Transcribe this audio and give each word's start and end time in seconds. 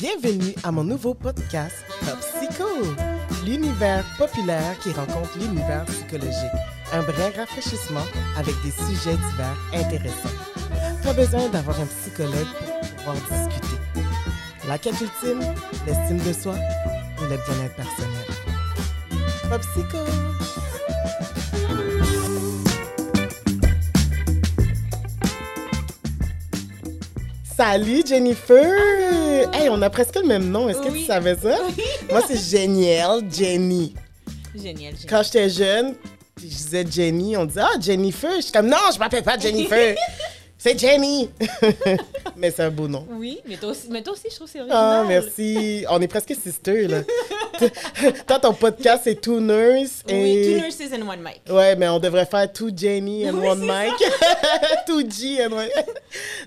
Bienvenue 0.00 0.54
à 0.64 0.72
mon 0.72 0.82
nouveau 0.82 1.12
podcast 1.12 1.84
Top 2.06 2.18
Psycho, 2.20 2.64
l'univers 3.44 4.02
populaire 4.16 4.78
qui 4.78 4.92
rencontre 4.92 5.36
l'univers 5.38 5.84
psychologique. 5.84 6.56
Un 6.94 7.02
vrai 7.02 7.28
rafraîchissement 7.36 8.06
avec 8.34 8.54
des 8.64 8.70
sujets 8.70 9.18
divers 9.18 9.58
intéressants. 9.74 10.30
Pas 11.04 11.12
besoin 11.12 11.50
d'avoir 11.50 11.78
un 11.78 11.84
psychologue 11.84 12.32
pour 12.58 12.96
pouvoir 12.96 13.16
discuter. 13.16 13.76
La 14.66 14.78
quête 14.78 14.98
ultime, 15.02 15.40
l'estime 15.86 16.18
de 16.26 16.32
soi 16.32 16.54
ou 16.54 17.22
le 17.24 17.36
bien-être 17.36 17.76
personnel. 17.76 18.26
Top 19.50 19.60
Psycho! 19.60 20.49
Salut 27.60 28.02
Jennifer! 28.06 28.72
Hey, 29.52 29.68
on 29.68 29.82
a 29.82 29.90
presque 29.90 30.16
le 30.16 30.26
même 30.26 30.48
nom. 30.50 30.70
Est-ce 30.70 30.78
que 30.80 30.88
tu 30.90 31.04
savais 31.04 31.36
ça? 31.36 31.58
Moi, 32.10 32.22
c'est 32.26 32.38
Génial, 32.38 33.20
Jenny. 33.30 33.94
Génial, 34.54 34.76
génial. 34.76 34.94
Quand 35.06 35.22
j'étais 35.22 35.50
jeune, 35.50 35.94
je 36.38 36.46
disais 36.46 36.86
Jenny, 36.90 37.36
on 37.36 37.44
disait 37.44 37.60
Ah, 37.62 37.78
Jennifer. 37.78 38.30
Je 38.36 38.44
suis 38.44 38.52
comme 38.52 38.66
Non, 38.66 38.78
je 38.94 38.98
m'appelle 38.98 39.22
pas 39.22 39.36
Jennifer. 39.38 39.94
c'est 40.62 40.78
Jenny. 40.78 41.30
Mais 42.36 42.50
c'est 42.50 42.62
un 42.64 42.70
beau 42.70 42.86
nom. 42.86 43.06
Oui, 43.10 43.40
mais 43.46 43.56
toi 43.56 43.70
aussi, 43.70 43.88
mais 43.90 44.02
toi 44.02 44.12
aussi 44.14 44.28
je 44.30 44.34
trouve 44.34 44.46
que 44.46 44.52
c'est 44.52 44.60
original. 44.60 45.00
Ah, 45.02 45.04
merci. 45.06 45.84
On 45.90 46.00
est 46.00 46.08
presque 46.08 46.34
sisters, 46.34 46.88
là. 46.88 47.02
Toi, 48.26 48.38
ton 48.38 48.54
podcast, 48.54 49.02
c'est 49.04 49.20
Two 49.20 49.38
Nurse. 49.40 50.02
Oui, 50.08 50.14
et... 50.14 50.44
two 50.54 50.64
nurses 50.64 50.92
and 50.94 51.06
one 51.06 51.20
mic. 51.22 51.42
Ouais, 51.50 51.76
mais 51.76 51.88
on 51.88 51.98
devrait 51.98 52.24
faire 52.24 52.50
Two 52.50 52.70
Jenny 52.74 53.28
and 53.28 53.34
Oui, 53.34 53.48
One 53.48 53.66
Mike. 53.66 53.92
two 54.86 55.02
G 55.06 55.44
and 55.44 55.52
One. 55.52 55.68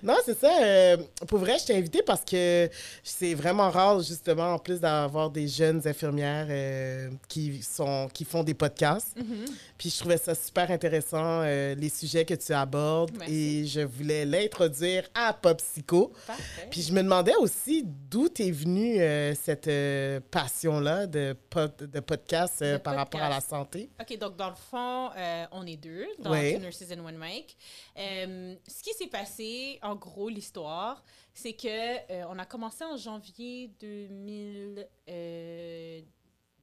non, 0.02 0.16
c'est 0.26 0.40
ça. 0.40 0.50
euh, 0.64 0.98
pour 1.28 1.38
vrai, 1.38 1.58
je 1.60 1.66
t'ai 1.68 1.76
invité 1.76 2.02
parce 2.02 2.24
que 2.26 2.68
c'est 3.04 3.36
vraiment 3.36 3.70
rare, 3.70 4.02
justement, 4.02 4.54
en 4.56 4.58
plus 4.60 4.80
d'avoir 4.80 5.30
des 5.30 5.48
jeunes 5.48 5.82
infirmières 5.86 6.48
euh, 6.50 7.10
qui, 7.28 7.62
sont, 7.62 8.10
qui 8.12 8.26
font 8.26 8.44
des 8.44 8.56
podcasts. 8.56 9.16
Mhm. 9.16 9.46
Puis 9.78 9.92
je 9.92 10.00
trouvais 10.00 10.18
ça 10.18 10.34
super 10.34 10.72
intéressant, 10.72 11.42
euh, 11.44 11.76
les 11.76 11.90
sujets 11.90 12.26
que 12.26 12.34
tu 12.34 12.54
abordes. 12.54 13.12
Merci. 13.20 13.34
Et 13.36 13.66
je 13.68 13.82
voulais 13.82 14.03
l'introduire 14.04 15.08
à 15.14 15.34
Pop 15.34 15.58
Psycho. 15.58 16.14
Parfait. 16.28 16.68
Puis 16.70 16.82
je 16.82 16.94
me 16.94 17.02
demandais 17.02 17.36
aussi 17.36 17.84
d'où 17.86 18.30
t'es 18.30 18.52
venue 18.52 19.00
euh, 19.00 19.34
cette 19.36 19.68
euh, 19.68 20.20
passion-là 20.32 21.08
de, 21.08 21.36
pod- 21.50 21.76
de 21.78 22.00
podcast 22.00 22.62
euh, 22.62 22.80
par 22.80 22.96
rapport 22.96 23.22
à 23.22 23.30
la 23.30 23.36
podcast. 23.36 23.50
santé? 23.50 23.90
OK, 24.00 24.18
donc 24.18 24.36
dans 24.36 24.50
le 24.50 24.56
fond, 24.56 25.10
euh, 25.18 25.46
on 25.52 25.66
est 25.66 25.78
deux 25.78 26.06
dans 26.20 26.32
Oui. 26.32 26.54
Two 26.54 26.60
Nurses 26.60 26.84
and 26.92 27.06
One 27.06 27.18
Mic. 27.18 27.58
Euh, 27.98 28.56
ce 28.68 28.84
qui 28.84 28.94
s'est 28.94 29.08
passé, 29.08 29.80
en 29.82 29.96
gros, 29.96 30.30
l'histoire, 30.30 31.04
c'est 31.34 31.54
que 31.54 31.68
euh, 31.68 32.24
on 32.30 32.38
a 32.40 32.46
commencé 32.46 32.84
en 32.84 32.98
janvier 32.98 33.72
2000, 33.80 34.88
euh, 35.10 36.02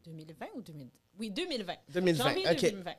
2020 0.05 0.47
ou 0.57 0.63
2000? 0.63 0.89
Oui, 1.19 1.31
2020. 1.31 1.75
2020, 1.91 2.25
Janvier 2.25 2.45
OK. 2.51 2.61
2020. 2.61 2.93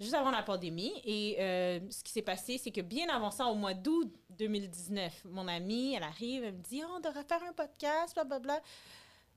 Juste 0.00 0.14
avant 0.14 0.30
la 0.30 0.42
pandémie. 0.42 0.92
Et 1.04 1.36
euh, 1.40 1.80
ce 1.90 2.04
qui 2.04 2.12
s'est 2.12 2.22
passé, 2.22 2.58
c'est 2.62 2.70
que 2.70 2.80
bien 2.80 3.08
avant 3.08 3.30
ça, 3.30 3.46
au 3.46 3.54
mois 3.54 3.74
d'août 3.74 4.12
2019, 4.30 5.24
mon 5.24 5.48
amie, 5.48 5.94
elle 5.94 6.04
arrive, 6.04 6.44
elle 6.44 6.54
me 6.54 6.62
dit 6.62 6.82
Oh, 6.84 6.92
on 6.96 7.00
devrait 7.00 7.24
faire 7.24 7.42
un 7.48 7.52
podcast, 7.52 8.14
blablabla. 8.14 8.60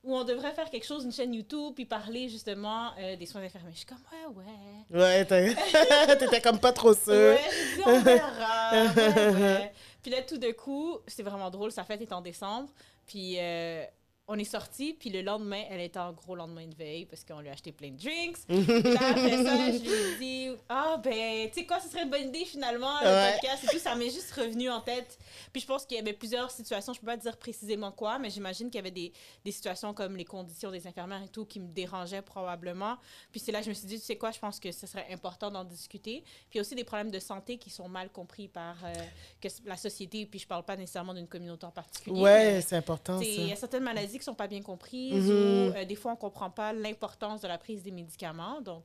Ou 0.04 0.16
on 0.16 0.24
devrait 0.24 0.52
faire 0.52 0.68
quelque 0.68 0.84
chose, 0.84 1.04
une 1.04 1.12
chaîne 1.12 1.32
YouTube, 1.32 1.74
puis 1.76 1.84
parler 1.84 2.28
justement 2.28 2.90
euh, 2.98 3.14
des 3.14 3.24
soins 3.24 3.42
infirmiers. 3.42 3.70
Je 3.72 3.78
suis 3.78 3.86
comme, 3.86 4.02
ouais, 4.10 4.44
ouais. 4.90 5.00
Ouais, 5.00 6.16
t'étais 6.18 6.40
comme 6.40 6.58
pas 6.58 6.72
trop 6.72 6.92
sûre. 6.92 7.12
Ouais, 7.12 7.40
j'ai 7.50 7.76
dit, 7.76 7.82
on 7.86 8.00
verra. 8.00 8.72
ouais, 8.96 9.28
ouais. 9.30 9.72
Puis 10.02 10.10
là, 10.10 10.22
tout 10.22 10.38
d'un 10.38 10.52
coup, 10.52 10.98
c'est 11.06 11.22
vraiment 11.22 11.50
drôle, 11.50 11.70
sa 11.70 11.84
fête 11.84 12.02
est 12.02 12.12
en 12.12 12.20
décembre. 12.20 12.68
Puis 13.06 13.36
euh, 13.38 13.84
on 14.28 14.38
est 14.38 14.44
sortis, 14.44 14.94
puis 14.94 15.10
le 15.10 15.20
lendemain, 15.20 15.64
elle 15.68 15.80
était 15.80 15.98
en 15.98 16.12
gros 16.12 16.36
lendemain 16.36 16.66
de 16.66 16.74
veille 16.76 17.06
parce 17.06 17.24
qu'on 17.24 17.40
lui 17.40 17.48
a 17.48 17.52
acheté 17.52 17.72
plein 17.72 17.90
de 17.90 17.96
drinks. 17.96 18.38
Là, 18.48 19.10
après 19.10 19.42
ça, 19.44 19.56
je 19.72 19.78
lui 19.82 19.90
ai 19.90 20.16
dit, 20.18 20.56
ah 20.68 20.96
ben, 21.02 21.48
tu 21.48 21.54
sais 21.60 21.66
quoi, 21.66 21.80
ce 21.80 21.88
serait 21.88 22.04
une 22.04 22.10
bonne 22.10 22.28
idée 22.28 22.44
finalement, 22.44 23.00
le 23.02 23.08
Ouais. 23.08 23.32
podcast 23.32 23.64
et 23.64 23.66
tout. 23.66 23.78
Ça 23.82 23.94
m'est 23.96 24.10
juste 24.10 24.30
revenu 24.32 24.70
en 24.70 24.80
tête. 24.80 25.18
Puis 25.52 25.60
je 25.60 25.66
pense 25.66 25.84
qu'il 25.84 25.96
y 25.96 26.00
avait 26.00 26.12
plusieurs 26.12 26.50
situations, 26.52 26.92
je 26.92 27.00
peux 27.00 27.06
pas 27.06 27.16
dire 27.16 27.36
précisément 27.36 27.90
quoi, 27.90 28.18
mais 28.20 28.30
j'imagine 28.30 28.68
qu'il 28.70 28.76
y 28.76 28.78
avait 28.78 28.92
des, 28.92 29.12
des 29.44 29.52
situations 29.52 29.92
comme 29.92 30.16
les 30.16 30.24
conditions 30.24 30.70
des 30.70 30.86
infirmières 30.86 31.22
et 31.24 31.28
tout 31.28 31.44
qui 31.44 31.58
me 31.58 31.68
dérangeaient 31.68 32.22
probablement. 32.22 32.96
Puis 33.32 33.40
c'est 33.40 33.50
là 33.52 33.58
que 33.58 33.64
je 33.64 33.70
me 33.70 33.74
suis 33.74 33.86
dit, 33.88 33.98
tu 33.98 34.04
sais 34.06 34.16
quoi, 34.16 34.30
je 34.30 34.38
pense 34.38 34.60
que 34.60 34.70
ce 34.70 34.86
serait 34.86 35.06
important 35.12 35.50
d'en 35.50 35.64
discuter. 35.64 36.22
Puis 36.48 36.60
aussi 36.60 36.74
des 36.76 36.84
problèmes 36.84 37.10
de 37.10 37.18
santé 37.18 37.58
qui 37.58 37.70
sont 37.70 37.88
mal 37.88 38.08
compris 38.08 38.46
par 38.46 38.76
euh, 38.84 38.92
que 39.40 39.48
la 39.66 39.76
société, 39.76 40.26
puis 40.26 40.38
je 40.38 40.46
parle 40.46 40.64
pas 40.64 40.76
nécessairement 40.76 41.12
d'une 41.12 41.26
communauté 41.28 41.66
en 41.66 41.70
particulier. 41.72 42.20
Ouais, 42.20 42.60
c'est 42.64 42.76
important, 42.76 43.20
Il 43.20 43.48
y 43.48 43.52
a 43.52 43.56
certaines 43.56 43.82
maladies 43.82 44.12
qui 44.22 44.26
sont 44.26 44.34
pas 44.34 44.46
bien 44.46 44.62
comprises 44.62 45.30
Mhm. 45.30 45.36
ou 45.36 45.70
euh, 45.76 45.84
des 45.84 45.94
fois 45.96 46.12
on 46.12 46.16
comprend 46.16 46.48
pas 46.50 46.72
l'importance 46.72 47.40
de 47.42 47.48
la 47.48 47.58
prise 47.58 47.82
des 47.82 47.90
médicaments. 47.90 48.60
Donc, 48.60 48.82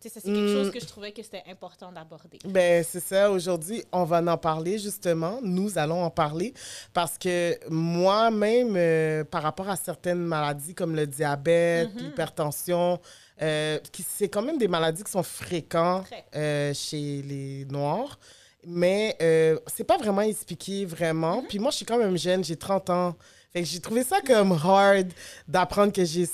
tu 0.00 0.08
sais, 0.08 0.14
ça 0.14 0.20
c'est 0.20 0.32
quelque 0.32 0.50
Mm. 0.50 0.52
chose 0.54 0.70
que 0.70 0.80
je 0.80 0.86
trouvais 0.86 1.12
que 1.12 1.22
c'était 1.22 1.44
important 1.48 1.92
d'aborder. 1.92 2.38
Ben, 2.44 2.82
c'est 2.82 3.00
ça. 3.00 3.30
Aujourd'hui, 3.30 3.84
on 3.92 4.04
va 4.04 4.20
en 4.22 4.36
parler, 4.38 4.78
justement. 4.78 5.38
Nous 5.42 5.76
allons 5.78 6.02
en 6.02 6.10
parler 6.10 6.54
parce 6.92 7.16
que 7.18 7.56
moi-même, 7.68 8.74
euh, 8.76 9.24
par 9.24 9.42
rapport 9.42 9.68
à 9.68 9.76
certaines 9.76 10.18
maladies 10.18 10.74
comme 10.74 10.94
le 10.96 11.06
diabète, 11.06 11.90
Mhm. 11.94 12.00
l'hypertension, 12.06 12.98
euh, 13.42 13.78
c'est 14.08 14.28
quand 14.28 14.42
même 14.42 14.58
des 14.58 14.68
maladies 14.68 15.04
qui 15.04 15.10
sont 15.10 15.22
fréquentes 15.22 16.06
euh, 16.34 16.72
chez 16.74 17.22
les 17.22 17.64
Noirs. 17.66 18.18
Mais 18.66 19.16
euh, 19.22 19.58
c'est 19.74 19.84
pas 19.84 19.96
vraiment 19.96 20.20
expliqué 20.22 20.82
Mhm. 20.84 20.88
vraiment. 20.90 21.42
Puis 21.48 21.58
moi, 21.58 21.70
je 21.70 21.76
suis 21.76 21.86
quand 21.86 21.96
même 21.98 22.16
jeune, 22.18 22.44
j'ai 22.44 22.56
30 22.56 22.90
ans. 22.90 23.14
Fait 23.52 23.62
que 23.62 23.66
j'ai 23.68 23.80
trouvé 23.80 24.04
ça 24.04 24.20
comme 24.20 24.52
hard 24.52 25.08
d'apprendre 25.48 25.92
que 25.92 26.04
j'ai 26.04 26.28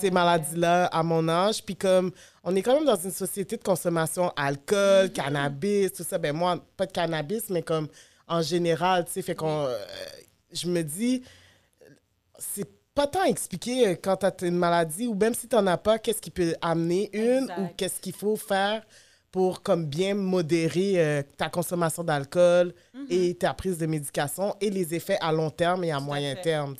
ces 0.00 0.10
maladies-là 0.10 0.86
à 0.86 1.02
mon 1.02 1.28
âge. 1.28 1.62
Puis 1.64 1.76
comme 1.76 2.10
on 2.42 2.54
est 2.56 2.62
quand 2.62 2.74
même 2.74 2.86
dans 2.86 2.96
une 2.96 3.10
société 3.12 3.56
de 3.56 3.62
consommation 3.62 4.32
alcool, 4.36 5.06
Mm-hmm. 5.06 5.12
cannabis, 5.12 5.92
tout 5.92 6.02
ça. 6.04 6.18
Ben 6.18 6.34
moi, 6.34 6.58
pas 6.76 6.86
de 6.86 6.92
cannabis, 6.92 7.50
mais 7.50 7.62
comme 7.62 7.86
en 8.26 8.42
général, 8.42 9.04
tu 9.04 9.12
sais, 9.12 9.22
fait 9.22 9.34
qu'on... 9.34 9.66
euh, 9.66 9.76
je 10.52 10.66
me 10.68 10.82
dis, 10.82 11.22
c'est 12.38 12.68
pas 12.94 13.06
tant 13.06 13.24
expliqué 13.24 13.88
euh, 13.88 13.94
quand 14.02 14.16
t'as 14.16 14.32
une 14.42 14.56
maladie 14.56 15.06
ou 15.06 15.14
même 15.14 15.34
si 15.34 15.46
t'en 15.48 15.66
as 15.66 15.76
pas, 15.78 15.98
qu'est-ce 15.98 16.20
qui 16.20 16.30
peut 16.30 16.54
amener 16.62 17.10
une 17.12 17.42
Exact. 17.44 17.58
ou 17.58 17.68
qu'est-ce 17.76 18.00
qu'il 18.00 18.14
faut 18.14 18.36
faire 18.36 18.82
pour 19.30 19.62
comme 19.62 19.86
bien 19.86 20.14
modérer 20.14 20.98
euh, 20.98 21.22
ta 21.36 21.48
consommation 21.48 22.02
d'alcool 22.02 22.74
et 23.08 23.34
ta 23.34 23.54
prise 23.54 23.78
de 23.78 23.86
médication 23.86 24.56
et 24.60 24.70
les 24.70 24.94
effets 24.94 25.18
à 25.20 25.30
long 25.30 25.50
terme 25.50 25.84
et 25.84 25.92
à 25.92 26.00
Mm-hmm. 26.00 26.04
Tout 26.04 26.06
moyen 26.06 26.34
terme. 26.36 26.76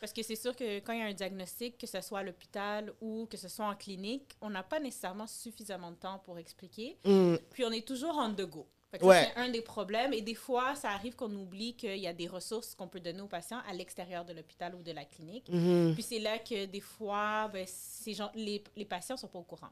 Parce 0.00 0.12
que 0.12 0.22
c'est 0.22 0.36
sûr 0.36 0.56
que 0.56 0.78
quand 0.80 0.92
il 0.92 1.00
y 1.00 1.02
a 1.02 1.06
un 1.06 1.12
diagnostic, 1.12 1.76
que 1.78 1.86
ce 1.86 2.00
soit 2.00 2.20
à 2.20 2.22
l'hôpital 2.22 2.92
ou 3.00 3.26
que 3.30 3.36
ce 3.36 3.48
soit 3.48 3.66
en 3.66 3.74
clinique, 3.74 4.36
on 4.40 4.50
n'a 4.50 4.62
pas 4.62 4.80
nécessairement 4.80 5.26
suffisamment 5.26 5.90
de 5.90 5.96
temps 5.96 6.20
pour 6.24 6.38
expliquer. 6.38 6.96
Mm. 7.04 7.36
Puis 7.50 7.64
on 7.64 7.70
est 7.70 7.86
toujours 7.86 8.16
on 8.16 8.32
the 8.32 8.48
go. 8.48 8.66
Ouais. 9.02 9.30
C'est 9.34 9.40
un 9.40 9.48
des 9.48 9.60
problèmes. 9.60 10.12
Et 10.12 10.20
des 10.20 10.34
fois, 10.34 10.74
ça 10.74 10.90
arrive 10.90 11.14
qu'on 11.14 11.32
oublie 11.32 11.74
qu'il 11.74 11.98
y 11.98 12.08
a 12.08 12.12
des 12.12 12.26
ressources 12.26 12.74
qu'on 12.74 12.88
peut 12.88 12.98
donner 12.98 13.20
aux 13.20 13.28
patients 13.28 13.60
à 13.68 13.72
l'extérieur 13.72 14.24
de 14.24 14.32
l'hôpital 14.32 14.74
ou 14.74 14.82
de 14.82 14.90
la 14.90 15.04
clinique. 15.04 15.48
Mhm. 15.48 15.94
Puis 15.94 16.02
c'est 16.02 16.18
là 16.18 16.38
que 16.38 16.66
des 16.66 16.80
fois, 16.80 17.48
ben, 17.52 17.64
ces 17.68 18.14
gens, 18.14 18.30
les, 18.34 18.64
les 18.76 18.84
patients 18.84 19.16
sont 19.16 19.28
pas 19.28 19.38
au 19.38 19.44
courant. 19.44 19.70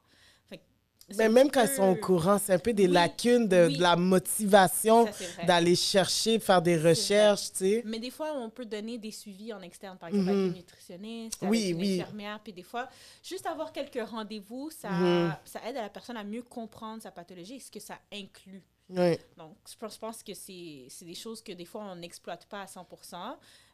Mais 1.17 1.29
même 1.29 1.51
quand 1.51 1.63
ils 1.63 1.69
sont 1.69 1.91
au 1.91 1.95
peu- 1.95 2.01
courant, 2.01 2.39
c'est 2.39 2.53
un 2.53 2.59
peu 2.59 2.73
des 2.73 2.87
Oui, 2.87 2.93
lacunes 2.93 3.49
de, 3.49 3.67
oui. 3.69 3.77
de 3.77 3.83
la 3.83 3.97
motivation 3.97 5.07
d'aller 5.47 5.75
chercher, 5.75 6.39
faire 6.39 6.61
des 6.61 6.77
recherches, 6.77 7.51
tu 7.53 7.59
sais. 7.59 7.83
Mais 7.87 7.99
des 7.99 8.11
fois, 8.11 8.33
on 8.37 8.51
peut 8.51 8.67
donner 8.67 8.99
des 8.99 9.11
suivis 9.11 9.53
en 9.53 9.61
externe, 9.63 9.97
par 9.97 10.11
exemple, 10.11 10.31
Mhm. 10.31 10.39
avec 10.39 10.51
une 10.51 10.57
nutritionniste, 10.59 11.39
Oui, 11.43 11.73
avec 11.73 11.85
une 11.87 12.01
infirmière. 12.03 12.41
Puis 12.43 12.53
des 12.53 12.63
fois, 12.63 12.89
juste 13.23 13.47
avoir 13.47 13.73
quelques 13.73 14.07
rendez-vous, 14.09 14.71
ça, 14.71 14.91
Mhm. 14.91 15.35
ça 15.45 15.61
aide 15.67 15.77
à 15.77 15.83
la 15.83 15.89
personne 15.89 16.17
à 16.17 16.25
mieux 16.25 16.43
comprendre 16.43 17.03
sa 17.03 17.11
pathologie 17.11 17.55
et 17.57 17.61
ce 17.61 17.71
que 17.71 17.81
ça 17.81 17.99
inclut. 18.13 18.63
Donc, 18.91 19.55
je 19.71 19.99
pense, 19.99 20.23
que 20.23 20.33
c'est 20.35 20.89
des 21.05 21.15
choses 21.15 21.43
que 21.43 21.53
des 21.53 21.67
fois, 21.67 21.83
on 21.93 21.97
n'exploite 21.97 22.47
pas 22.47 22.63
à 22.63 22.67
100 22.67 22.87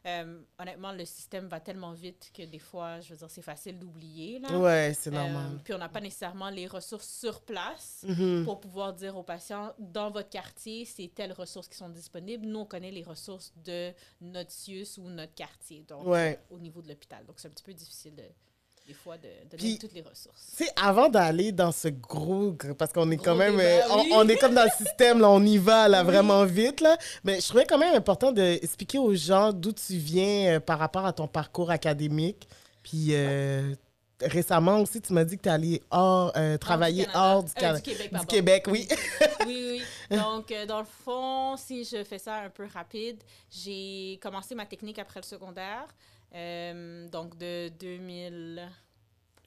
Euh, 0.05 0.39
honnêtement, 0.59 0.91
le 0.91 1.03
système 1.03 1.47
va 1.47 1.59
tellement 1.59 1.93
vite 1.93 2.31
que 2.31 2.43
des 2.43 2.59
fois, 2.59 2.99
je 2.99 3.09
veux 3.09 3.17
dire, 3.17 3.29
c'est 3.29 3.41
facile 3.41 3.79
d'oublier. 3.79 4.37
là. 4.39 4.59
Ouais, 4.59 4.93
c'est 4.93 5.09
Euh, 5.09 5.13
normal. 5.13 5.59
puis 5.63 5.73
on 5.73 5.79
n'a 5.79 5.89
pas 5.89 5.99
nécessairement 6.01 6.49
les 6.51 6.67
ressources 6.67 7.07
sur 7.09 7.41
place 7.41 8.05
Mhm. 8.07 8.43
pour 8.45 8.59
pouvoir 8.59 8.93
dire 8.93 9.17
aux 9.17 9.23
patients, 9.23 9.73
dans 9.79 10.11
votre 10.11 10.29
quartier, 10.29 10.85
c'est 10.85 11.07
telles 11.07 11.33
ressources 11.33 11.67
qui 11.67 11.77
sont 11.77 11.89
disponibles. 11.89 12.45
Nous, 12.45 12.59
on 12.59 12.65
connaît 12.65 12.91
les 12.91 13.03
ressources 13.03 13.51
de 13.63 13.91
notre 14.21 14.51
CIUS 14.51 14.97
ou 14.99 15.09
notre 15.09 15.33
quartier, 15.33 15.83
donc 15.87 16.05
Ouais. 16.05 16.39
au 16.51 16.59
niveau 16.59 16.81
de 16.83 16.89
l'hôpital. 16.89 17.25
Donc, 17.25 17.39
c'est 17.39 17.47
un 17.47 17.51
petit 17.51 17.63
peu 17.63 17.73
difficile 17.73 18.15
de, 18.15 18.23
des 18.87 18.93
fois 18.93 19.17
de 19.17 19.23
donner 19.23 19.57
Puis- 19.57 19.79
toutes 19.79 19.93
les 19.93 20.01
ressources. 20.01 20.53
Tu 20.57 20.63
sais, 20.65 20.71
avant 20.75 21.09
d'aller 21.09 21.51
dans 21.51 21.71
ce 21.71 21.87
gros, 21.87 22.51
gr- 22.51 22.73
parce 22.75 22.93
qu'on 22.93 23.09
est 23.09 23.17
quand 23.17 23.35
même, 23.35 23.57
débat, 23.57 23.63
euh, 23.63 23.81
on- 23.91 24.01
oui. 24.03 24.09
on, 24.13 24.27
est 24.27 24.37
comme 24.37 24.53
dans 24.53 24.63
le 24.63 24.69
système, 24.85 25.19
là, 25.19 25.29
on 25.29 25.43
y 25.43 25.57
va 25.57 25.87
là, 25.87 26.01
Oui. 26.01 26.05
vraiment 26.11 26.45
vite, 26.45 26.81
là. 26.81 26.95
Mais 27.23 27.41
je 27.41 27.47
trouvais 27.47 27.65
quand 27.65 27.79
même 27.79 27.95
important 27.95 28.31
d'expliquer 28.31 28.99
aux 28.99 29.15
gens 29.15 29.51
d'où 29.53 29.71
tu 29.71 29.97
viens 29.97 30.55
euh, 30.55 30.59
par 30.59 30.77
rapport 30.79 31.05
à 31.05 31.13
ton 31.13 31.27
parcours 31.27 31.71
académique. 31.71 32.47
Puis 32.83 33.07
euh, 33.15 33.73
récemment 34.21 34.79
aussi, 34.79 35.01
tu 35.01 35.13
m'as 35.13 35.23
dit 35.23 35.37
que 35.37 35.41
tu 35.43 35.49
allé 35.49 35.81
hors, 35.89 36.31
euh, 36.37 36.57
travailler 36.57 37.05
Canada. 37.05 37.19
hors 37.33 37.43
du, 37.43 37.51
Euh, 37.63 37.79
Québec, 37.79 38.13
du. 38.13 38.25
Québec, 38.27 38.65
oui. 38.67 38.87
oui, 39.47 39.81
oui. 40.11 40.17
Donc, 40.17 40.51
euh, 40.51 40.65
dans 40.67 40.79
le 40.79 40.85
fond, 40.85 41.57
si 41.57 41.83
je 41.83 42.03
fais 42.03 42.19
ça 42.19 42.35
un 42.35 42.49
peu 42.51 42.67
rapide, 42.71 43.17
j'ai 43.49 44.19
commencé 44.21 44.53
ma 44.53 44.65
technique 44.67 44.99
après 44.99 45.19
le 45.19 45.25
secondaire. 45.25 45.87
Euh, 46.35 47.07
donc, 47.09 47.37
de 47.37 47.69
2000... 47.69 48.69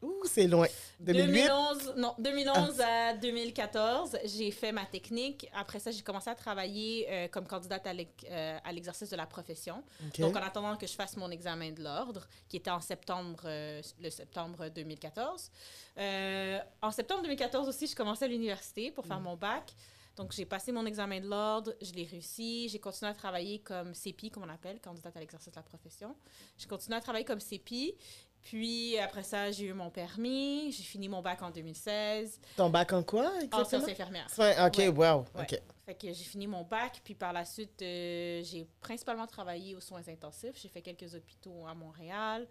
Ouh, 0.01 0.23
c'est 0.27 0.47
loin. 0.47 0.69
2008? 1.01 1.33
2011, 1.33 1.95
non, 1.97 2.15
2011 2.21 2.81
à 2.81 3.15
2014, 3.15 4.17
j'ai 4.27 4.53
fait 4.53 4.71
ma 4.71 4.85
technique. 4.85 5.49
Après 5.53 5.81
ça, 5.81 5.91
j'ai 5.91 6.03
commencé 6.03 6.31
à 6.31 6.37
travailler 6.37 7.07
euh, 7.11 7.27
comme 7.27 7.49
candidate 7.49 7.85
à 7.85 7.91
euh, 7.91 8.59
à 8.63 8.73
l'exercice 8.73 9.11
de 9.11 9.17
la 9.17 9.27
profession. 9.27 9.83
Donc, 10.21 10.37
en 10.37 10.41
attendant 10.41 10.77
que 10.77 10.87
je 10.87 10.93
fasse 10.93 11.17
mon 11.17 11.31
examen 11.33 11.73
de 11.73 11.83
l'ordre, 11.83 12.29
qui 12.49 12.59
était 12.59 12.71
en 12.71 12.81
septembre, 12.81 13.41
euh, 13.47 13.83
le 14.01 14.11
septembre 14.11 14.69
2014. 14.69 15.51
Euh, 15.99 16.59
en 16.81 16.93
septembre 16.93 17.23
2014 17.23 17.69
aussi, 17.69 17.89
je 17.89 17.97
commençais 17.97 18.27
à 18.27 18.29
l'université 18.29 18.93
pour 18.93 19.05
Mm. 19.05 19.09
faire 19.09 19.21
mon 19.21 19.37
bac. 19.37 19.73
Donc, 20.19 20.33
j'ai 20.33 20.45
passé 20.45 20.73
mon 20.73 20.85
examen 20.85 21.21
de 21.21 21.29
l'ordre, 21.29 21.73
je 21.81 21.93
l'ai 21.93 22.03
réussi. 22.05 22.69
J'ai 22.69 22.81
continué 22.81 23.09
à 23.09 23.15
travailler 23.15 23.61
comme 23.61 23.95
CEPI, 23.95 24.31
comme 24.33 24.43
on 24.43 24.49
appelle, 24.49 24.81
candidate 24.81 25.17
à 25.17 25.21
l'exercice 25.21 25.53
de 25.53 25.57
la 25.57 25.63
profession. 25.63 26.17
J'ai 26.59 26.67
continué 26.67 26.97
à 26.97 27.01
travailler 27.01 27.25
comme 27.25 27.39
CEPI. 27.39 27.95
Puis, 28.43 28.99
après 28.99 29.23
ça, 29.23 29.53
j'ai 29.53 29.67
eu 29.67 29.73
mon 29.75 29.91
permis. 29.91 30.73
J'ai 30.73 30.83
fini 30.83 31.09
mon 31.09 31.23
bac 31.23 31.41
en 31.43 31.51
2016 31.53 32.41
Ton 32.57 32.69
bac 32.69 32.93
en 32.93 33.05
quoi, 33.05 33.29
en 33.31 33.35
exactement? 33.37 33.65
sciences 33.65 33.89
infirmières. 33.89 34.27
OK, 34.67 34.79
Ouais. 34.79 34.89
wow. 34.89 35.25
Ouais. 35.37 35.43
OK. 35.43 35.61
Fait 35.87 35.95
que 35.95 36.09
j'ai 36.09 36.25
fini 36.25 36.49
mon 36.49 36.65
bac, 36.65 37.01
puis 37.05 37.15
par 37.15 37.33
la 37.33 37.45
suite, 37.45 37.81
euh, 37.83 38.43
j'ai 38.43 38.67
principalement 38.81 39.27
travaillé 39.29 39.77
aux 39.77 39.81
soins 39.81 40.03
intensifs. 40.09 40.57
J'ai 40.61 40.69
fait 40.69 40.83
quelques 40.83 41.15
hôpitaux 41.15 41.65
à 41.65 41.75
Montréal. 41.75 42.49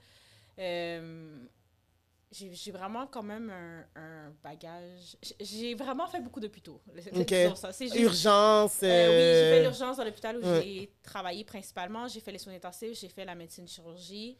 Euh, 0.57 1.37
j'ai 2.31 2.71
vraiment 2.71 3.07
quand 3.07 3.23
même 3.23 3.49
un, 3.49 3.85
un 3.95 4.33
bagage. 4.43 5.15
j'ai- 5.39 5.75
vraiment 5.75 6.07
fait 6.07 6.19
beaucoup. 6.19 6.41
C'est 6.41 7.85
juste- 7.85 7.95
Urgence. 7.99 8.79
Euh, 8.83 9.07
oui, 9.07 9.13
j'ai 9.13 9.51
fait 9.51 9.59
euh, 9.59 9.63
l'urgence 9.63 9.97
dans 9.97 10.03
l'hôpital 10.03 10.37
où 10.37 10.41
ouais. 10.45 10.61
j'ai 10.61 10.91
travaillé 11.01 11.43
principalement. 11.45 12.07
J'ai 12.07 12.19
fait 12.19 12.31
les 12.33 12.37
soins 12.39 12.53
intensifs, 12.53 12.99
j'ai 12.99 13.07
fait 13.09 13.23
la 13.25 13.35
médecine 13.35 13.67
chirurgie. 13.67 14.37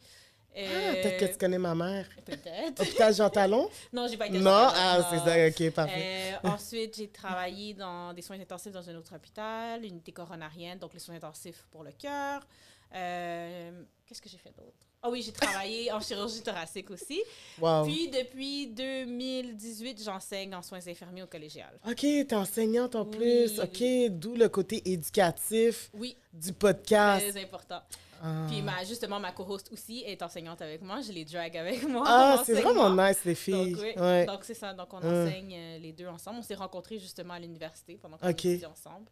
Ah, 0.54 0.60
Euh, 0.60 0.92
peut-être 1.02 1.16
que 1.26 1.32
tu 1.32 1.38
connais 1.38 1.58
ma 1.58 1.74
mère. 1.74 2.08
Peut-être. 2.24 2.80
Hôpital 2.82 3.14
Jean 3.14 3.30
Talon? 3.30 3.68
non, 3.92 4.06
j'ai 4.08 4.16
pas 4.16 4.26
été 4.26 4.38
Non? 4.38 4.50
Ah, 4.50 5.06
c'est 5.10 5.18
ça. 5.18 5.46
OK, 5.48 5.72
parfait. 5.74 6.32
Euh, 6.44 6.48
ensuite, 6.48 6.96
j'ai 6.96 7.08
travaillé 7.10 7.74
dans 7.74 8.12
des 8.12 8.22
soins 8.22 8.40
intensifs 8.40 8.72
dans 8.72 8.88
un 8.88 8.96
autre 8.96 9.14
hôpital, 9.14 9.84
unité 9.84 10.10
coronarienne, 10.12 10.78
donc 10.78 10.94
les 10.94 11.00
soins 11.00 11.14
intensifs 11.16 11.66
pour 11.70 11.84
le 11.84 11.92
cœur. 11.92 12.46
Qu'est-ce 12.90 14.20
que 14.22 14.28
j'ai 14.28 14.38
fait 14.38 14.50
d'autre? 14.56 14.87
Ah 15.02 15.10
oui, 15.10 15.22
j'ai 15.22 15.30
travaillé 15.32 15.92
en 15.92 16.00
chirurgie 16.00 16.40
thoracique 16.42 16.90
aussi. 16.90 17.22
Wow. 17.60 17.84
Puis, 17.84 18.08
depuis 18.08 18.66
2018, 18.66 20.02
j'enseigne 20.02 20.54
en 20.54 20.62
soins 20.62 20.86
infirmiers 20.86 21.22
au 21.22 21.26
collégial. 21.26 21.78
OK, 21.86 21.96
t'es 22.00 22.34
enseignante 22.34 22.96
en 22.96 23.04
Oui, 23.04 23.16
plus. 23.16 23.60
OK, 23.60 23.82
d'où 24.10 24.34
le 24.34 24.48
côté 24.48 24.82
éducatif 24.90 25.90
Oui, 25.94 26.16
du 26.32 26.52
podcast. 26.52 27.28
très 27.30 27.40
important. 27.42 27.80
Ah. 28.20 28.46
Puis, 28.48 28.60
ma, 28.62 28.82
justement, 28.82 29.20
ma 29.20 29.30
co-host 29.30 29.70
aussi 29.72 30.02
est 30.04 30.20
enseignante 30.22 30.60
avec 30.60 30.82
moi. 30.82 31.00
Je 31.00 31.12
les 31.12 31.24
drag 31.24 31.56
avec 31.56 31.86
moi. 31.88 32.02
Ah, 32.04 32.42
c'est 32.46 32.54
vraiment 32.60 32.90
nice, 32.90 33.24
les 33.24 33.36
filles. 33.36 33.74
Donc, 33.74 33.80
oui. 33.82 33.92
Ouais. 34.02 34.26
Donc, 34.26 34.40
c'est 34.42 34.54
ça. 34.54 34.74
Donc, 34.74 34.92
on 34.92 34.96
Hum. 34.96 35.04
enseigne 35.28 35.54
euh, 35.56 35.78
les 35.78 35.92
deux 35.92 36.08
ensemble. 36.08 36.40
On 36.40 36.42
s'est 36.42 36.56
rencontrés 36.56 36.98
justement 36.98 37.34
à 37.34 37.38
l'université 37.38 37.96
pendant 38.02 38.16
qu'on 38.18 38.28
Ok. 38.30 38.44
étudiait 38.44 38.66
ensemble. 38.66 39.06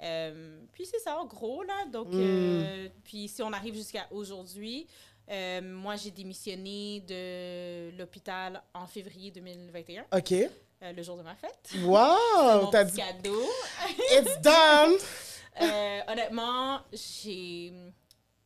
Euh, 0.00 0.60
puis, 0.72 0.86
c'est 0.86 1.00
ça, 1.00 1.18
en 1.18 1.26
gros, 1.26 1.62
là. 1.64 1.84
Donc, 1.92 2.06
Hum. 2.06 2.14
euh, 2.20 2.88
puis 3.04 3.28
si 3.28 3.42
on 3.42 3.52
arrive 3.52 3.74
jusqu'à 3.74 4.06
aujourd'hui, 4.12 4.86
euh, 5.30 5.60
moi, 5.62 5.96
j'ai 5.96 6.10
démissionné 6.10 7.00
de 7.00 7.96
l'hôpital 7.98 8.62
en 8.74 8.86
février 8.86 9.30
2021, 9.30 10.06
OK. 10.16 10.32
euh, 10.32 10.92
le 10.92 11.02
jour 11.02 11.16
de 11.16 11.22
ma 11.22 11.34
fête. 11.34 11.70
Wow! 11.84 12.70
T'as 12.70 12.84
dit 12.84 12.96
cadeau. 12.96 13.42
It's 14.12 14.40
done! 14.40 14.96
Euh, 15.60 16.00
honnêtement, 16.06 16.82
j'ai... 16.92 17.72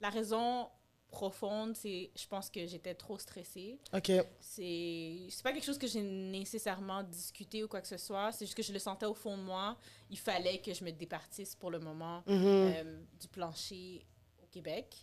La 0.01 0.09
raison 0.09 0.67
profonde, 1.11 1.77
c'est... 1.77 2.11
Je 2.17 2.27
pense 2.27 2.49
que 2.49 2.65
j'étais 2.67 2.95
trop 2.95 3.19
stressée. 3.19 3.79
OK. 3.93 4.11
c'est 4.41 5.19
c'est 5.29 5.43
pas 5.43 5.53
quelque 5.53 5.67
chose 5.67 5.77
que 5.77 5.87
j'ai 5.87 6.01
nécessairement 6.01 7.03
discuté 7.03 7.63
ou 7.65 7.69
quoi 7.69 7.83
que 7.83 7.89
ce 7.89 7.99
soit 7.99 8.33
c'est 8.33 8.47
juste 8.47 8.57
que 8.57 8.63
je 8.63 8.73
le 8.73 8.79
sentais 8.79 9.05
au 9.05 9.13
fond 9.13 9.37
de 9.37 9.43
moi 9.43 9.77
il 10.09 10.19
fallait 10.19 10.57
que 10.59 10.73
je 10.73 10.83
me 10.85 10.91
départisse 10.91 11.55
pour 11.55 11.71
le 11.71 11.81
moment 11.81 12.23
Mhm. 12.27 12.43
euh, 12.47 13.01
du 13.21 13.29
plancher 13.29 14.07
au 14.43 14.47
Québec 14.47 14.97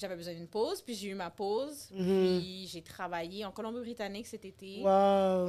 j'avais 0.00 0.16
besoin 0.16 0.32
d'une 0.34 0.46
pause 0.48 0.80
puis 0.80 0.94
j'ai 0.94 1.08
eu 1.08 1.14
ma 1.14 1.30
pause 1.30 1.88
Mhm. 1.92 2.38
puis 2.40 2.68
j'ai 2.72 2.82
travaillé 2.82 3.44
en 3.44 3.50
Colombie-Britannique 3.50 4.26
cet 4.26 4.44
été 4.44 4.80
Wow! 4.82 4.88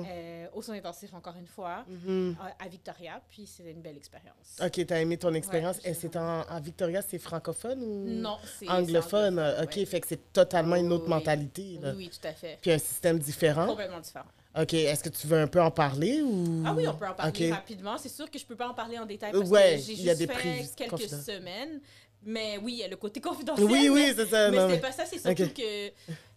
euh, 0.06 0.48
aux 0.54 0.62
soins 0.62 0.76
intensifs 0.76 1.14
encore 1.14 1.36
une 1.38 1.48
fois 1.48 1.86
Mhm. 1.88 2.36
à, 2.60 2.66
à 2.66 2.68
Victoria 2.68 3.22
puis 3.30 3.46
c'était 3.48 3.72
une 3.72 3.82
belle 3.82 3.98
expérience 3.98 4.58
OK, 4.64 4.86
t'as 4.86 5.00
aimé 5.00 5.18
ton 5.18 5.34
expérience. 5.34 5.78
Ouais, 5.78 5.92
Et 5.92 5.94
c'est 5.94 6.16
en, 6.18 6.42
à 6.42 6.60
Victoria, 6.60 7.02
c'est 7.02 7.20
francophone 7.20 7.82
ou 7.82 8.06
non 8.08 8.38
c'est 8.60 8.68
anglophone? 8.70 9.40
OK, 9.64 9.76
ouais. 9.78 9.86
fait 9.86 10.02
que 10.02 10.08
c'est 10.08 10.34
totalement 10.34 10.76
une 10.76 10.92
autre 10.92 11.06
Oui. 11.06 11.10
mentalité. 11.12 11.80
là. 11.82 11.92
oui 11.92 12.06
oui 12.06 12.10
tout 12.10 12.28
à 12.28 12.34
fait 12.34 12.58
Puis 12.62 12.72
un 12.72 12.78
système 12.78 13.18
différent. 13.20 13.68
complètement 13.68 14.00
différent 14.00 14.26
OK, 14.60 14.74
est-ce 14.74 15.02
que 15.02 15.08
tu 15.10 15.28
veux 15.28 15.38
un 15.40 15.48
peu 15.48 15.62
en 15.62 15.72
parler 15.72 16.22
ou... 16.22 16.64
Ah 16.66 16.74
oui, 16.76 16.84
on 16.86 16.94
peut 16.94 17.08
en 17.08 17.14
parler 17.14 17.52
rapidement. 17.54 17.98
C'est 17.98 18.10
sûr 18.10 18.30
que 18.30 18.38
je 18.38 18.46
peux 18.46 18.58
pas 18.58 18.68
en 18.68 18.74
parler 18.74 19.00
en 19.00 19.06
détail 19.06 19.32
parce 19.32 19.50
Ouais, 19.50 19.78
que 19.78 19.82
j'ai 19.84 19.94
il 19.94 20.02
y 20.02 20.10
a 20.10 20.14
juste 20.14 20.28
des 20.28 20.34
fait 20.34 20.66
quelques 20.76 21.08
semaines. 21.08 21.80
Mais 22.24 22.58
oui, 22.58 22.74
il 22.74 22.80
y 22.80 22.84
a 22.84 22.88
le 22.88 22.98
côté 22.98 23.20
confidentiel. 23.22 23.66
Oui, 23.68 23.84
mais, 23.84 23.90
oui, 23.90 24.14
c'est 24.16 24.26
ça. 24.28 24.50
Mais 24.52 24.58
c'était 24.58 24.68
mais- 24.74 24.80
pas 24.80 24.92
ça, 24.92 25.06
c'est 25.06 25.20
surtout 25.20 25.54
que 25.54 25.92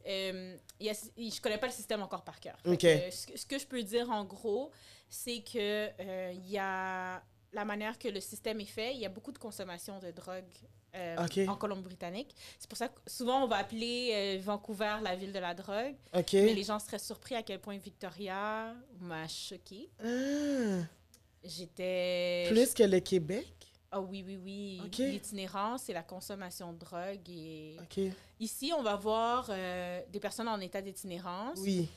euh, 0.06 0.56
y 0.80 0.88
a- 0.90 0.92
je 1.16 1.40
connais 1.40 1.58
pas 1.58 1.66
le 1.66 1.72
système 1.72 2.02
encore 2.02 2.24
par 2.24 2.40
cœur. 2.40 2.56
Que, 2.62 2.70
ce, 3.10 3.26
que- 3.26 3.38
ce 3.38 3.46
que 3.46 3.58
je 3.58 3.66
peux 3.66 3.82
dire 3.82 4.10
en 4.10 4.24
gros, 4.24 4.70
c'est 5.08 5.40
que 5.42 5.88
euh, 6.00 6.32
il 6.34 6.50
y 6.50 6.58
a 6.58 7.22
la 7.52 7.64
manière 7.64 7.98
que 7.98 8.08
le 8.08 8.20
système 8.20 8.60
est 8.60 8.64
fait, 8.66 8.94
il 8.94 9.00
y 9.00 9.06
a 9.06 9.08
beaucoup 9.08 9.30
de 9.32 9.38
consommation 9.38 9.98
de 10.00 10.10
drogue 10.10 10.42
euh, 10.96 11.16
en 11.48 11.54
Colombie-Britannique. 11.56 12.34
C'est 12.58 12.68
pour 12.68 12.78
ça 12.78 12.88
que 12.88 13.00
souvent 13.06 13.44
on 13.44 13.46
va 13.46 13.56
appeler 13.56 14.10
euh, 14.38 14.40
Vancouver 14.42 14.96
la 15.02 15.14
ville 15.16 15.32
de 15.32 15.38
la 15.38 15.54
drogue, 15.54 15.94
mais 16.12 16.54
les 16.54 16.62
gens 16.64 16.78
seraient 16.78 16.98
surpris 16.98 17.34
à 17.36 17.42
quel 17.42 17.60
point 17.60 17.76
Victoria 17.78 18.74
m'a 19.00 19.26
choquée. 19.28 19.88
Ah, 20.04 20.84
J'étais. 21.44 22.46
plus 22.50 22.72
que 22.74 22.82
le 22.84 23.00
Québec? 23.00 23.46
Ah 23.96 24.00
oui, 24.00 24.24
oui, 24.26 24.36
oui. 24.36 24.80
Ok. 24.84 24.98
L'itinérance 24.98 25.88
et 25.88 25.92
la 25.92 26.02
consommation 26.02 26.72
de 26.72 26.78
drogue. 26.78 27.28
Et... 27.28 27.76
Ici, 28.40 28.72
on 28.76 28.82
va 28.82 28.96
voir 28.96 29.46
euh, 29.50 30.02
des 30.10 30.18
personnes 30.18 30.48
en 30.48 30.58
état 30.58 30.82
d'itinérance, 30.82 31.60
Oui. 31.60 31.88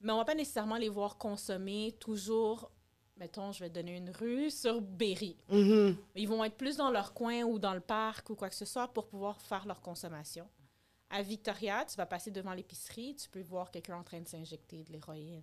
mais 0.00 0.10
on 0.12 0.16
va 0.16 0.24
pas 0.24 0.34
nécessairement 0.34 0.78
les 0.78 0.88
voir 0.88 1.18
consommer 1.18 1.94
toujours, 2.00 2.70
mettons, 3.18 3.52
je 3.52 3.60
vais 3.60 3.68
te 3.68 3.74
donner 3.74 3.98
une 3.98 4.08
rue, 4.08 4.50
sur 4.50 4.80
Berry. 4.80 5.36
Mhm. 5.50 5.98
Ils 6.16 6.28
vont 6.28 6.42
être 6.44 6.56
plus 6.56 6.78
dans 6.78 6.90
leur 6.90 7.12
coin 7.12 7.42
ou 7.42 7.58
dans 7.58 7.74
le 7.74 7.80
parc 7.80 8.30
ou 8.30 8.36
quoi 8.36 8.48
que 8.48 8.54
ce 8.56 8.64
soit 8.64 8.88
pour 8.88 9.06
pouvoir 9.06 9.38
faire 9.42 9.66
leur 9.66 9.82
consommation. 9.82 10.48
À 11.16 11.22
Victoria, 11.22 11.84
tu 11.88 11.94
vas 11.96 12.06
passer 12.06 12.32
devant 12.32 12.52
l'épicerie, 12.54 13.14
tu 13.14 13.28
peux 13.28 13.40
voir 13.42 13.70
quelqu'un 13.70 13.96
en 13.96 14.02
train 14.02 14.18
de 14.20 14.26
s'injecter 14.26 14.82
de 14.82 14.92
l'héroïne. 14.92 15.40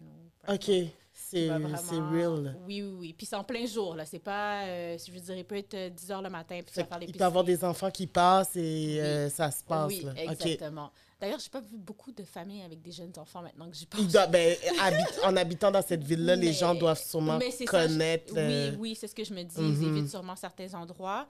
OK, 0.49 0.69
c'est 1.13 1.47
vraiment- 1.47 2.11
real. 2.11 2.57
Oui, 2.67 2.81
oui, 2.81 2.95
oui. 2.99 3.13
Puis 3.17 3.25
c'est 3.25 3.37
en 3.37 3.43
plein 3.45 3.65
jour, 3.65 3.95
là. 3.95 4.05
C'est 4.05 4.19
pas, 4.19 4.63
euh, 4.65 4.97
je 4.97 5.09
veux 5.13 5.19
dire, 5.21 5.37
il 5.37 5.45
peut 5.45 5.55
être 5.55 5.73
euh, 5.75 5.89
10 5.89 6.11
heures 6.11 6.21
le 6.21 6.29
matin, 6.29 6.59
puis 6.61 6.73
tu 6.73 6.79
vas 6.81 6.85
faire 6.85 6.99
l'épicerie. 6.99 7.17
peut 7.19 7.23
y 7.23 7.27
avoir 7.27 7.43
des 7.45 7.63
enfants 7.63 7.89
qui 7.89 8.05
passent 8.05 8.55
et 8.57 8.99
euh, 8.99 9.29
ça 9.29 9.49
se 9.49 9.63
passe. 9.63 9.87
Oui, 9.87 10.01
là. 10.03 10.11
Exactement. 10.17 10.91
D'ailleurs, 11.21 11.39
j'ai 11.39 11.49
pas 11.51 11.61
vu 11.61 11.77
beaucoup 11.77 12.11
de 12.11 12.23
familles 12.23 12.63
avec 12.63 12.81
des 12.81 12.91
jeunes 12.91 13.13
enfants 13.17 13.41
maintenant 13.43 13.69
que 13.69 13.75
j'y 13.77 13.85
pense. 13.85 14.01
Il 14.01 14.07
doit- 14.11 14.27
ben, 14.27 14.57
habit- 14.81 15.19
en 15.23 15.37
habitant 15.37 15.71
dans 15.71 15.81
cette 15.83 16.03
ville-là, 16.03 16.35
les 16.35 16.51
gens 16.51 16.75
doivent 16.75 17.01
sûrement 17.01 17.39
c'est 17.39 17.65
ça, 17.65 17.87
je- 17.87 17.93
connaître. 17.93 18.33
euh, 18.35 18.71
Oui, 18.71 18.77
oui, 18.79 18.95
c'est 18.99 19.07
ce 19.07 19.15
que 19.15 19.23
je 19.23 19.33
me 19.33 19.43
dis. 19.43 19.61
Mhm. 19.61 19.75
Ils 19.81 19.87
évitent 19.87 20.09
sûrement 20.09 20.35
certains 20.35 20.73
endroits. 20.73 21.27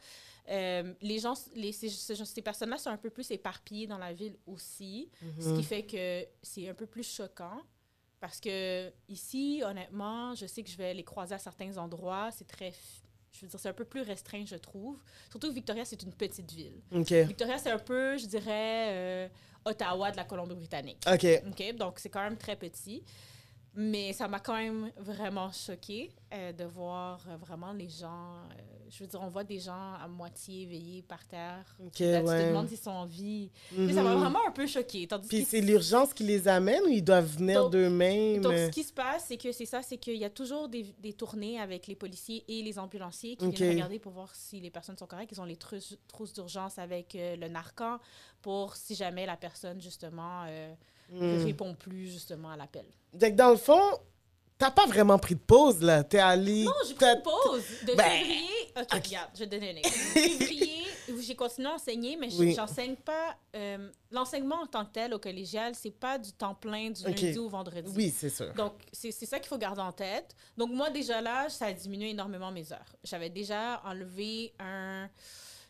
Euh, 0.49 0.93
les 1.01 1.19
gens, 1.19 1.33
les, 1.55 1.71
ces, 1.71 1.89
ces- 1.89 2.41
personnes-là 2.41 2.77
sont 2.77 2.89
un 2.89 2.97
peu 2.97 3.09
plus 3.09 3.29
éparpillées 3.31 3.87
dans 3.87 3.97
la 3.97 4.11
ville 4.11 4.35
aussi, 4.47 5.09
ce 5.39 5.49
mhm. 5.49 5.57
qui 5.57 5.63
fait 5.63 5.83
que 5.83 6.25
c'est 6.41 6.67
un 6.67 6.73
peu 6.73 6.85
plus 6.87 7.03
choquant. 7.03 7.61
Parce 8.19 8.39
que 8.39 8.91
ici, 9.09 9.63
honnêtement, 9.65 10.35
je 10.35 10.45
sais 10.45 10.61
que 10.61 10.69
je 10.69 10.77
vais 10.77 10.93
les 10.93 11.03
croiser 11.03 11.33
à 11.33 11.39
certains 11.39 11.75
endroits. 11.77 12.29
C'est 12.31 12.47
très. 12.47 12.71
Je 13.31 13.41
veux 13.41 13.47
dire, 13.47 13.59
c'est 13.59 13.69
un 13.69 13.73
peu 13.73 13.85
plus 13.85 14.01
restreint, 14.01 14.45
je 14.45 14.57
trouve. 14.57 14.99
Surtout 15.31 15.49
que 15.49 15.53
Victoria, 15.53 15.85
c'est 15.85 16.03
une 16.03 16.13
petite 16.13 16.51
ville. 16.51 16.81
Victoria, 16.91 17.57
c'est 17.57 17.71
un 17.71 17.79
peu, 17.79 18.17
je 18.17 18.27
dirais, 18.27 18.89
euh, 18.89 19.29
Ottawa 19.65 20.11
de 20.11 20.17
la 20.17 20.25
Colombie-Britannique. 20.25 21.03
OK. 21.11 21.25
OK? 21.47 21.75
Donc, 21.75 21.97
c'est 21.97 22.09
quand 22.09 22.21
même 22.21 22.37
très 22.37 22.55
petit. 22.55 23.03
Mais 23.73 24.11
ça 24.11 24.27
m'a 24.27 24.39
quand 24.41 24.55
même 24.55 24.91
vraiment 24.97 25.49
choqué 25.51 26.11
de 26.31 26.65
voir 26.65 27.23
euh, 27.29 27.37
vraiment 27.37 27.71
les 27.71 27.87
gens. 27.87 28.35
euh, 28.35 28.61
je 28.89 29.01
veux 29.03 29.07
dire, 29.09 29.21
on 29.21 29.29
voit 29.29 29.45
des 29.45 29.59
gens 29.59 29.93
à 29.93 30.07
moitié 30.09 30.63
éveillés 30.63 31.01
par 31.03 31.25
terre. 31.25 31.63
OK, 31.79 31.99
Là, 31.99 32.19
tu 32.19 32.25
te 32.25 32.29
ouais. 32.31 32.47
demandes 32.49 32.67
s'ils 32.67 32.77
sont 32.77 32.89
en 32.91 33.05
vie. 33.05 33.49
Sais, 33.87 33.93
Ça 33.93 34.03
m'a 34.03 34.13
Mhm. 34.13 34.19
vraiment 34.19 34.39
un 34.45 34.51
peu 34.51 34.67
choqué. 34.67 35.07
Tandis 35.07 35.29
Puis 35.29 35.45
c'est 35.45 35.61
l'urgence 35.61 36.13
qui 36.13 36.23
les 36.23 36.49
amène 36.49 36.83
ou 36.83 36.89
ils 36.89 37.01
doivent 37.03 37.37
venir 37.37 37.69
d'eux-mêmes? 37.69 38.41
donc, 38.41 38.53
ce 38.57 38.69
qui 38.71 38.83
se 38.83 38.91
passe, 38.91 39.25
c'est 39.29 39.37
que 39.37 39.53
c'est 39.53 39.65
ça, 39.65 39.81
c'est 39.81 39.97
qu'il 39.97 40.17
y 40.17 40.25
a 40.25 40.29
toujours 40.29 40.67
des, 40.67 40.83
des 40.99 41.13
tournées 41.13 41.57
avec 41.57 41.87
les 41.87 41.95
policiers 41.95 42.43
et 42.49 42.61
les 42.63 42.77
ambulanciers 42.77 43.37
qui 43.37 43.45
Ok. 43.45 43.53
viennent 43.55 43.71
regarder 43.71 43.99
pour 43.99 44.11
voir 44.11 44.35
si 44.35 44.59
les 44.59 44.69
personnes 44.69 44.97
sont 44.97 45.07
correctes. 45.07 45.31
Ils 45.31 45.39
ont 45.39 45.45
les 45.45 45.55
trousses, 45.55 45.97
d'urgence 46.33 46.77
avec 46.77 47.15
euh, 47.15 47.37
le 47.37 47.47
narcan 47.47 47.99
pour 48.41 48.75
si 48.75 48.95
jamais 48.95 49.25
la 49.25 49.37
personne, 49.37 49.79
justement, 49.81 50.43
euh, 50.47 50.73
ne 51.11 51.37
Hmm. 51.37 51.43
répond 51.45 51.75
plus, 51.75 52.07
justement, 52.11 52.49
à 52.51 52.57
l'appel. 52.57 52.85
Que 53.19 53.29
dans 53.29 53.51
le 53.51 53.57
fond, 53.57 53.81
t'as 54.57 54.71
pas 54.71 54.85
vraiment 54.85 55.19
pris 55.19 55.35
de 55.35 55.39
pause, 55.41 55.81
là. 55.81 56.03
T'es 56.03 56.19
allé... 56.19 56.63
Non, 56.63 56.71
j'ai 56.87 56.93
pris 56.93 57.05
une 57.05 57.21
pause 57.21 57.63
de 57.85 57.95
Ben, 57.95 58.03
février. 58.03 58.47
Ok, 58.79 58.87
regarde, 59.05 59.29
je 59.33 59.39
vais 59.39 59.45
te 59.47 59.51
donner 59.51 59.71
un 59.71 59.75
exemple. 59.75 59.97
février 60.13 60.67
J'ai 61.19 61.35
continué 61.35 61.67
à 61.67 61.73
enseigner, 61.73 62.15
mais 62.15 62.33
Oui. 62.35 62.53
j'enseigne 62.55 62.95
pas. 62.95 63.35
euh, 63.55 63.89
L'enseignement 64.11 64.61
en 64.61 64.65
tant 64.67 64.85
que 64.85 64.91
tel 64.93 65.13
au 65.13 65.19
collégial, 65.19 65.75
c'est 65.75 65.91
pas 65.91 66.17
du 66.17 66.31
temps 66.31 66.55
plein 66.55 66.89
du 66.91 67.01
Ok. 67.05 67.19
lundi 67.19 67.37
au 67.39 67.49
vendredi. 67.49 67.91
Oui, 67.95 68.13
c'est 68.15 68.29
sûr. 68.29 68.53
Donc, 68.53 68.73
c'est 68.93 69.11
ça 69.11 69.39
qu'il 69.39 69.47
faut 69.49 69.57
garder 69.57 69.81
en 69.81 69.91
tête. 69.91 70.33
Donc, 70.55 70.71
moi, 70.71 70.89
déjà 70.89 71.19
là, 71.19 71.49
ça 71.49 71.65
a 71.65 71.73
diminué 71.73 72.11
énormément 72.11 72.51
mes 72.51 72.71
heures. 72.71 72.95
J'avais 73.03 73.29
déjà 73.29 73.81
enlevé 73.83 74.53
un 74.59 75.09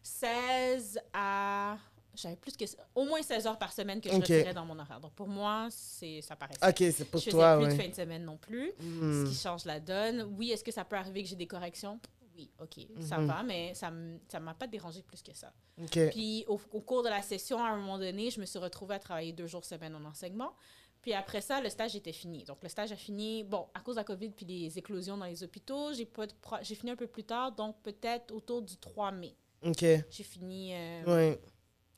16 0.03 0.99
à. 1.13 1.77
J'avais 2.21 2.35
plus 2.35 2.55
que. 2.55 2.65
Au 2.95 3.03
moins 3.05 3.21
16 3.21 3.47
heures 3.47 3.57
par 3.57 3.73
semaine 3.73 3.99
que 3.99 4.09
je 4.09 4.15
Ok. 4.15 4.21
retirais 4.21 4.53
dans 4.53 4.65
mon 4.65 4.77
horaire. 4.77 4.99
Donc, 4.99 5.13
pour 5.13 5.27
moi, 5.27 5.67
c'est 5.71 6.21
ça 6.21 6.35
paraissait. 6.35 6.65
Ok, 6.67 6.93
c'est 6.95 7.05
pour 7.05 7.19
je 7.19 7.25
faisais 7.25 7.37
toi, 7.37 7.57
plus 7.57 7.65
ouais. 7.65 7.75
de 7.77 7.81
fin 7.81 7.89
de 7.89 7.95
semaine 7.95 8.23
non 8.25 8.37
plus, 8.37 8.71
Hmm. 8.79 9.25
ce 9.25 9.29
qui 9.29 9.35
change 9.35 9.65
la 9.65 9.79
donne. 9.79 10.21
Oui, 10.37 10.51
est-ce 10.51 10.63
que 10.63 10.71
ça 10.71 10.85
peut 10.85 10.95
arriver 10.95 11.23
que 11.23 11.29
j'ai 11.29 11.35
des 11.35 11.47
corrections? 11.47 11.99
Oui, 12.35 12.49
OK, 12.59 12.87
ça 13.01 13.17
Mhm. 13.17 13.27
va, 13.27 13.43
mais 13.43 13.73
ça 13.73 13.91
ça 14.29 14.39
m'a 14.39 14.53
pas 14.53 14.65
dérangé 14.67 15.01
plus 15.01 15.21
que 15.21 15.33
ça. 15.35 15.51
Ok. 15.81 15.99
Puis 16.11 16.45
au, 16.47 16.59
au 16.71 16.79
cours 16.81 17.03
de 17.03 17.09
la 17.09 17.21
session, 17.21 17.57
à 17.63 17.69
un 17.69 17.77
moment 17.77 17.97
donné, 17.99 18.29
je 18.31 18.39
me 18.39 18.45
suis 18.45 18.57
retrouvée 18.59 18.95
à 18.95 18.99
travailler 18.99 19.33
deux 19.33 19.47
jours 19.47 19.65
semaine 19.65 19.93
en 19.95 20.05
enseignement. 20.05 20.53
Puis 21.01 21.13
après 21.13 21.41
ça, 21.41 21.59
le 21.61 21.69
stage 21.69 21.95
était 21.95 22.13
fini. 22.13 22.43
Donc 22.43 22.59
le 22.63 22.69
stage 22.69 22.91
a 22.91 22.95
fini, 22.95 23.43
bon, 23.43 23.67
à 23.73 23.79
cause 23.81 23.95
de 23.95 23.99
la 24.01 24.03
COVID 24.05 24.29
puis 24.29 24.45
les 24.45 24.77
éclosions 24.77 25.17
dans 25.17 25.25
les 25.25 25.43
hôpitaux, 25.43 25.91
j'ai 25.93 26.75
fini 26.75 26.91
un 26.91 26.95
peu 26.95 27.07
plus 27.07 27.23
tard, 27.23 27.51
donc 27.53 27.75
peut-être 27.81 28.31
autour 28.33 28.61
du 28.61 28.77
3 28.77 29.11
mai. 29.11 29.35
Ok. 29.63 29.81
J'ai 30.09 30.23
fini, 30.23 30.73
euh, 30.73 31.03
Ouais. 31.05 31.41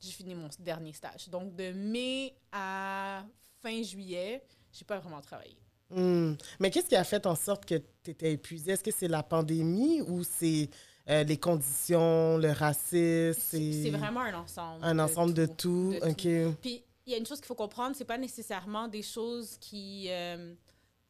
J'ai 0.00 0.10
fini 0.10 0.34
mon 0.34 0.48
dernier 0.58 0.92
stage. 0.92 1.28
Donc 1.28 1.54
de 1.54 1.72
mai 1.72 2.34
à 2.52 3.24
fin 3.62 3.82
juillet, 3.82 4.44
j'ai 4.72 4.84
pas 4.84 4.98
vraiment 4.98 5.20
travaillé. 5.20 5.56
Hmm. 5.90 6.34
Mais 6.60 6.70
qu'est-ce 6.70 6.88
qui 6.88 6.96
a 6.96 7.04
fait 7.04 7.26
en 7.26 7.34
sorte 7.34 7.64
que 7.64 7.76
tu 8.02 8.10
étais 8.10 8.32
épuisée? 8.32 8.72
Est-ce 8.72 8.84
que 8.84 8.90
c'est 8.90 9.08
la 9.08 9.22
pandémie 9.22 10.00
ou 10.02 10.24
c'est 10.24 10.68
euh, 11.08 11.22
les 11.24 11.36
conditions, 11.36 12.38
le 12.38 12.50
racisme? 12.50 13.38
C'est 13.40 13.90
vraiment 13.90 14.20
un 14.20 14.34
ensemble. 14.34 14.84
un 14.84 14.98
ensemble 14.98 15.34
de 15.34 15.46
tout. 15.46 15.94
de. 16.00 16.52
Puis 16.60 16.84
il 17.06 17.12
y 17.12 17.14
a 17.14 17.18
une 17.18 17.26
chose 17.26 17.38
qu'il 17.38 17.46
faut 17.46 17.54
comprendre, 17.54 17.94
c'est 17.96 18.04
pas 18.04 18.18
nécessairement 18.18 18.88
des 18.88 19.02
choses 19.02 19.56
qui 19.60 20.06
euh, 20.08 20.54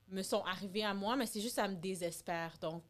me 0.09 0.23
sont 0.23 0.43
arrivées 0.43 0.85
à 0.85 0.95
moi, 0.95 1.17
mais 1.17 1.27
c'est 1.27 1.41
juste 1.41 1.57
ça 1.57 1.69
me 1.69 1.77
désespère. 1.77 2.57
Donc, 2.61 2.83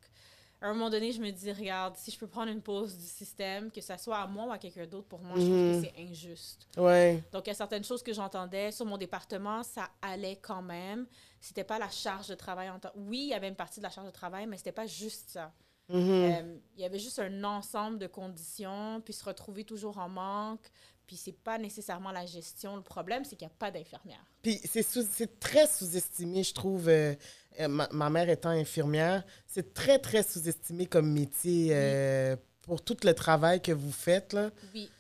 à 0.64 0.70
un 0.70 0.72
moment 0.74 0.88
donné, 0.90 1.12
je 1.12 1.20
me 1.20 1.30
dis, 1.30 1.52
regarde, 1.52 1.94
si 1.96 2.10
je 2.10 2.18
peux 2.18 2.26
prendre 2.26 2.50
une 2.50 2.62
pause 2.62 2.96
du 2.96 3.04
système, 3.06 3.70
que 3.70 3.80
ça 3.80 3.98
soit 3.98 4.18
à 4.18 4.26
moi 4.26 4.46
ou 4.46 4.50
à 4.52 4.58
quelqu'un 4.58 4.86
d'autre, 4.86 5.06
pour 5.08 5.20
moi, 5.20 5.36
je 5.38 5.42
trouve 5.44 5.54
Mhm. 5.56 5.82
que 5.82 5.88
c'est 5.88 6.02
injuste. 6.02 6.66
Ouais. 6.76 7.22
Donc, 7.32 7.46
il 7.46 7.50
y 7.50 7.52
a 7.52 7.54
certaines 7.54 7.84
choses 7.84 8.02
que 8.02 8.12
j'entendais 8.14 8.72
sur 8.72 8.86
mon 8.86 8.96
département, 8.96 9.62
ça 9.62 9.88
allait 10.00 10.36
quand 10.36 10.62
même. 10.62 11.06
C'était 11.40 11.64
pas 11.64 11.78
la 11.78 11.90
charge 11.90 12.28
de 12.28 12.34
travail 12.34 12.70
en 12.70 12.78
tant... 12.78 12.90
Oui, 12.96 13.18
il 13.24 13.28
y 13.28 13.34
avait 13.34 13.48
une 13.48 13.56
partie 13.56 13.78
de 13.80 13.84
la 13.84 13.90
charge 13.90 14.06
de 14.06 14.12
travail, 14.12 14.46
mais 14.46 14.56
c'était 14.56 14.72
pas 14.72 14.86
juste 14.86 15.30
ça. 15.30 15.52
Mhm. 15.90 15.98
Euh, 16.10 16.56
il 16.76 16.80
y 16.80 16.84
avait 16.86 16.98
juste 16.98 17.18
un 17.18 17.44
ensemble 17.44 17.98
de 17.98 18.06
conditions, 18.06 19.02
puis 19.04 19.12
se 19.12 19.22
retrouver 19.22 19.64
toujours 19.64 19.98
en 19.98 20.08
manque, 20.08 20.70
puis 21.06 21.16
c'est 21.16 21.32
pas 21.32 21.58
nécessairement 21.58 22.10
la 22.12 22.26
gestion. 22.26 22.76
Le 22.76 22.82
problème, 22.82 23.24
c'est 23.24 23.36
qu'il 23.36 23.46
n'y 23.46 23.52
a 23.52 23.56
pas 23.58 23.70
d'infirmière. 23.70 24.24
Puis 24.42 24.60
c'est 24.64 25.38
très 25.40 25.66
sous-estimé, 25.66 26.42
je 26.42 26.54
trouve. 26.54 26.88
euh, 26.88 27.14
euh, 27.60 27.68
ma, 27.68 27.88
ma 27.92 28.10
mère 28.10 28.28
étant 28.30 28.48
infirmière, 28.50 29.22
c'est 29.46 29.74
très, 29.74 29.98
très 29.98 30.22
sous-estimé 30.22 30.86
comme 30.86 31.12
métier 31.12 31.68
euh, 31.72 32.36
pour 32.62 32.82
tout 32.82 32.96
le 33.04 33.12
travail 33.14 33.62
que 33.62 33.70
vous 33.72 33.92
faites. 33.92 34.32
Là. 34.32 34.50
Oui. 34.74 34.90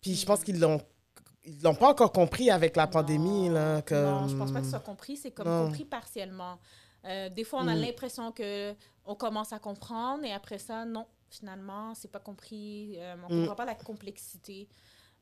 Puis 0.00 0.14
je 0.14 0.24
pense 0.26 0.44
qu'ils 0.44 0.60
l'ont 0.60 0.80
ils 1.46 1.60
l'ont 1.62 1.74
pas 1.74 1.88
encore 1.90 2.12
compris 2.12 2.50
avec 2.50 2.74
la 2.76 2.86
pandémie. 2.86 3.48
Non, 3.50 3.54
Là, 3.54 3.82
comme... 3.82 3.98
Non, 4.04 4.28
je 4.28 4.36
pense 4.36 4.50
pas 4.52 4.60
que 4.60 4.64
ce 4.64 4.70
soit 4.70 4.80
compris. 4.80 5.16
C'est 5.18 5.30
comme 5.32 5.46
Non. 5.48 5.66
compris 5.66 5.84
partiellement. 5.84 6.58
Euh, 7.04 7.28
des 7.28 7.44
fois, 7.44 7.60
on 7.62 7.68
a 7.68 7.74
Mm. 7.74 7.80
l'impression 7.80 8.32
que 8.32 8.74
on 9.04 9.14
commence 9.14 9.52
à 9.52 9.58
comprendre 9.58 10.24
et 10.24 10.32
après 10.32 10.56
ça, 10.58 10.86
non, 10.86 11.06
finalement, 11.28 11.94
c'est 11.94 12.10
pas 12.10 12.18
compris. 12.20 12.94
Euh, 12.96 13.14
on 13.28 13.34
Mm. 13.34 13.40
comprend 13.40 13.56
pas 13.56 13.64
la 13.66 13.74
complexité 13.74 14.68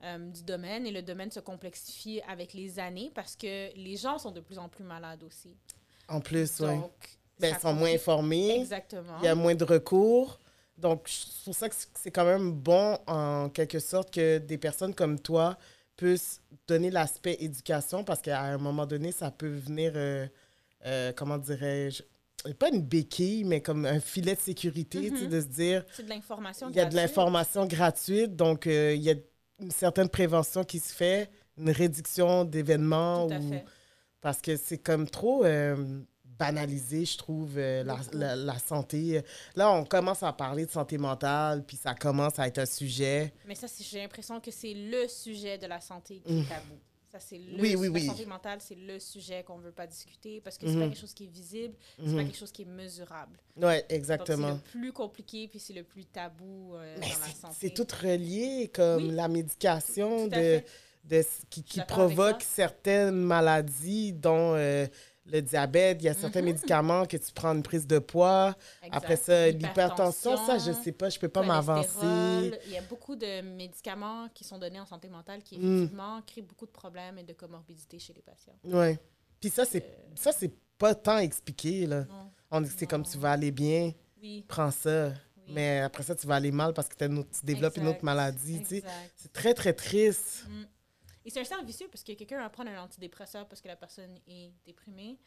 euh, 0.04 0.18
du 0.18 0.42
domaine 0.42 0.87
et 0.87 0.90
le 0.90 1.02
domaine 1.02 1.30
se 1.30 1.40
complexifie 1.40 2.21
avec 2.28 2.52
les 2.54 2.78
années 2.78 3.11
parce 3.14 3.37
que 3.37 3.75
les 3.76 3.97
gens 3.97 4.18
sont 4.18 4.30
de 4.32 4.40
plus 4.40 4.59
en 4.59 4.68
plus 4.68 4.85
malades 4.85 5.23
aussi. 5.23 5.56
En 6.09 6.21
plus, 6.21 6.61
oui. 6.61 6.66
Donc, 6.66 6.92
Ben, 7.38 7.54
ils 7.56 7.61
sont 7.61 7.73
moins 7.75 7.92
informés. 7.92 8.61
Exactement. 8.61 9.18
Il 9.21 9.25
y 9.25 9.28
a 9.28 9.35
moins 9.35 9.54
de 9.54 9.64
recours. 9.64 10.38
Donc, 10.76 11.06
je- 11.06 11.12
c'est 11.30 11.44
pour 11.44 11.54
ça 11.54 11.68
que 11.68 11.75
c'est 12.00 12.11
quand 12.11 12.25
même 12.25 12.52
bon, 12.52 12.99
en 13.06 13.49
quelque 13.50 13.78
sorte, 13.78 14.12
que 14.12 14.38
des 14.38 14.59
personnes 14.59 14.94
comme 14.94 15.18
toi 15.21 15.56
puissent 15.97 16.40
donner 16.66 16.90
l'aspect 16.90 17.37
éducation 17.40 18.02
parce 18.04 18.21
qu'à 18.23 18.40
un 18.42 18.59
moment 18.59 18.87
donné, 18.87 19.12
ça 19.12 19.30
peut 19.30 19.49
venir, 19.49 19.92
euh, 19.94 20.26
euh, 20.87 21.12
comment 21.14 21.38
dirais-je, 21.38 22.02
pas 22.54 22.71
une 22.71 22.82
béquille, 22.82 23.44
mais 23.44 23.61
comme 23.61 23.87
un 23.87 24.00
filet 24.00 24.35
de 24.35 24.40
sécurité, 24.40 25.11
tu 25.11 25.16
sais, 25.18 25.25
Mhm. 25.25 25.30
de 25.30 25.40
se 25.40 25.47
dire, 25.47 25.85
C'est 25.92 26.02
de 26.02 26.09
l'information. 26.09 26.68
il 26.71 26.75
y 26.76 26.80
a 26.80 26.85
de 26.87 26.90
gratuite. 26.90 27.00
l'information 27.16 27.66
gratuite, 27.66 28.35
donc 28.35 28.66
euh, 28.66 28.94
il 28.97 29.02
y 29.02 29.11
a 29.11 29.14
certaine 29.71 30.09
prévention 30.09 30.64
qui 30.64 30.78
se 30.81 30.92
fait, 30.92 31.31
une 31.59 31.71
réduction 31.71 32.45
d'événements. 32.45 33.26
Tout 33.28 33.35
à 33.35 33.38
ou- 33.38 33.49
fait. 33.50 33.64
parce 34.21 34.40
que 34.40 34.57
c'est 34.57 34.78
comme 34.78 35.09
trop 35.09 35.45
euh, 35.45 36.00
banalisé, 36.38 37.04
je 37.04 37.19
trouve, 37.19 37.54
euh, 37.57 37.85
la, 37.85 37.99
la- 38.12 38.37
la 38.37 38.59
santé. 38.59 39.23
Là, 39.54 39.71
on 39.73 39.85
commence 39.85 40.23
à 40.23 40.33
parler 40.33 40.66
de 40.66 40.71
santé 40.71 40.99
mentale, 40.99 41.64
puis 41.64 41.76
ça 41.76 41.95
commence 41.95 42.38
à 42.38 42.47
être 42.49 42.59
un 42.59 42.66
sujet. 42.66 43.33
Mais 43.47 43.54
ça, 43.54 43.66
j'ai 43.81 44.00
l'impression 44.00 44.40
que 44.40 44.50
c'est 44.50 44.75
le 44.75 45.07
sujet 45.09 45.59
de 45.59 45.66
la 45.66 45.81
santé 45.81 46.21
qui 46.25 46.40
est 46.40 46.49
tabou. 46.49 46.78
Ça, 47.12 47.21
c'est 47.21 47.37
le, 47.37 47.61
Oui, 47.61 47.76
oui, 47.76 47.88
la 47.88 47.92
oui. 47.92 48.07
santé 48.07 48.25
mentale, 48.25 48.59
c'est 48.62 48.75
le 48.75 48.99
sujet 48.99 49.42
qu'on 49.42 49.59
ne 49.59 49.62
veut 49.64 49.71
pas 49.73 49.87
discuter 49.87 50.40
parce 50.40 50.57
que 50.57 50.66
c'est 50.66 50.73
Mhm. 50.73 50.81
pas 50.81 50.88
quelque 50.88 50.99
chose 51.00 51.12
qui 51.12 51.25
est 51.25 51.31
visible, 51.31 51.75
c'est 51.99 52.16
pas 52.16 52.25
quelque 52.25 52.38
chose 52.38 52.52
qui 52.52 52.62
est 52.62 52.64
mesurable. 52.64 53.38
Oui, 53.59 53.75
exactement. 53.90 54.47
c'est 54.49 54.54
le 54.76 54.81
plus 54.81 54.92
compliqué 54.95 55.47
puis 55.47 55.61
c'est 55.61 55.75
le 55.75 55.83
plus 55.85 56.07
tabou 56.07 56.75
euh, 56.75 56.95
dans 56.97 57.00
la 57.02 57.07
c'est- 57.26 57.37
santé. 57.38 57.54
c'est 57.61 57.71
tout 57.75 57.87
relié, 58.02 58.71
comme 58.73 59.11
la 59.12 59.28
médication 59.28 60.25
Tout 60.25 60.31
de, 60.37 60.62
de, 61.04 61.23
qui, 61.50 61.81
provoque 61.87 62.40
certaines 62.42 63.11
maladies, 63.14 64.14
dont 64.14 64.54
euh, 64.57 64.87
le 65.26 65.40
diabète. 65.40 65.98
Il 66.00 66.04
y 66.06 66.08
a 66.08 66.14
certains 66.14 66.40
Mhm. 66.40 66.46
médicaments 66.46 67.06
que 67.06 67.16
tu 67.16 67.32
prends 67.32 67.54
une 67.54 67.62
prise 67.62 67.86
de 67.86 67.98
poids. 67.98 68.54
Après 68.90 69.16
ça, 69.16 69.48
l'hypertension, 69.50 70.36
ça, 70.46 70.58
je 70.58 70.72
sais 70.72 70.92
pas, 70.92 71.08
je 71.08 71.18
peux 71.18 71.28
pas 71.28 71.42
m'avancer. 71.42 72.50
Il 72.66 72.72
y 72.72 72.76
a 72.78 72.82
beaucoup 72.82 73.14
de 73.16 73.40
médicaments 73.42 74.28
qui 74.34 74.44
sont 74.44 74.58
donnés 74.58 74.80
en 74.80 74.86
santé 74.86 75.08
mentale 75.08 75.42
qui, 75.42 75.58
Mm. 75.58 75.76
effectivement, 75.76 76.20
créent 76.26 76.42
beaucoup 76.42 76.66
de 76.66 76.70
problèmes 76.72 77.18
et 77.18 77.22
de 77.22 77.32
comorbidités 77.32 77.98
chez 77.98 78.12
les 78.12 78.22
patients. 78.22 78.54
Ouais. 78.64 78.98
Puis 79.40 79.50
ça, 79.50 79.64
c'est 79.64 79.82
Euh, 79.82 80.12
ça, 80.14 80.32
c'est 80.32 80.52
pas 80.78 80.94
tant 80.94 81.18
expliqué, 81.18 81.86
là. 81.86 82.00
non. 82.04 82.30
On 82.50 82.60
dit 82.60 82.68
que 82.68 82.74
c'est 82.78 82.86
comme 82.86 83.04
tu 83.04 83.16
vas 83.18 83.32
aller 83.32 83.50
bien, 83.50 83.92
Oui. 84.22 84.44
prends 84.48 84.70
ça. 84.70 85.08
oui. 85.46 85.52
Mais 85.54 85.80
après 85.80 86.02
ça, 86.02 86.14
tu 86.14 86.26
vas 86.26 86.36
aller 86.36 86.52
mal 86.52 86.72
parce 86.74 86.88
que 86.88 87.04
une 87.04 87.18
autre- 87.18 87.30
tu 87.38 87.44
développes 87.46 87.76
une 87.76 87.88
autre 87.88 88.04
maladie. 88.04 88.62
C'est 89.16 89.32
très, 89.32 89.54
très 89.54 89.72
triste. 89.72 90.44
Mm. 90.48 90.62
Et 91.24 91.30
c'est 91.30 91.40
un 91.40 91.44
cercle 91.44 91.64
vicieux 91.64 91.88
parce 91.90 92.02
que 92.02 92.12
quelqu'un 92.12 92.40
va 92.40 92.50
prendre 92.50 92.70
un 92.70 92.82
antidépresseur 92.82 93.46
parce 93.48 93.60
que 93.60 93.68
la 93.68 93.76
personne 93.76 94.18
est 94.26 94.52
déprimée. 94.64 95.18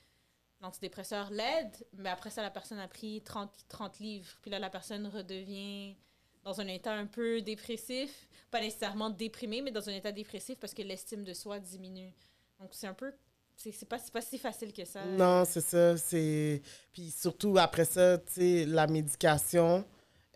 L'antidépresseur 0.61 1.29
l'aide, 1.31 1.85
mais 1.93 2.09
après 2.09 2.29
ça, 2.29 2.41
la 2.41 2.49
personne 2.49 2.79
a 2.79 2.87
pris 2.87 3.21
30, 3.21 3.51
30 3.67 3.99
livres. 3.99 4.29
Puis 4.41 4.49
là, 4.49 4.59
la 4.59 4.69
personne 4.69 5.05
redevient 5.07 5.95
dans 6.43 6.61
un 6.61 6.67
état 6.67 6.93
un 6.93 7.05
peu 7.07 7.41
dépressif. 7.41 8.27
Pas 8.51 8.61
nécessairement 8.61 9.09
déprimé, 9.09 9.61
mais 9.61 9.71
dans 9.71 9.89
un 9.89 9.93
état 9.93 10.11
dépressif 10.11 10.57
parce 10.59 10.73
que 10.73 10.81
l'estime 10.81 11.23
de 11.23 11.33
soi 11.33 11.59
diminue. 11.59 12.13
Donc, 12.59 12.69
c'est 12.71 12.87
un 12.87 12.93
peu. 12.93 13.11
C'est 13.57 13.87
pas, 13.87 13.99
pas 14.11 14.21
si 14.21 14.37
facile 14.37 14.73
que 14.73 14.83
ça. 14.83 15.05
Non, 15.05 15.45
c'est 15.45 15.61
ça. 15.61 15.95
C'est... 15.97 16.61
Puis 16.91 17.09
surtout, 17.09 17.57
après 17.57 17.85
ça, 17.85 18.17
tu 18.17 18.33
sais, 18.33 18.65
la 18.65 18.85
médication, 18.85 19.85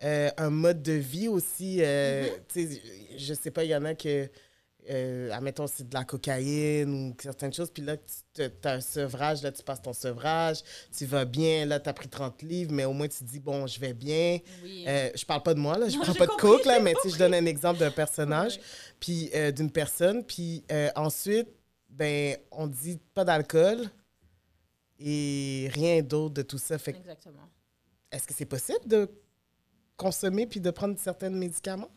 euh, 0.02 0.30
un 0.38 0.50
mode 0.50 0.82
de 0.82 0.92
vie 0.92 1.28
aussi. 1.28 1.78
euh, 1.80 2.28
tu 2.48 2.66
sais, 2.66 2.82
je 3.16 3.34
sais 3.34 3.50
pas, 3.50 3.64
il 3.64 3.70
y 3.70 3.76
en 3.76 3.84
a 3.84 3.94
que, 3.94 4.30
euh, 4.88 5.30
admettons, 5.32 5.66
c'est 5.66 5.88
de 5.88 5.94
la 5.94 6.04
cocaïne 6.04 7.10
ou 7.10 7.16
certaines 7.20 7.52
choses. 7.52 7.70
Puis 7.70 7.82
là, 7.82 7.96
tu 8.34 8.42
as 8.64 8.72
un 8.72 8.80
sevrage, 8.80 9.42
là, 9.42 9.52
tu 9.52 9.62
passes 9.62 9.82
ton 9.82 9.92
sevrage, 9.92 10.62
tu 10.96 11.04
vas 11.06 11.24
bien, 11.24 11.66
là, 11.66 11.80
tu 11.80 11.88
as 11.88 11.92
pris 11.92 12.08
30 12.08 12.42
livres, 12.42 12.72
mais 12.72 12.84
au 12.84 12.92
moins, 12.92 13.08
tu 13.08 13.18
te 13.18 13.24
dis, 13.24 13.40
bon, 13.40 13.66
je 13.66 13.78
vais 13.78 13.92
bien. 13.92 14.38
Oui. 14.62 14.84
Euh, 14.86 15.10
je 15.14 15.24
parle 15.24 15.42
pas 15.42 15.54
de 15.54 15.60
moi, 15.60 15.76
là, 15.76 15.88
je 15.88 15.96
Non, 15.96 16.04
j'ai 16.04 16.14
pas 16.14 16.26
de 16.26 16.32
coke, 16.32 16.64
là, 16.64 16.80
mais 16.80 16.94
tu 17.02 17.10
je 17.10 17.18
donne 17.18 17.34
un 17.34 17.46
exemple 17.46 17.78
d'un 17.80 17.90
personnage, 17.90 18.58
puis 18.98 19.30
euh, 19.34 19.50
d'une 19.50 19.70
personne, 19.70 20.24
puis 20.24 20.64
euh, 20.72 20.90
ensuite, 20.96 21.48
ben, 21.88 22.36
on 22.50 22.66
dit 22.66 22.98
pas 23.14 23.24
d'alcool 23.24 23.90
et 24.98 25.68
rien 25.72 26.02
d'autre 26.02 26.34
de 26.34 26.42
tout 26.42 26.58
ça. 26.58 26.78
Fait 26.78 26.96
Exactement. 26.96 27.48
est-ce 28.12 28.26
que 28.26 28.34
c'est 28.34 28.46
possible 28.46 28.86
de 28.86 29.08
consommer 29.96 30.46
puis 30.46 30.60
de 30.60 30.70
prendre 30.70 30.98
certains 30.98 31.30
médicaments? 31.30 31.90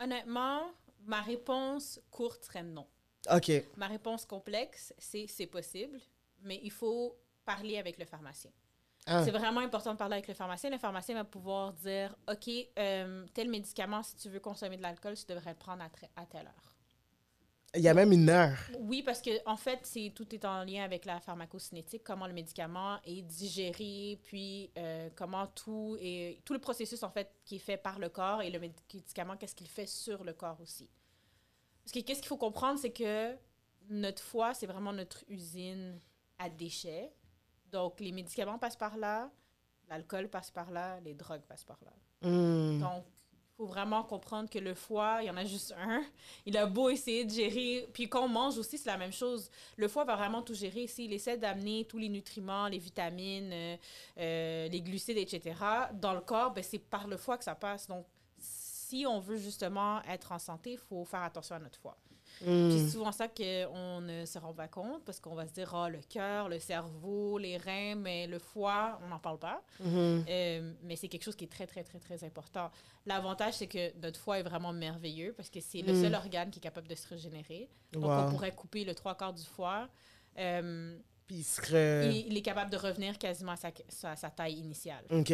Honnêtement, 0.00 0.62
ma 1.04 1.20
réponse 1.22 2.00
courte 2.10 2.44
serait 2.44 2.62
non. 2.62 2.86
OK. 3.32 3.50
Ma 3.76 3.86
réponse 3.86 4.24
complexe, 4.26 4.92
c'est 4.98 5.26
c'est 5.26 5.46
possible, 5.46 6.00
mais 6.42 6.60
il 6.62 6.70
faut 6.72 7.16
parler 7.44 7.78
avec 7.78 7.98
le 7.98 8.04
pharmacien. 8.04 8.50
Ah, 9.06 9.24
C'est 9.24 9.30
vraiment 9.32 9.60
important 9.60 9.92
de 9.92 9.98
parler 9.98 10.14
avec 10.14 10.28
le 10.28 10.34
pharmacien. 10.34 10.70
Le 10.70 10.78
pharmacien 10.78 11.14
va 11.16 11.24
pouvoir 11.24 11.72
dire 11.72 12.14
OK, 12.30 12.48
euh, 12.78 13.26
tel 13.34 13.48
médicament, 13.48 14.02
si 14.02 14.16
tu 14.16 14.28
veux 14.28 14.38
consommer 14.40 14.76
de 14.76 14.82
l'alcool, 14.82 15.14
tu 15.16 15.24
devrais 15.26 15.50
le 15.50 15.56
prendre 15.56 15.82
à, 15.82 16.20
à 16.20 16.26
telle 16.26 16.46
heure. 16.46 16.71
Il 17.74 17.80
y 17.80 17.88
a 17.88 17.94
même 17.94 18.12
une 18.12 18.28
heure. 18.28 18.58
oui, 18.80 19.02
parce 19.02 19.22
que 19.22 19.30
en 19.48 19.56
fait, 19.56 19.80
c'est 19.82 20.12
tout 20.14 20.34
est 20.34 20.44
en 20.44 20.64
lien 20.64 20.84
avec 20.84 21.06
la 21.06 21.20
pharmacocinétique, 21.20 22.02
comment 22.04 22.26
le 22.26 22.34
médicament 22.34 22.98
est 23.04 23.22
digéré, 23.22 24.20
puis 24.24 24.70
euh, 24.76 25.08
comment 25.14 25.46
tout 25.46 25.96
et 26.00 26.40
tout 26.44 26.52
le 26.52 26.58
processus 26.58 27.02
en 27.02 27.10
fait 27.10 27.34
qui 27.44 27.56
est 27.56 27.60
fait 27.60 27.78
par 27.78 27.98
le 27.98 28.10
corps 28.10 28.42
et 28.42 28.50
le 28.50 28.58
médicament, 28.58 29.36
qu'est-ce 29.36 29.54
qu'il 29.54 29.68
fait 29.68 29.86
sur 29.86 30.22
le 30.22 30.34
corps 30.34 30.60
aussi. 30.60 30.90
Parce 31.82 31.92
que 31.92 32.00
qu'est-ce 32.00 32.20
qu'il 32.20 32.28
faut 32.28 32.36
comprendre, 32.36 32.78
c'est 32.78 32.92
que 32.92 33.34
notre 33.88 34.22
foie, 34.22 34.54
c'est 34.54 34.66
vraiment 34.66 34.92
notre 34.92 35.24
usine 35.28 35.98
à 36.38 36.48
déchets. 36.50 37.12
Donc 37.70 38.00
les 38.00 38.12
médicaments 38.12 38.58
passent 38.58 38.76
par 38.76 38.98
là, 38.98 39.30
l'alcool 39.88 40.28
passe 40.28 40.50
par 40.50 40.70
là, 40.70 41.00
les 41.00 41.14
drogues 41.14 41.42
passent 41.42 41.64
par 41.64 41.78
là. 41.84 41.92
Hmm. 42.28 42.80
Donc 42.80 43.04
faut 43.62 43.68
vraiment 43.68 44.02
comprendre 44.02 44.50
que 44.50 44.58
le 44.58 44.74
foie, 44.74 45.18
il 45.20 45.26
y 45.26 45.30
en 45.30 45.36
a 45.36 45.44
juste 45.44 45.72
un. 45.78 46.02
Il 46.46 46.56
a 46.56 46.66
beau 46.66 46.90
essayer 46.90 47.24
de 47.24 47.30
gérer. 47.30 47.88
Puis 47.92 48.08
quand 48.08 48.24
on 48.24 48.28
mange 48.28 48.58
aussi, 48.58 48.76
c'est 48.76 48.90
la 48.90 48.96
même 48.96 49.12
chose. 49.12 49.48
Le 49.76 49.86
foie 49.86 50.04
va 50.04 50.16
vraiment 50.16 50.42
tout 50.42 50.54
gérer. 50.54 50.88
S'il 50.88 51.12
essaie 51.12 51.38
d'amener 51.38 51.84
tous 51.84 51.98
les 51.98 52.08
nutriments, 52.08 52.66
les 52.66 52.78
vitamines, 52.78 53.52
euh, 53.52 53.76
euh, 54.18 54.68
les 54.68 54.80
glucides, 54.80 55.18
etc., 55.18 55.54
dans 55.92 56.12
le 56.12 56.20
corps, 56.20 56.52
ben, 56.52 56.64
c'est 56.64 56.80
par 56.80 57.06
le 57.06 57.16
foie 57.16 57.38
que 57.38 57.44
ça 57.44 57.54
passe. 57.54 57.86
Donc, 57.86 58.04
si 58.36 59.06
on 59.06 59.20
veut 59.20 59.38
justement 59.38 60.02
être 60.02 60.32
en 60.32 60.40
santé, 60.40 60.72
il 60.72 60.78
faut 60.78 61.04
faire 61.04 61.22
attention 61.22 61.54
à 61.54 61.60
notre 61.60 61.78
foie. 61.78 61.96
Hmm. 62.44 62.68
Puis 62.70 62.78
c'est 62.80 62.90
souvent 62.90 63.12
ça 63.12 63.28
qu'on 63.28 64.00
ne 64.00 64.24
se 64.26 64.38
rend 64.38 64.52
pas 64.52 64.68
compte 64.68 65.04
parce 65.04 65.20
qu'on 65.20 65.34
va 65.34 65.46
se 65.46 65.52
dire, 65.52 65.74
ah, 65.74 65.88
le 65.88 66.00
cœur, 66.08 66.48
le 66.48 66.58
cerveau, 66.58 67.38
les 67.38 67.56
reins, 67.56 67.94
mais 67.94 68.26
le 68.26 68.38
foie, 68.38 68.98
on 69.04 69.08
n'en 69.08 69.18
parle 69.18 69.38
pas. 69.38 69.62
Mhm. 69.80 70.24
Euh, 70.28 70.72
mais 70.82 70.96
c'est 70.96 71.08
quelque 71.08 71.22
chose 71.24 71.36
qui 71.36 71.44
est 71.44 71.52
très, 71.52 71.66
très, 71.66 71.84
très, 71.84 71.98
très 71.98 72.24
important. 72.24 72.70
L'avantage, 73.06 73.54
c'est 73.54 73.66
que 73.66 73.96
notre 73.98 74.18
foie 74.18 74.38
est 74.38 74.42
vraiment 74.42 74.72
merveilleux 74.72 75.32
parce 75.36 75.50
que 75.50 75.60
c'est 75.60 75.82
le 75.82 75.92
Mm. 75.92 76.02
seul 76.02 76.14
organe 76.14 76.50
qui 76.50 76.58
est 76.58 76.62
capable 76.62 76.88
de 76.88 76.94
se 76.94 77.08
régénérer. 77.08 77.68
Donc, 77.92 78.04
Wow. 78.04 78.10
on 78.26 78.30
pourrait 78.30 78.52
couper 78.54 78.84
le 78.84 78.94
trois 78.94 79.14
quarts 79.16 79.32
du 79.34 79.44
foie. 79.44 79.88
Euh, 80.38 80.98
Puis 81.26 81.36
il 81.36 81.44
serait. 81.44 82.14
il 82.26 82.36
est 82.36 82.42
capable 82.42 82.70
de 82.70 82.76
revenir 82.76 83.18
quasiment 83.18 83.52
à 83.52 83.56
sa, 83.56 83.70
sa- 83.88 84.16
sa 84.16 84.30
taille 84.30 84.54
initiale. 84.58 85.04
Ok. 85.10 85.30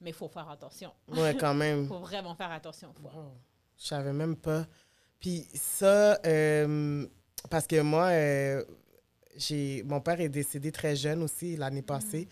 Mais 0.00 0.10
il 0.10 0.14
faut 0.14 0.28
faire 0.28 0.48
attention. 0.48 0.92
Ouais, 1.08 1.36
quand 1.38 1.54
même. 1.54 1.82
Il 1.82 1.88
faut 1.88 2.00
vraiment 2.00 2.34
faire 2.34 2.50
attention 2.50 2.90
au 2.90 3.00
foie. 3.00 3.12
Wow. 3.14 3.32
Je 3.78 3.86
savais 3.86 4.12
même 4.12 4.36
pas. 4.36 4.66
Puis 5.22 5.46
ça, 5.54 6.18
euh, 6.26 7.06
parce 7.48 7.66
que 7.66 7.80
moi, 7.80 8.08
euh, 8.08 8.62
j'ai 9.36 9.82
mon 9.84 10.00
père 10.00 10.20
est 10.20 10.28
décédé 10.28 10.70
très 10.72 10.94
jeune 10.96 11.22
aussi 11.22 11.56
l'année 11.56 11.80
passée, 11.82 12.28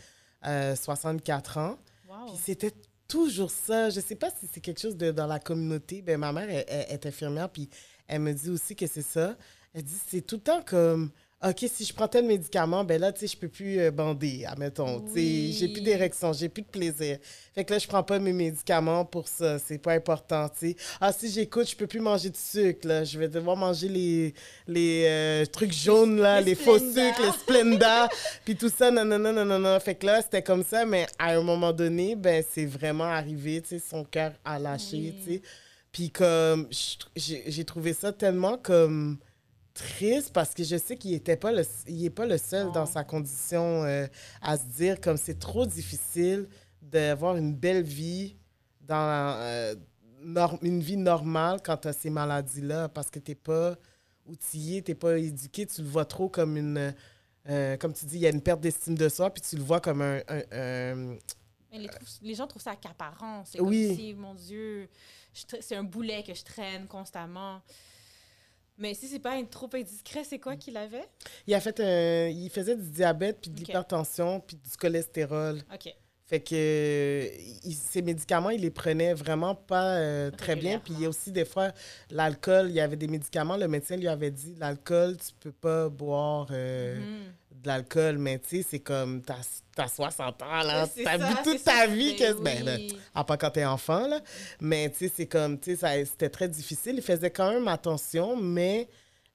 euh, 0.46 0.74
64 0.76 1.56
ans. 1.58 1.78
Wow. 2.08 2.26
Puis 2.26 2.40
c'était 2.44 2.72
toujours 3.08 3.50
ça. 3.50 3.88
Je 3.90 4.00
sais 4.00 4.16
pas 4.16 4.30
si 4.30 4.46
c'est 4.52 4.60
quelque 4.60 4.80
chose 4.80 4.96
de 4.96 5.10
dans 5.12 5.26
la 5.26 5.38
communauté. 5.38 6.02
Ben, 6.02 6.18
ma 6.18 6.32
mère 6.32 6.50
elle- 6.50 6.64
elle 6.68 6.92
est 6.94 7.06
infirmière, 7.06 7.48
puis 7.48 7.70
elle 8.08 8.20
me 8.20 8.32
dit 8.32 8.50
aussi 8.50 8.74
que 8.76 8.86
c'est 8.86 9.02
ça. 9.02 9.36
Elle 9.72 9.84
dit 9.84 9.98
c'est 10.08 10.20
tout 10.26 10.36
le 10.36 10.42
temps 10.42 10.62
comme. 10.62 11.10
OK, 11.42 11.64
si 11.72 11.86
je 11.86 11.94
prends 11.94 12.06
tel 12.06 12.26
médicament, 12.26 12.84
ben 12.84 13.00
là, 13.00 13.12
tu 13.12 13.20
sais, 13.20 13.26
je 13.26 13.36
peux 13.36 13.48
plus 13.48 13.80
euh, 13.80 13.90
bander, 13.90 14.44
admettons. 14.46 15.00
Tu 15.00 15.12
sais, 15.14 15.52
j'ai 15.58 15.68
plus 15.72 15.80
d'érection, 15.80 16.34
j'ai 16.34 16.50
plus 16.50 16.60
de 16.60 16.66
plaisir. 16.66 17.16
Fait 17.54 17.64
que 17.64 17.72
là, 17.72 17.78
je 17.78 17.86
prends 17.88 18.02
pas 18.02 18.18
mes 18.18 18.34
médicaments 18.34 19.06
pour 19.06 19.26
ça. 19.26 19.58
C'est 19.58 19.78
pas 19.78 19.94
important, 19.94 20.50
tu 20.50 20.72
sais. 20.72 20.76
Ah, 21.00 21.14
si 21.14 21.30
j'écoute, 21.30 21.66
je 21.66 21.74
peux 21.74 21.86
plus 21.86 22.00
manger 22.00 22.28
de 22.28 22.36
sucre, 22.36 22.86
là. 22.86 23.04
Je 23.04 23.18
vais 23.18 23.28
devoir 23.28 23.56
manger 23.56 23.88
les, 23.88 24.34
les 24.68 25.04
euh, 25.08 25.46
trucs 25.46 25.72
jaunes, 25.72 26.20
là, 26.20 26.40
les 26.42 26.50
les, 26.50 26.54
faux 26.54 26.78
sucres, 26.78 27.22
les 27.22 27.32
Splenda, 27.32 28.10
puis 28.44 28.54
tout 28.54 28.68
ça, 28.68 28.90
non, 28.90 29.06
non, 29.06 29.18
non, 29.18 29.32
non, 29.32 29.46
non, 29.46 29.58
non. 29.58 29.80
Fait 29.80 29.94
que 29.94 30.04
là, 30.04 30.20
c'était 30.20 30.42
comme 30.42 30.62
ça, 30.62 30.84
mais 30.84 31.06
à 31.18 31.30
un 31.38 31.42
moment 31.42 31.72
donné, 31.72 32.16
ben, 32.16 32.44
c'est 32.50 32.66
vraiment 32.66 33.04
arrivé, 33.04 33.62
tu 33.62 33.68
sais, 33.70 33.78
son 33.78 34.04
cœur 34.04 34.32
a 34.44 34.58
lâché, 34.58 34.96
Oui. 34.96 35.14
tu 35.24 35.32
sais. 35.32 35.42
Puis 35.90 36.10
comme, 36.10 36.68
j'ai 37.16 37.64
trouvé 37.64 37.94
ça 37.94 38.12
tellement 38.12 38.58
comme 38.58 39.16
triste 39.80 40.32
parce 40.32 40.52
que 40.54 40.62
je 40.62 40.76
sais 40.76 40.96
qu'il 40.96 41.14
était 41.14 41.36
pas 41.36 41.52
le 41.52 41.62
il 41.88 42.04
est 42.04 42.10
pas 42.10 42.26
le 42.26 42.38
seul 42.38 42.70
dans 42.72 42.86
sa 42.86 43.02
condition 43.04 43.84
euh, 43.84 44.06
à 44.42 44.56
se 44.58 44.64
dire 44.64 45.00
comme 45.00 45.16
c'est 45.16 45.38
trop 45.38 45.66
difficile 45.66 46.48
d'avoir 46.82 47.36
une 47.36 47.54
belle 47.54 47.82
vie 47.82 48.36
dans 48.82 49.34
euh, 49.38 49.74
une 50.62 50.80
vie 50.82 50.96
normale 50.96 51.60
quand 51.64 51.78
tu 51.78 51.88
as 51.88 51.92
ces 51.92 52.10
maladies 52.10 52.60
là 52.62 52.88
parce 52.88 53.10
que 53.10 53.18
t'es 53.18 53.34
pas 53.34 53.76
outillé 54.26 54.82
t'es 54.82 54.94
pas 54.94 55.18
éduqué 55.18 55.66
tu 55.66 55.82
le 55.82 55.88
vois 55.88 56.04
trop 56.04 56.28
comme 56.28 56.56
une 56.56 56.94
euh, 57.48 57.76
comme 57.78 57.94
tu 57.94 58.04
dis 58.04 58.16
il 58.16 58.20
y 58.22 58.26
a 58.26 58.30
une 58.30 58.42
perte 58.42 58.60
d'estime 58.60 58.96
de 58.96 59.08
soi 59.08 59.30
puis 59.30 59.42
tu 59.42 59.56
le 59.56 59.62
vois 59.62 59.80
comme 59.80 60.02
un, 60.02 60.20
un- 60.28 60.42
un- 60.52 61.16
Mais 61.72 61.86
les, 62.22 62.34
gens 62.34 62.46
trouvent 62.46 62.62
ça 62.62 62.72
accaparant. 62.72 63.44
C'est 63.46 63.60
Oui. 63.60 63.86
comme 63.88 63.96
si, 63.96 64.14
mon 64.14 64.34
Dieu, 64.34 64.88
c'est 65.32 65.76
un 65.76 65.84
boulet 65.84 66.22
que 66.22 66.34
je 66.34 66.42
traîne 66.44 66.86
constamment. 66.86 67.62
Mais 68.80 68.94
si 68.94 69.06
c'est 69.06 69.18
pas 69.20 69.32
un- 69.34 69.44
trop 69.44 69.68
indiscret, 69.74 70.24
c'est 70.24 70.38
quoi 70.38 70.56
qu'il 70.56 70.76
avait? 70.76 71.04
il 71.46 71.54
a 71.54 71.60
fait 71.60 71.78
un, 71.80 72.28
il 72.28 72.50
faisait 72.50 72.76
du 72.76 72.90
diabète 72.90 73.38
puis 73.42 73.50
de 73.50 73.56
l'hypertension 73.60 74.40
puis 74.40 74.56
du 74.56 74.70
cholestérol 74.76 75.58
OK. 75.72 75.94
Fait 76.26 76.40
que 76.40 76.54
euh, 76.54 77.28
il- 77.64 77.74
ces 77.74 78.02
médicaments, 78.02 78.50
il 78.50 78.60
les 78.60 78.70
prenait 78.70 79.14
vraiment 79.14 79.54
pas 79.56 79.96
euh, 79.96 80.30
très 80.30 80.54
bien. 80.56 80.78
Puis 80.78 80.94
il 80.94 81.00
y 81.02 81.06
a 81.06 81.08
aussi 81.08 81.32
des 81.32 81.44
fois 81.44 81.72
l'alcool, 82.10 82.66
il 82.70 82.74
y 82.76 82.80
avait 82.80 82.96
des 82.96 83.08
médicaments, 83.08 83.56
le 83.56 83.66
médecin 83.68 83.96
lui 83.96 84.06
avait 84.08 84.30
dit 84.30 84.54
l'alcool, 84.58 85.16
tu 85.16 85.32
peux 85.40 85.52
pas 85.52 85.88
boire 85.88 86.46
euh, 86.52 87.00
Mhm. 87.00 87.32
De 87.62 87.66
l'alcool, 87.68 88.18
mais 88.18 88.38
tu 88.38 88.62
sais, 88.62 88.66
c'est 88.70 88.80
comme 88.80 89.22
t'as 89.22 89.36
as 89.76 89.88
60 89.88 90.42
ans 90.42 90.62
là, 90.62 90.86
t'as 91.04 91.16
vu 91.18 91.34
toute 91.44 91.62
ta 91.64 91.80
ça. 91.80 91.86
vie 91.86 92.16
Ben 92.18 92.34
que 92.34 92.42
ben, 92.42 92.64
là, 92.64 92.76
oui. 92.76 92.96
à 93.14 93.24
part 93.24 93.38
quand 93.38 93.50
t'es 93.50 93.64
enfant 93.64 94.06
là, 94.06 94.20
mais 94.60 94.90
tu 94.90 94.98
sais 95.08 95.12
c'est 95.14 95.26
comme 95.26 95.58
tu 95.58 95.76
sais 95.76 96.04
c'était 96.04 96.28
très 96.30 96.48
difficile, 96.48 96.94
il 96.96 97.02
faisait 97.02 97.30
quand 97.30 97.52
même 97.52 97.68
attention, 97.68 98.36
mais 98.36 98.88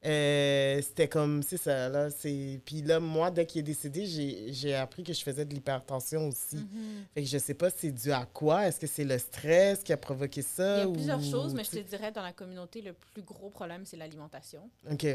euh, 0.05 0.79
c'était 0.83 1.07
comme, 1.07 1.41
c'est 1.41 1.57
ça, 1.57 1.89
là, 1.89 2.11
c'est... 2.11 2.61
Puis 2.63 2.83
là, 2.83 2.99
moi, 2.99 3.31
dès 3.31 3.43
qu'il 3.47 3.61
est 3.61 3.63
décédé, 3.63 4.05
j'ai 4.51 4.75
appris 4.75 5.03
que 5.03 5.11
je 5.13 5.21
faisais 5.23 5.45
de 5.45 5.51
l'hypertension 5.51 6.27
aussi. 6.27 6.57
Mhm. 6.57 7.05
Fait 7.15 7.23
que 7.23 7.27
je 7.27 7.37
sais 7.39 7.55
pas 7.55 7.71
c'est 7.71 7.91
dû 7.91 8.11
à 8.11 8.23
quoi. 8.31 8.67
Est-ce 8.67 8.79
que 8.79 8.85
c'est 8.85 9.03
le 9.03 9.17
stress 9.17 9.81
qui 9.81 9.91
a 9.93 9.97
provoqué 9.97 10.43
ça? 10.43 10.75
Il 10.77 10.79
y 10.79 10.83
a 10.83 10.87
ou- 10.87 10.93
plusieurs 10.93 11.23
choses, 11.23 11.55
mais 11.55 11.63
je 11.63 11.71
te 11.71 11.79
dirais, 11.79 12.11
dans 12.11 12.21
la 12.21 12.33
communauté, 12.33 12.83
le 12.83 12.93
plus 12.93 13.23
gros 13.23 13.49
problème, 13.49 13.81
c'est 13.85 13.97
l'alimentation. 13.97 14.69
OK. 14.91 15.07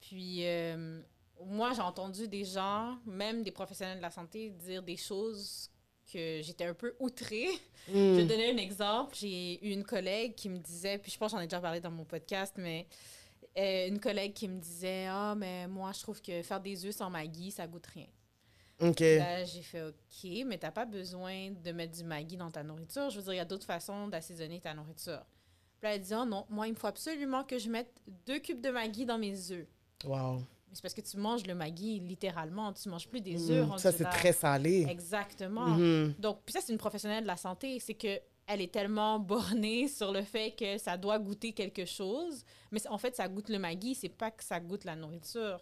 Puis, 0.00 0.42
euh, 0.46 1.00
moi, 1.44 1.72
j'ai 1.74 1.82
entendu 1.82 2.28
des 2.28 2.44
gens, 2.44 2.98
même 3.06 3.42
des 3.42 3.50
professionnels 3.50 3.98
de 3.98 4.02
la 4.02 4.10
santé, 4.10 4.50
dire 4.50 4.82
des 4.82 4.96
choses 4.96 5.70
que 6.12 6.40
j'étais 6.42 6.64
un 6.64 6.74
peu 6.74 6.94
outrée. 7.00 7.48
Je 7.88 7.92
vais 7.92 8.24
Hmm. 8.24 8.26
donner 8.28 8.52
un 8.52 8.56
exemple. 8.56 9.14
J'ai 9.16 9.64
eu 9.66 9.70
une 9.72 9.84
collègue 9.84 10.34
qui 10.34 10.48
me 10.48 10.58
disait, 10.58 10.98
puis 10.98 11.10
je 11.10 11.18
pense 11.18 11.32
que 11.32 11.36
j'en 11.38 11.42
ai 11.42 11.46
déjà 11.46 11.60
parlé 11.60 11.80
dans 11.80 11.90
mon 11.90 12.04
podcast, 12.04 12.54
mais 12.56 12.86
euh, 13.58 13.88
une 13.88 13.98
collègue 14.00 14.32
qui 14.32 14.48
me 14.48 14.58
disait 14.60 15.06
Ah, 15.08 15.34
mais 15.36 15.66
moi, 15.66 15.92
je 15.92 16.00
trouve 16.02 16.20
que 16.22 16.42
faire 16.42 16.60
des 16.60 16.84
œufs 16.86 16.94
sans 16.94 17.10
Maggi, 17.10 17.50
ça 17.50 17.66
goûte 17.66 17.86
rien. 17.86 18.06
OK. 18.80 19.00
Là, 19.00 19.44
j'ai 19.44 19.62
fait 19.62 19.82
OK, 19.82 20.30
mais 20.46 20.58
t'as 20.58 20.70
pas 20.70 20.84
besoin 20.84 21.50
de 21.50 21.72
mettre 21.72 21.96
du 21.96 22.04
Maggi 22.04 22.36
dans 22.36 22.50
ta 22.50 22.62
nourriture. 22.62 23.08
Je 23.10 23.16
veux 23.16 23.22
dire, 23.24 23.32
il 23.32 23.38
y 23.38 23.40
a 23.40 23.44
d'autres 23.44 23.66
façons 23.66 24.06
d'assaisonner 24.08 24.60
ta 24.60 24.74
nourriture. 24.74 25.24
Puis 25.78 25.88
là, 25.88 25.94
elle 25.94 26.02
dit 26.02 26.12
Ah 26.14 26.24
non, 26.24 26.46
moi, 26.50 26.66
il 26.68 26.72
me 26.72 26.76
faut 26.76 26.86
absolument 26.86 27.42
que 27.44 27.58
je 27.58 27.68
mette 27.70 27.92
deux 28.26 28.38
cubes 28.38 28.60
de 28.60 28.70
Maggi 28.70 29.06
dans 29.06 29.18
mes 29.18 29.50
œufs. 29.50 29.66
Wow. 30.04 30.42
C'est 30.72 30.82
parce 30.82 30.94
que 30.94 31.00
tu 31.00 31.16
manges 31.16 31.46
le 31.46 31.54
Maggi 31.54 32.00
littéralement, 32.00 32.72
tu 32.72 32.88
manges 32.88 33.08
plus 33.08 33.20
des 33.20 33.36
Hmm. 33.36 33.50
œufs. 33.72 33.78
Ça, 33.78 33.92
c'est 33.92 34.04
très 34.04 34.32
salé. 34.32 34.86
Exactement. 34.88 35.66
Mhm. 35.68 36.14
Donc, 36.18 36.40
puis 36.44 36.52
ça, 36.52 36.60
c'est 36.60 36.72
une 36.72 36.78
professionnelle 36.78 37.22
de 37.22 37.28
la 37.28 37.36
santé. 37.36 37.78
C'est 37.80 37.94
que 37.94 38.20
elle 38.48 38.60
est 38.60 38.72
tellement 38.72 39.18
bornée 39.64 39.88
sur 39.88 40.12
le 40.12 40.22
fait 40.22 40.52
que 40.52 40.78
ça 40.78 40.96
doit 40.96 41.18
goûter 41.18 41.52
quelque 41.52 41.84
chose. 41.84 42.44
Mais 42.70 42.86
en 42.88 42.98
fait, 42.98 43.16
ça 43.16 43.26
goûte 43.28 43.48
le 43.48 43.58
Maggi, 43.58 43.94
c'est 43.94 44.08
pas 44.08 44.30
que 44.30 44.44
ça 44.44 44.60
goûte 44.60 44.84
la 44.84 44.94
nourriture. 44.96 45.60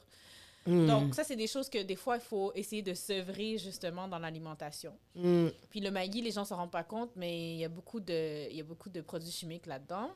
Hmm. 0.67 0.87
Donc, 0.87 1.15
ça, 1.15 1.25
c'est 1.25 1.37
des 1.37 1.47
choses 1.47 1.69
que 1.69 1.83
des 1.83 1.97
fois, 1.97 2.17
il 2.17 2.23
faut 2.23 2.51
essayer 2.55 2.81
de 2.83 2.95
sevrer 2.95 3.59
justement 3.59 4.09
dans 4.09 4.19
l'alimentation. 4.19 4.95
Hmm. 5.15 5.49
Puis 5.71 5.81
le 5.81 5.91
Maggi, 5.91 6.23
les 6.23 6.31
gens 6.31 6.41
ne 6.41 6.47
s'en 6.47 6.57
rendent 6.57 6.71
pas 6.71 6.85
compte, 6.85 7.11
mais 7.17 7.53
il 7.55 7.59
y 7.59 7.65
a 7.65 7.69
beaucoup 7.69 8.01
de, 8.01 8.51
il 8.51 8.57
y 8.57 8.61
a 8.61 8.65
beaucoup 8.65 8.89
de 8.89 9.01
produits 9.03 9.31
chimiques 9.31 9.67
là-dedans. 9.67 10.11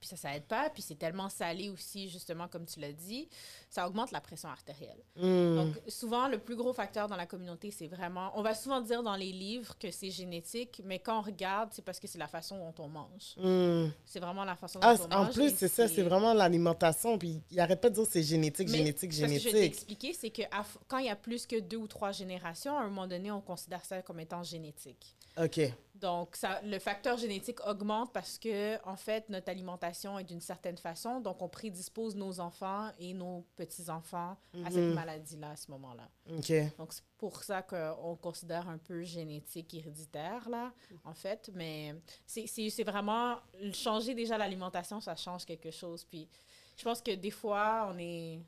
Puis 0.00 0.08
ça, 0.08 0.16
ça 0.16 0.36
aide 0.36 0.44
pas. 0.44 0.68
Puis 0.70 0.82
c'est 0.82 0.94
tellement 0.96 1.28
salé 1.28 1.70
aussi, 1.70 2.08
justement, 2.08 2.48
comme 2.48 2.66
tu 2.66 2.80
l'as 2.80 2.92
dit, 2.92 3.28
ça 3.70 3.86
augmente 3.86 4.10
la 4.12 4.20
pression 4.20 4.48
artérielle. 4.48 4.98
Hmm. 5.16 5.56
Donc, 5.56 5.74
souvent, 5.88 6.28
le 6.28 6.38
plus 6.38 6.54
gros 6.56 6.72
facteur 6.72 7.08
dans 7.08 7.16
la 7.16 7.26
communauté, 7.26 7.70
c'est 7.70 7.86
vraiment. 7.88 8.30
On 8.38 8.42
va 8.42 8.54
souvent 8.54 8.80
dire 8.80 9.02
dans 9.02 9.16
les 9.16 9.32
livres 9.32 9.76
que 9.78 9.90
c'est 9.90 10.10
génétique, 10.10 10.80
mais 10.84 10.98
quand 10.98 11.18
on 11.18 11.22
regarde, 11.22 11.70
c'est 11.72 11.82
parce 11.82 11.98
que 11.98 12.06
c'est 12.06 12.18
la 12.18 12.28
façon 12.28 12.58
dont 12.58 12.74
on 12.84 12.88
mange. 12.88 13.34
Hmm. 13.38 13.90
C'est 14.04 14.20
vraiment 14.20 14.44
la 14.44 14.56
façon 14.56 14.78
dont 14.80 14.86
Ah, 14.88 14.96
on 15.00 15.12
en 15.14 15.24
mange. 15.24 15.34
plus, 15.34 15.46
et 15.52 15.56
c'est 15.56 15.68
ça, 15.68 15.88
c'est 15.88 16.02
vraiment 16.02 16.34
l'alimentation. 16.34 17.18
Puis 17.18 17.42
il 17.50 17.60
arrête 17.60 17.80
pas 17.80 17.90
de 17.90 17.94
dire 17.94 18.04
c'est 18.08 18.22
génétique, 18.22 18.68
Mais 18.70 18.78
génétique, 18.78 19.10
parce 19.10 19.20
que 19.20 19.26
je 19.28 19.32
vais 19.34 19.38
génétique. 19.38 19.60
t'expliquer, 19.72 20.12
c'est 20.12 20.30
que 20.30 20.42
à 20.50 20.64
quand 20.88 20.98
il 20.98 21.06
y 21.06 21.10
a 21.10 21.16
plus 21.16 21.46
que 21.46 21.58
deux 21.60 21.76
ou 21.78 21.86
trois 21.88 22.12
générations, 22.12 22.76
à 22.76 22.82
un 22.82 22.88
moment 22.88 23.06
donné, 23.06 23.30
on 23.30 23.40
considère 23.40 23.84
ça 23.84 24.02
comme 24.02 24.20
étant 24.20 24.42
génétique. 24.42 25.16
OK. 25.38 25.60
Donc, 26.00 26.36
ça, 26.36 26.60
le 26.62 26.78
facteur 26.78 27.16
génétique 27.16 27.58
augmente 27.66 28.12
parce 28.12 28.38
que, 28.38 28.76
en 28.86 28.96
fait, 28.96 29.28
notre 29.28 29.48
alimentation 29.48 30.18
est 30.18 30.24
d'une 30.24 30.40
certaine 30.40 30.76
façon. 30.76 31.20
Donc, 31.20 31.40
on 31.40 31.48
prédispose 31.48 32.14
nos 32.14 32.38
enfants 32.40 32.90
et 32.98 33.14
nos 33.14 33.46
petits-enfants 33.56 34.36
à 34.64 34.70
cette 34.70 34.76
Mhm. 34.82 34.94
maladie-là 34.94 35.50
à 35.50 35.56
ce 35.56 35.70
moment-là. 35.70 36.08
OK. 36.30 36.52
Donc, 36.78 36.92
c'est 36.92 37.02
pour 37.16 37.42
ça 37.42 37.62
qu'on 37.62 38.16
considère 38.20 38.68
un 38.68 38.78
peu 38.78 39.02
génétique 39.02 39.72
héréditaire, 39.74 40.48
là, 40.50 40.72
en 41.04 41.14
fait. 41.14 41.50
Mais 41.54 41.94
c'est- 42.26 42.46
c'est 42.46 42.68
c'est 42.70 42.84
vraiment... 42.84 43.36
Changer 43.72 44.14
déjà 44.14 44.36
l'alimentation, 44.36 45.00
ça 45.00 45.16
change 45.16 45.44
quelque 45.46 45.70
chose. 45.70 46.04
Puis, 46.04 46.28
je 46.76 46.84
pense 46.84 47.00
que 47.00 47.12
des 47.12 47.30
fois, 47.30 47.88
on 47.90 47.98
est... 47.98 48.40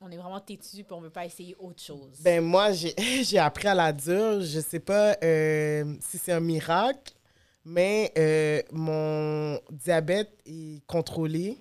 on 0.00 0.10
est 0.10 0.16
vraiment 0.16 0.40
têtu 0.40 0.84
puis 0.84 0.92
on 0.92 1.00
veut 1.00 1.10
pas 1.10 1.24
essayer 1.24 1.56
autre 1.58 1.82
chose. 1.82 2.18
Ben 2.20 2.42
moi, 2.44 2.70
j'ai 3.22 3.38
appris 3.38 3.68
à 3.68 3.74
la 3.74 3.92
dure. 3.92 4.42
Je 4.42 4.60
sais 4.60 4.80
pas 4.80 5.16
euh, 5.22 5.94
si 6.00 6.18
c'est 6.18 6.32
un 6.32 6.40
miracle, 6.40 7.12
mais 7.64 8.12
euh, 8.18 8.62
mon 8.72 9.58
diabète 9.70 10.30
est 10.46 10.84
contrôlé 10.86 11.58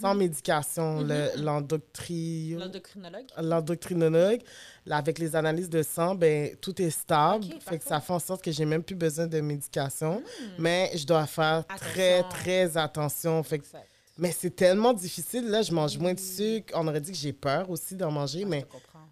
sans 0.00 0.14
médication. 0.14 1.00
Le- 1.00 1.32
l'endoctri- 1.42 2.54
L'endocrinologue. 2.56 3.26
L'endocrinologue, 3.38 4.40
avec 4.88 5.18
les 5.18 5.34
analyses 5.34 5.68
de 5.68 5.82
sang, 5.82 6.14
ben, 6.14 6.54
tout 6.60 6.80
est 6.80 6.90
stable. 6.90 7.44
Fait 7.60 7.78
que 7.78 7.84
ça 7.84 8.00
fait 8.00 8.12
en 8.12 8.20
sorte 8.20 8.42
que 8.44 8.52
j'ai 8.52 8.64
même 8.64 8.84
plus 8.84 8.94
besoin 8.94 9.26
de 9.26 9.40
médication. 9.40 10.22
Mais 10.58 10.92
je 10.94 11.04
dois 11.04 11.26
faire 11.26 11.64
très, 11.76 12.18
Attention. 12.20 12.38
très 12.38 12.76
attention. 12.76 13.42
Fait 13.42 13.58
que- 13.58 13.64
Exact. 13.64 13.88
Mais 14.20 14.32
c'est 14.32 14.54
tellement 14.54 14.92
difficile. 14.92 15.48
Là, 15.48 15.62
je 15.62 15.72
mange 15.72 15.96
moins 15.98 16.12
de 16.12 16.20
sucre. 16.20 16.74
On 16.76 16.86
aurait 16.86 17.00
dit 17.00 17.10
que 17.10 17.16
j'ai 17.16 17.32
peur 17.32 17.68
aussi 17.70 17.96
d'en 17.96 18.10
manger, 18.10 18.44
mais 18.44 18.66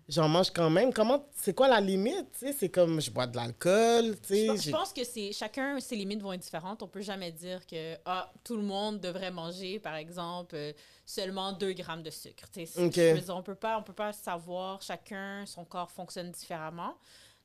j'en 0.07 0.29
mange 0.29 0.51
quand 0.51 0.68
même. 0.68 0.92
Comment, 0.92 1.27
c'est 1.35 1.55
quoi 1.55 1.66
la 1.66 1.81
limite? 1.81 2.44
C'est 2.59 2.68
comme 2.68 3.01
je 3.01 3.11
bois 3.11 3.27
de 3.27 3.35
l'alcool. 3.35 4.16
Je 4.29 4.61
je 4.61 4.71
pense 4.71 4.92
que 4.92 5.05
c'est 5.05 5.33
chacun 5.33 5.81
ses 5.81 5.97
limites 5.97 6.21
vont 6.21 6.35
être 6.35 6.42
différentes. 6.42 6.83
On 6.83 6.88
peut 6.88 7.01
jamais 7.01 7.33
dire 7.33 7.66
que 7.66 7.97
ah, 8.05 8.31
tout 8.44 8.57
le 8.57 8.62
monde 8.62 9.01
devrait 9.01 9.31
manger, 9.31 9.79
par 9.79 9.94
exemple, 9.94 10.55
euh, 10.55 10.73
seulement 11.07 11.53
2 11.53 11.73
grammes 11.73 12.03
de 12.03 12.11
sucre. 12.11 12.44
Dire, 12.53 12.68
on 13.31 13.42
peut 13.42 13.55
pas, 13.55 13.79
on 13.79 13.83
peut 13.83 13.94
pas 13.94 14.12
savoir. 14.12 14.83
Chacun, 14.83 15.47
son 15.47 15.64
corps 15.64 15.90
fonctionne 15.90 16.31
différemment. 16.31 16.94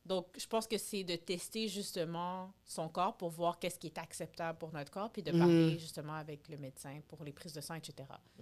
Donc, 0.06 0.28
je 0.38 0.46
pense 0.48 0.68
que 0.68 0.78
c'est 0.78 1.04
de 1.04 1.16
tester 1.16 1.68
justement 1.70 2.52
son 2.66 2.90
corps 2.90 3.16
pour 3.16 3.30
voir 3.30 3.58
qu'est-ce 3.60 3.80
qui 3.80 3.88
est 3.88 3.98
acceptable 3.98 4.58
pour 4.60 4.74
notre 4.74 4.92
corps, 4.92 5.12
puis 5.12 5.24
de 5.24 5.32
Mhm. 5.32 5.40
parler 5.40 5.80
justement 5.80 6.16
avec 6.16 6.50
le 6.50 6.58
médecin 6.58 7.00
pour 7.08 7.24
les 7.24 7.32
prises 7.32 7.54
de 7.54 7.62
sang, 7.62 7.76
etc. 7.76 7.94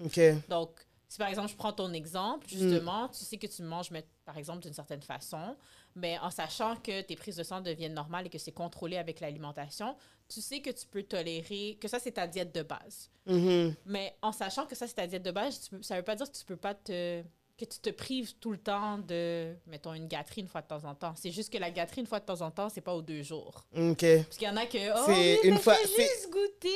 OK. 0.04 0.20
Donc, 0.50 0.72
si 1.08 1.18
par 1.18 1.28
exemple, 1.28 1.50
je 1.50 1.56
prends 1.58 1.74
ton 1.74 1.92
exemple, 1.94 2.46
Mm. 2.46 2.50
justement, 2.50 3.10
tu 3.10 3.20
sais 3.26 3.38
que 3.38 3.46
tu 3.48 3.62
manges, 3.64 3.92
mais, 3.92 4.06
par 4.26 4.38
exemple, 4.38 4.62
d'une 4.64 4.74
certaine 4.74 5.02
façon, 5.02 5.56
mais 5.94 6.18
en 6.20 6.32
sachant 6.32 6.78
que 6.78 7.02
tes 7.02 7.16
prises 7.16 7.36
de 7.36 7.44
sang 7.44 7.60
deviennent 7.62 7.94
normales 7.94 8.26
et 8.26 8.30
que 8.30 8.38
c'est 8.40 8.54
contrôlé 8.54 8.98
avec 8.98 9.20
l'alimentation, 9.20 9.96
tu 10.30 10.42
sais 10.42 10.62
que 10.62 10.70
tu 10.70 10.88
peux 10.88 11.04
tolérer, 11.04 11.78
que 11.82 11.88
ça, 11.90 12.00
c'est 12.00 12.14
ta 12.14 12.26
diète 12.28 12.56
de 12.56 12.64
base. 12.64 13.12
Mhm. 13.28 13.76
Mais 13.86 14.18
en 14.22 14.32
sachant 14.32 14.66
que 14.66 14.74
ça, 14.76 14.88
c'est 14.88 14.96
ta 14.96 15.06
diète 15.06 15.24
de 15.24 15.32
base, 15.32 15.70
tu 15.70 15.84
ça 15.84 15.98
veut 15.98 16.04
pas 16.04 16.16
dire 16.16 16.32
que 16.32 16.36
tu 16.38 16.46
peux 16.46 16.56
pas 16.58 16.74
te 16.74 17.22
que 17.66 17.74
tu 17.74 17.80
te 17.80 17.90
prives 17.92 18.34
tout 18.40 18.52
le 18.52 18.58
temps 18.58 18.98
de, 18.98 19.54
mettons, 19.68 19.94
une 19.94 20.08
gâterie 20.08 20.42
une 20.42 20.48
fois 20.48 20.62
de 20.62 20.68
temps 20.68 20.84
en 20.86 20.96
temps. 20.96 21.14
C'est 21.16 21.32
juste 21.32 21.52
que 21.52 21.58
la 21.58 21.70
gâterie 21.72 22.02
une 22.02 22.08
fois 22.08 22.20
de 22.20 22.26
temps 22.26 22.42
en 22.42 22.50
temps, 22.52 22.70
c'est 22.70 22.82
pas 22.82 22.94
aux 22.94 23.02
deux 23.02 23.22
jours. 23.24 23.64
OK. 23.76 24.00
Parce 24.24 24.38
qu'il 24.38 24.48
y 24.48 24.50
en 24.52 24.58
a 24.58 24.66
que, 24.66 24.78
oh, 24.98 25.04
C'est 25.06 25.40
oui, 25.44 25.50
une 25.50 25.58
fois- 25.58 25.76
juste 25.84 26.30
goûter. 26.32 26.70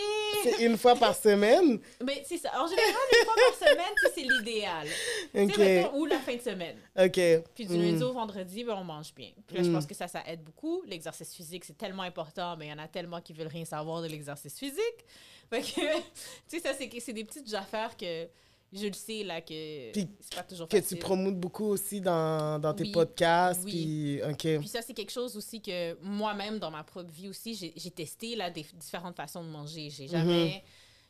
C'est 0.44 0.66
une 0.66 0.78
fois 0.78 0.96
par 0.96 1.16
semaine? 1.16 1.80
Mais 2.06 2.24
c'est 2.28 2.38
ça. 2.38 2.50
En 2.62 2.68
général, 2.68 2.94
une 3.20 3.26
fois 3.26 3.36
par 3.36 3.70
semaine, 3.70 3.94
c'est 4.14 4.22
l'idéal. 4.22 4.88
OK. 5.34 5.58
mettons, 5.58 5.98
ou 6.00 6.06
la 6.06 6.20
fin 6.20 6.36
de 6.36 6.42
semaine. 6.42 6.78
OK. 6.98 7.20
Puis 7.56 7.66
du 7.66 7.78
Mm. 7.78 7.82
lundi 7.82 8.04
au 8.04 8.14
vendredi, 8.14 8.64
ben, 8.64 8.76
on 8.78 8.84
mange 8.84 9.14
bien. 9.14 9.32
Puis 9.48 9.58
là, 9.58 9.64
je 9.64 9.72
pense 9.72 9.86
que 9.86 9.96
ça, 9.96 10.08
ça 10.08 10.24
aide 10.28 10.44
beaucoup. 10.44 10.84
L'exercice 10.86 11.34
physique, 11.34 11.66
c'est 11.66 11.78
tellement 11.78 12.04
important, 12.04 12.56
mais 12.58 12.68
il 12.68 12.70
y 12.70 12.74
en 12.74 12.80
a 12.80 12.88
tellement 12.88 13.22
qui 13.22 13.34
veulent 13.34 13.48
rien 13.48 13.66
savoir 13.66 14.02
de 14.02 14.08
l'exercice 14.08 14.58
physique. 14.58 15.06
Fait 15.50 15.62
que, 15.62 15.66
tu 16.50 16.60
sais, 16.60 16.60
ça, 16.60 16.74
c'est 16.74 17.14
des 17.14 17.24
petites 17.24 17.54
affaires 17.54 17.96
que 17.98 18.28
je 18.76 18.88
le 18.88 18.94
sais, 18.94 19.24
là, 19.24 19.42
que 19.42 19.92
Puis 19.92 20.08
c'est 20.20 20.36
pas 20.36 20.44
toujours 20.44 20.68
Que 20.68 20.80
facile. 20.82 20.98
tu 20.98 21.02
promoutes 21.04 21.40
beaucoup 21.40 21.66
aussi 21.66 22.02
dans, 22.02 22.60
dans 22.60 22.74
tes 22.74 22.84
Oui. 22.84 22.92
podcasts. 22.92 23.64
Oui. 23.64 24.20
Puis, 24.22 24.32
OK. 24.32 24.60
Puis 24.60 24.68
ça, 24.68 24.82
c'est 24.82 24.94
quelque 24.94 25.12
chose 25.12 25.36
aussi 25.38 25.62
que 25.62 25.98
moi-même, 26.02 26.60
dans 26.60 26.72
ma 26.72 26.84
propre 26.84 27.12
vie 27.12 27.30
aussi, 27.30 27.54
j'ai 27.56 27.92
testé 27.92 28.36
là, 28.36 28.50
des 28.50 28.66
différentes 28.74 29.16
façons 29.16 29.44
de 29.44 29.50
manger. 29.50 29.90
J'ai 29.90 30.08
jamais... 30.08 30.64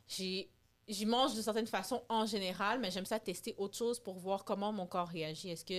j'ai 0.08 0.50
J'y 0.88 1.08
mange 1.08 1.34
de 1.34 1.42
certaines 1.42 1.66
façons 1.66 2.04
en 2.10 2.28
général, 2.28 2.80
mais 2.80 2.92
j'aime 2.92 3.08
ça 3.08 3.18
tester 3.20 3.56
autre 3.58 3.76
chose 3.76 4.00
pour 4.00 4.20
voir 4.20 4.46
comment 4.46 4.72
mon 4.72 4.86
corps 4.86 5.08
réagit. 5.08 5.50
Est-ce 5.50 5.66
que 5.66 5.74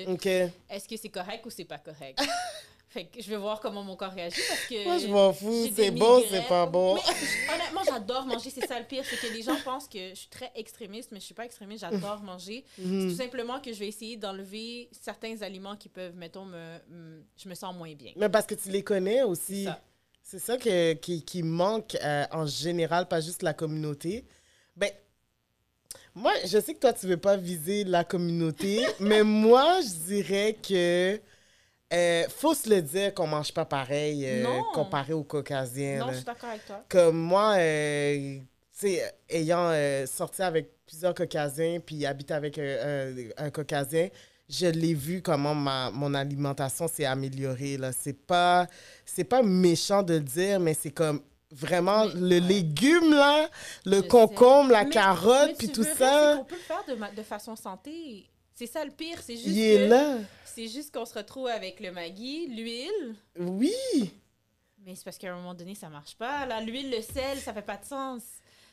est-ce 0.69 0.89
que 0.89 0.97
c'est 0.97 1.11
correct 1.11 1.47
ou 1.47 1.51
c'est 1.51 1.65
pas 1.65 1.79
correct? 1.79 2.19
fait 2.89 3.05
que 3.07 3.21
je 3.21 3.29
vais 3.29 3.37
voir 3.37 3.61
comment 3.61 3.83
mon 3.83 3.97
corps 3.97 4.13
réagit 4.13 4.41
parce 4.49 4.67
que... 4.67 4.85
Moi, 4.85 4.99
je 4.99 5.07
m'en 5.09 5.33
fous. 5.33 5.69
C'est 5.75 5.91
bon, 5.91 6.23
c'est 6.31 6.47
pas 6.47 6.67
bon. 6.67 6.95
Mais, 6.95 7.55
honnêtement, 7.55 7.81
j'adore 7.85 8.25
manger. 8.27 8.49
C'est 8.51 8.67
ça 8.67 8.79
le 8.79 8.87
pire. 8.87 9.03
C'est 9.05 9.17
que 9.17 9.33
les 9.33 9.43
gens 9.43 9.57
pensent 9.65 9.89
que 9.89 10.11
je 10.11 10.15
suis 10.15 10.29
très 10.29 10.51
extrémiste, 10.55 11.11
mais 11.13 11.19
je 11.21 11.25
suis 11.25 11.35
pas 11.35 11.45
extrémiste. 11.45 11.81
J'adore 11.81 12.21
manger. 12.23 12.65
C'est 12.77 12.83
Mhm. 12.83 13.11
tout 13.11 13.17
simplement 13.17 13.61
que 13.61 13.73
je 13.73 13.79
vais 13.81 13.89
essayer 13.89 14.17
d'enlever 14.17 14.89
certains 14.93 15.43
aliments 15.43 15.77
qui 15.77 15.89
peuvent, 15.89 16.15
mettons, 16.15 16.45
me, 16.45 16.79
me- 16.89 17.25
je 17.37 17.49
me 17.49 17.55
sens 17.55 17.75
moins 17.75 17.93
bien. 17.95 18.13
Mais 18.17 18.29
parce 18.29 18.47
que 18.47 18.55
tu 18.55 18.69
les 18.71 18.83
connais 18.85 19.23
aussi. 19.25 19.65
ça. 19.65 19.83
C'est 20.23 20.39
ça 20.41 20.57
que, 20.57 20.95
qui, 20.95 21.23
qui 21.25 21.43
manque 21.43 21.97
euh, 22.03 22.25
en 22.33 22.47
général, 22.47 23.07
pas 23.09 23.21
juste 23.21 23.43
la 23.43 23.53
communauté. 23.55 24.25
Ben, 24.77 24.91
moi, 26.15 26.33
je 26.45 26.59
sais 26.61 26.75
que 26.75 26.81
toi, 26.81 26.93
tu 26.93 27.07
veux 27.07 27.17
pas 27.17 27.37
viser 27.37 27.85
la 27.85 28.05
communauté, 28.05 28.85
mais 29.01 29.23
moi, 29.23 29.81
je 29.83 30.05
dirais 30.07 30.57
que 30.67 31.21
euh, 31.93 32.25
faut 32.29 32.55
se 32.55 32.69
le 32.69 32.83
dire 32.83 33.15
qu'on 33.15 33.27
mange 33.27 33.53
pas 33.53 33.65
pareil 33.65 34.25
euh, 34.27 34.45
comparé 34.75 35.13
aux 35.13 35.23
Caucasiens. 35.25 35.99
Non, 35.99 36.07
là. 36.07 36.13
je 36.13 36.17
suis 36.17 36.25
d'accord 36.25 36.51
avec 36.51 36.67
toi. 36.67 36.85
Comme 36.89 37.17
moi, 37.19 37.55
euh, 37.59 38.39
tu 38.39 38.89
sais, 38.89 39.15
ayant 39.29 39.71
euh, 39.71 40.05
sorti 40.07 40.43
avec 40.43 40.71
plusieurs 40.85 41.15
Caucasiens, 41.15 41.79
puis 41.81 42.05
habité 42.05 42.35
avec 42.35 42.59
un, 42.59 43.51
Caucasien, 43.51 44.09
je 44.49 44.67
l'ai 44.67 44.95
vu 44.95 45.23
comment 45.23 45.55
ma, 45.55 45.91
mon 45.93 46.13
alimentation 46.15 46.87
s'est 46.89 47.05
améliorée. 47.05 47.77
Là. 47.77 47.91
C'est 47.93 48.13
pas, 48.27 48.67
c'est 49.05 49.25
pas 49.25 49.43
méchant 49.43 50.03
de 50.03 50.15
le 50.15 50.21
dire, 50.21 50.61
mais 50.61 50.75
c'est 50.75 50.91
comme 50.91 51.21
vraiment 51.53 52.07
Mais, 52.07 52.15
le 52.15 52.41
ouais. 52.41 52.41
légume, 52.41 53.13
là, 53.13 53.49
le 53.85 53.99
Je 53.99 54.03
sais. 54.03 54.09
concombre, 54.09 54.73
la 54.73 54.85
Mais- 54.85 54.91
carotte, 54.91 55.49
mais 55.49 55.55
puis 55.55 55.69
tu 55.69 55.75
tout 55.75 55.85
ça, 55.85 56.35
qu'on 56.39 56.45
peut 56.45 56.57
le 56.57 56.61
faire 56.61 56.85
de, 56.89 57.17
de 57.17 57.23
façon 57.23 57.55
santé. 57.57 58.29
C'est 58.59 58.67
ça 58.67 58.85
le 58.85 58.91
pire. 58.91 59.21
C'est 59.23 59.37
juste 59.37 59.47
il 59.49 59.61
est 59.61 59.77
que- 59.87 59.91
là. 59.91 60.19
C'est 60.45 60.67
juste 60.69 60.93
qu'on 60.93 61.05
se 61.05 61.15
retrouve 61.15 61.47
avec 61.49 61.79
le 61.79 61.93
Maggi, 61.93 62.47
l'huile. 62.49 63.15
Oui. 63.39 63.73
Mais 64.85 64.95
c'est 64.95 65.05
parce 65.05 65.19
qu'à 65.19 65.33
un 65.33 65.37
moment 65.37 65.53
donné, 65.55 65.75
ça 65.75 65.89
marche 65.91 66.15
pas. 66.17 66.47
Là, 66.47 66.61
l'huile, 66.63 66.91
le 66.91 67.03
sel, 67.03 67.39
ça 67.39 67.53
fait 67.53 67.61
pas 67.63 67.77
de 67.77 67.85
sens. 67.85 68.23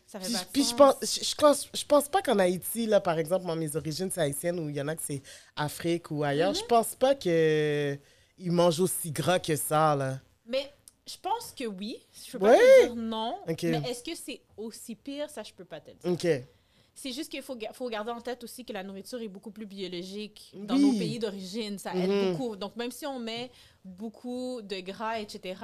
Ça 0.06 0.20
fait 0.20 0.28
Puis, 0.28 0.34
pas 0.34 0.40
de 0.44 0.50
puis 0.52 0.62
je 0.64 0.68
sens. 0.68 0.78
pense, 0.78 1.20
je, 1.30 1.36
pense, 1.36 1.70
je 1.74 1.86
pense 1.86 2.08
pas 2.10 2.22
qu'en 2.22 2.40
Haïti, 2.40 2.86
là, 2.86 3.00
par 3.02 3.18
exemple, 3.20 3.46
moi, 3.46 3.56
mes 3.56 3.76
origines, 3.76 4.10
c'est 4.12 4.22
haïtienne, 4.22 4.60
ou 4.60 4.70
il 4.70 4.76
y 4.76 4.82
en 4.82 4.88
a 4.88 4.96
que 4.96 5.02
c'est 5.04 5.22
Afrique 5.56 6.12
ou 6.12 6.24
ailleurs, 6.24 6.52
Mhm. 6.52 6.58
je 6.60 6.64
pense 6.66 6.96
pas 6.96 7.16
que 7.16 7.98
ils 8.38 8.52
mangent 8.52 8.80
aussi 8.80 9.12
gras 9.12 9.40
que 9.40 9.56
ça, 9.56 9.96
là. 9.96 10.20
Mais 10.46 10.72
je 11.08 11.16
pense 11.22 11.54
que 11.58 11.66
oui. 11.66 11.98
Je 12.26 12.38
peux 12.38 12.46
Ouais. 12.46 12.58
pas 12.58 12.60
te 12.60 12.84
dire 12.86 12.96
non. 12.96 13.38
Mais 13.48 13.56
est-ce 13.90 14.04
que 14.04 14.16
c'est 14.16 14.42
aussi 14.58 14.96
pire? 14.96 15.30
Ça, 15.30 15.42
je 15.44 15.54
peux 15.54 15.66
pas 15.66 15.80
te 15.82 15.92
dire. 15.92 16.12
OK. 16.12 16.28
C'est 16.96 17.12
juste 17.12 17.32
qu'il 17.32 17.42
faut, 17.42 17.58
faut 17.74 17.90
garder 17.90 18.12
en 18.12 18.22
tête 18.22 18.44
aussi 18.44 18.64
que 18.66 18.72
la 18.74 18.84
nourriture 18.84 19.20
est 19.22 19.28
beaucoup 19.28 19.50
plus 19.52 19.66
biologique 19.66 20.52
dans 20.54 20.76
Oui. 20.76 20.82
nos 20.82 20.94
pays 20.94 21.18
d'origine. 21.20 21.80
Ça 21.80 21.96
aide 21.96 22.12
Mhm. 22.12 22.32
beaucoup. 22.32 22.56
Donc, 22.56 22.76
même 22.76 22.92
si 22.92 23.06
on 23.08 23.18
met 23.20 23.50
beaucoup 23.84 24.62
de 24.62 24.80
gras, 24.80 25.20
etc., 25.20 25.56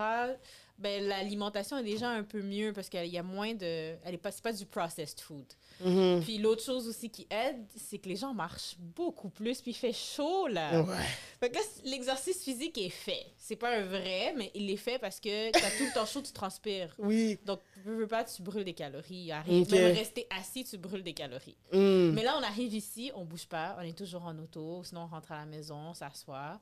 ben, 0.79 1.03
l'alimentation 1.05 1.77
est 1.77 1.83
déjà 1.83 2.09
un 2.09 2.23
peu 2.23 2.41
mieux 2.41 2.71
parce 2.71 2.89
qu'il 2.89 3.05
y 3.05 3.17
a 3.17 3.23
moins 3.23 3.53
de... 3.53 3.95
Elle 4.03 4.13
est 4.13 4.17
pas, 4.17 4.31
c'est 4.31 4.43
pas 4.43 4.53
du 4.53 4.65
processed 4.65 5.19
food. 5.19 5.45
Mhm. 5.83 6.21
Puis 6.23 6.37
l'autre 6.37 6.63
chose 6.63 6.87
aussi 6.87 7.09
qui 7.09 7.27
aide, 7.29 7.65
c'est 7.75 7.97
que 7.97 8.07
les 8.07 8.15
gens 8.15 8.33
marchent 8.33 8.75
beaucoup 8.79 9.29
plus, 9.29 9.61
puis 9.61 9.71
il 9.71 9.75
fait 9.75 9.93
chaud, 9.93 10.47
là. 10.47 10.81
Ouais. 10.81 10.95
Fait 11.39 11.49
que 11.49 11.57
l'exercice 11.83 12.43
physique 12.43 12.77
est 12.77 12.89
fait. 12.89 13.25
C'est 13.37 13.57
pas 13.57 13.77
un 13.77 13.83
vrai, 13.83 14.33
mais 14.37 14.51
il 14.55 14.69
est 14.69 14.77
fait 14.77 14.99
parce 14.99 15.19
que 15.19 15.51
t'as 15.51 15.71
tout 15.77 15.85
le 15.85 15.93
temps 15.93 16.05
chaud, 16.05 16.21
tu 16.21 16.31
transpires. 16.31 16.95
Oui. 16.97 17.37
Donc, 17.45 17.59
veux, 17.83 17.95
veux 17.95 18.07
pas, 18.07 18.23
tu 18.23 18.41
brûles 18.41 18.63
des 18.63 18.73
calories. 18.73 19.31
Arrive, 19.31 19.63
Ok. 19.63 19.71
Même 19.71 19.95
rester 19.95 20.27
assis, 20.29 20.63
tu 20.63 20.77
brûles 20.77 21.03
des 21.03 21.13
calories. 21.13 21.57
Mm. 21.73 22.11
Mais 22.11 22.23
là, 22.23 22.37
on 22.39 22.43
arrive 22.43 22.73
ici, 22.73 23.11
on 23.15 23.25
bouge 23.25 23.47
pas, 23.47 23.75
on 23.77 23.81
est 23.81 23.97
toujours 23.97 24.23
en 24.23 24.37
auto, 24.37 24.81
sinon 24.83 25.01
on 25.01 25.07
rentre 25.07 25.31
à 25.33 25.39
la 25.39 25.45
maison, 25.45 25.89
on 25.89 25.93
s'assoit. 25.93 26.59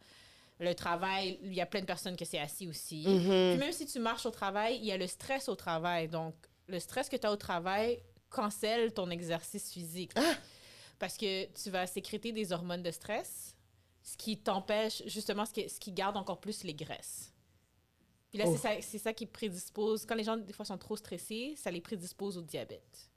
Le 0.60 0.74
travail, 0.74 1.40
il 1.44 1.54
y 1.54 1.62
a 1.62 1.66
plein 1.68 1.82
de 1.82 1.86
personnes 1.86 2.16
que 2.16 2.26
c'est 2.26 2.40
assis 2.40 2.68
aussi. 2.68 3.04
Mhm. 3.08 3.22
Puis 3.22 3.58
même 3.60 3.72
si 3.72 3.86
tu 3.86 4.00
marches 4.00 4.26
au 4.26 4.32
travail, 4.32 4.78
il 4.78 4.86
y 4.86 4.92
a 4.92 4.98
le 4.98 5.06
stress 5.08 5.50
au 5.50 5.56
travail. 5.56 6.08
Donc, 6.08 6.34
le 6.68 6.80
stress 6.80 7.10
que 7.10 7.16
tu 7.16 7.28
as 7.28 7.32
au 7.32 7.36
travail 7.36 8.02
cancelle 8.30 8.92
ton 8.94 9.10
exercice 9.10 9.72
physique. 9.72 10.12
Ah! 10.16 10.34
Parce 11.00 11.16
que 11.16 11.46
tu 11.54 11.70
vas 11.70 11.86
sécréter 11.86 12.32
des 12.32 12.52
hormones 12.52 12.82
de 12.82 12.90
stress, 12.92 13.56
ce 14.02 14.18
qui 14.18 14.38
t'empêche, 14.38 15.04
justement, 15.06 15.46
ce 15.46 15.54
qui, 15.54 15.70
ce 15.70 15.80
qui 15.80 15.92
garde 15.92 16.18
encore 16.18 16.40
plus 16.40 16.64
les 16.64 16.74
graisses. 16.74 17.32
Puis 18.30 18.40
là, 18.40 18.46
Oh. 18.48 18.52
c'est 18.54 18.62
ça, 18.62 18.82
c'est 18.82 18.98
ça 18.98 19.14
qui 19.14 19.26
prédispose. 19.28 20.06
Quand 20.06 20.16
les 20.16 20.24
gens, 20.24 20.38
des 20.38 20.54
fois, 20.54 20.66
sont 20.66 20.78
trop 20.78 20.98
stressés, 20.98 21.54
ça 21.56 21.70
les 21.72 21.82
prédispose 21.82 22.38
au 22.38 22.42
diabète. 22.42 23.10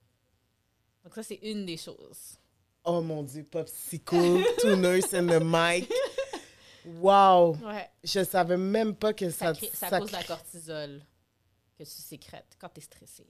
Donc, 1.03 1.15
ça, 1.15 1.23
c'est 1.23 1.41
une 1.43 1.65
des 1.65 1.79
choses. 1.79 2.37
Oh 2.85 3.01
mon 3.01 3.23
Dieu, 3.23 3.45
Popsicle, 3.45 4.43
Two 4.61 4.77
Nurse 4.77 5.13
and 5.15 5.27
the 5.27 5.41
Mic. 5.43 5.91
Wow. 6.87 7.57
Ouais. 7.57 7.91
Je 8.05 8.25
savais 8.25 8.57
même 8.57 8.95
pas 8.95 9.13
que 9.13 9.31
Ça, 9.31 9.47
ça... 9.47 9.53
crée- 9.55 9.71
ça 9.75 9.89
ça 9.89 9.99
cause 9.99 10.09
de 10.09 10.17
la 10.17 10.25
cortisol 10.25 11.03
que 11.79 11.85
tu 11.85 11.91
sécrètes 11.91 12.57
quand 12.61 12.69
tu 12.71 12.81
es 12.81 12.83
stressé. 12.83 13.27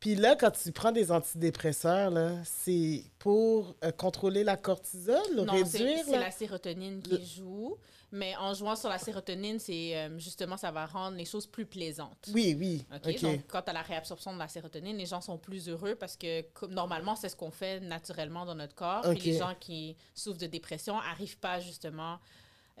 Puis 0.00 0.14
là, 0.14 0.34
quand 0.34 0.50
tu 0.50 0.72
prends 0.72 0.92
des 0.92 1.12
antidépresseurs, 1.12 2.10
là, 2.10 2.32
c'est 2.44 3.04
pour 3.18 3.74
euh, 3.84 3.92
contrôler 3.92 4.42
la 4.42 4.56
cortisol, 4.56 5.20
Non, 5.34 5.44
réduire. 5.44 5.98
c'est 6.04 6.18
la 6.18 6.30
sérotonine 6.30 7.02
qui 7.02 7.24
joue. 7.26 7.76
Mais 8.12 8.34
en 8.36 8.54
jouant 8.54 8.74
sur 8.74 8.88
la 8.88 8.98
sérotonine, 8.98 9.60
c'est 9.60 9.96
euh, 9.96 10.18
justement, 10.18 10.56
ça 10.56 10.72
va 10.72 10.86
rendre 10.86 11.16
les 11.16 11.24
choses 11.24 11.46
plus 11.46 11.64
plaisantes. 11.66 12.28
Oui, 12.32 12.56
oui. 12.58 12.84
OK? 12.92 13.20
Donc, 13.20 13.40
quand 13.46 13.62
tu 13.62 13.70
as 13.70 13.72
la 13.72 13.82
réabsorption 13.82 14.32
de 14.32 14.38
la 14.38 14.48
sérotonine, 14.48 14.96
les 14.96 15.06
gens 15.06 15.20
sont 15.20 15.38
plus 15.38 15.68
heureux 15.68 15.94
parce 15.94 16.16
que 16.16 16.42
comme, 16.52 16.72
normalement, 16.72 17.14
c'est 17.14 17.28
ce 17.28 17.36
qu'on 17.36 17.52
fait 17.52 17.78
naturellement 17.78 18.44
dans 18.44 18.56
notre 18.56 18.74
corps. 18.74 19.04
OK. 19.04 19.16
Puis 19.18 19.30
les 19.30 19.38
gens 19.38 19.54
qui 19.60 19.96
souffrent 20.14 20.40
de 20.40 20.46
dépression 20.46 20.96
n'arrivent 20.96 21.38
pas 21.38 21.60
justement 21.60 22.18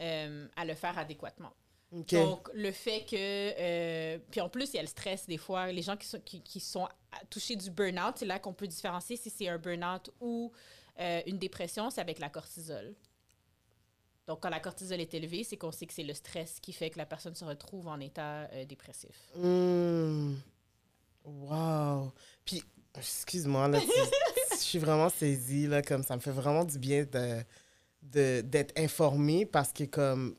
euh, 0.00 0.48
à 0.56 0.64
le 0.64 0.74
faire 0.74 0.98
adéquatement. 0.98 1.52
Donc, 1.92 2.48
le 2.54 2.70
fait 2.70 3.00
que. 3.04 3.16
euh, 3.16 4.18
puis 4.30 4.40
en 4.40 4.48
plus, 4.48 4.70
il 4.72 4.76
y 4.76 4.78
a 4.78 4.82
le 4.82 4.88
stress 4.88 5.26
des 5.26 5.38
fois. 5.38 5.72
Les 5.72 5.82
gens 5.82 5.96
qui 5.96 6.06
sont, 6.06 6.20
qui, 6.20 6.40
qui 6.40 6.60
sont 6.60 6.88
touchés 7.30 7.56
du 7.56 7.70
burn-out, 7.70 8.14
c'est 8.16 8.26
là 8.26 8.38
qu'on 8.38 8.52
peut 8.52 8.68
différencier 8.68 9.16
si 9.16 9.28
c'est 9.28 9.48
un 9.48 9.58
burn-out 9.58 10.10
ou 10.20 10.52
euh, 11.00 11.20
une 11.26 11.38
dépression, 11.38 11.90
c'est 11.90 12.00
avec 12.00 12.18
la 12.20 12.28
cortisol. 12.28 12.94
Donc, 14.28 14.40
quand 14.40 14.50
la 14.50 14.60
cortisol 14.60 15.00
est 15.00 15.12
élevée, 15.14 15.42
c'est 15.42 15.56
qu'on 15.56 15.72
sait 15.72 15.86
que 15.86 15.92
c'est 15.92 16.04
le 16.04 16.14
stress 16.14 16.60
qui 16.60 16.72
fait 16.72 16.90
que 16.90 16.98
la 16.98 17.06
personne 17.06 17.34
se 17.34 17.44
retrouve 17.44 17.88
en 17.88 17.98
état 17.98 18.48
euh, 18.52 18.64
dépressif. 18.64 19.16
Hmm. 19.34 20.34
Wow. 21.24 22.12
Puis, 22.44 22.62
excuse-moi, 22.96 23.66
là, 23.68 23.80
je 24.52 24.56
suis 24.56 24.78
vraiment 24.78 25.08
saisie, 25.08 25.66
là, 25.66 25.82
comme 25.82 26.04
ça 26.04 26.14
me 26.14 26.20
fait 26.20 26.30
vraiment 26.30 26.64
du 26.64 26.78
bien 26.78 27.04
de, 27.04 27.42
de- 28.02 28.40
d'être 28.42 28.78
informée 28.78 29.44
parce 29.46 29.72
que, 29.72 29.84
comme, 29.84 30.36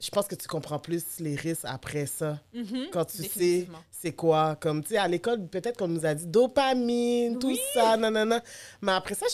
je 0.00 0.10
pense 0.10 0.26
que 0.26 0.34
tu 0.34 0.46
comprends 0.46 0.78
plus 0.78 1.04
les 1.20 1.34
risques 1.36 1.64
après 1.64 2.06
ça. 2.06 2.38
Mhm, 2.52 2.88
Quand 2.92 3.04
tu 3.06 3.22
sais 3.24 3.66
c'est 3.90 4.12
quoi. 4.12 4.56
Comme, 4.60 4.82
tu 4.82 4.90
sais, 4.90 4.98
à 4.98 5.08
l'école, 5.08 5.46
peut-être 5.48 5.78
qu'on 5.78 5.88
nous 5.88 6.04
a 6.04 6.14
dit 6.14 6.26
dopamine, 6.26 7.38
tout 7.38 7.56
ça, 7.74 7.96
nanana. 7.96 8.42
Mais 8.82 8.92
après 8.92 9.14
ça, 9.14 9.26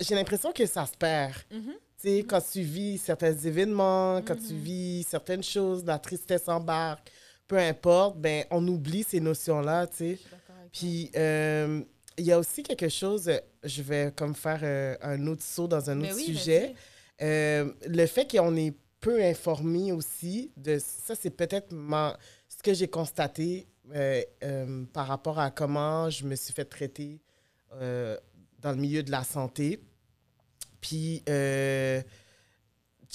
j'ai 0.00 0.14
l'impression 0.14 0.52
que 0.52 0.66
ça 0.66 0.84
se 0.86 0.96
perd. 0.96 1.34
Mhm. 1.50 1.72
Tu 2.00 2.08
sais, 2.08 2.18
quand 2.28 2.40
tu 2.40 2.60
vis 2.62 2.98
certains 2.98 3.32
événements, 3.34 4.20
quand 4.22 4.36
tu 4.36 4.52
Mhm. 4.54 4.60
vis 4.60 5.02
certaines 5.08 5.42
choses, 5.42 5.84
la 5.84 5.98
tristesse 5.98 6.48
embarque, 6.48 7.10
peu 7.48 7.58
importe, 7.58 8.18
ben, 8.18 8.44
on 8.50 8.66
oublie 8.68 9.02
ces 9.02 9.20
notions-là, 9.20 9.86
tu 9.86 9.96
sais. 9.96 10.18
Puis, 10.72 11.10
euh, 11.16 11.82
il 12.16 12.24
y 12.26 12.32
a 12.32 12.38
aussi 12.38 12.62
quelque 12.62 12.88
chose, 12.88 13.30
je 13.64 13.82
vais 13.82 14.12
comme 14.14 14.34
faire 14.34 14.60
euh, 14.62 14.96
un 15.02 15.26
autre 15.26 15.42
saut 15.42 15.66
dans 15.66 15.90
un 15.90 15.94
Mais 15.96 16.08
autre 16.12 16.16
oui, 16.16 16.26
sujet. 16.26 16.74
Euh, 17.22 17.72
le 17.86 18.06
fait 18.06 18.30
qu'on 18.30 18.54
est 18.56 18.74
peu 19.00 19.22
informé 19.22 19.92
aussi, 19.92 20.52
de 20.56 20.78
ça, 20.78 21.14
c'est 21.14 21.30
peut-être 21.30 21.68
ce 22.48 22.62
que 22.62 22.74
j'ai 22.74 22.88
constaté 22.88 23.66
euh, 23.94 24.22
euh, 24.44 24.84
par 24.92 25.06
rapport 25.06 25.38
à 25.38 25.50
comment 25.50 26.10
je 26.10 26.24
me 26.26 26.34
suis 26.36 26.52
fait 26.52 26.64
traiter 26.66 27.18
euh, 27.74 28.16
dans 28.60 28.72
le 28.72 28.76
milieu 28.76 29.02
de 29.02 29.10
la 29.10 29.24
santé. 29.24 29.80
Puis, 30.80 31.22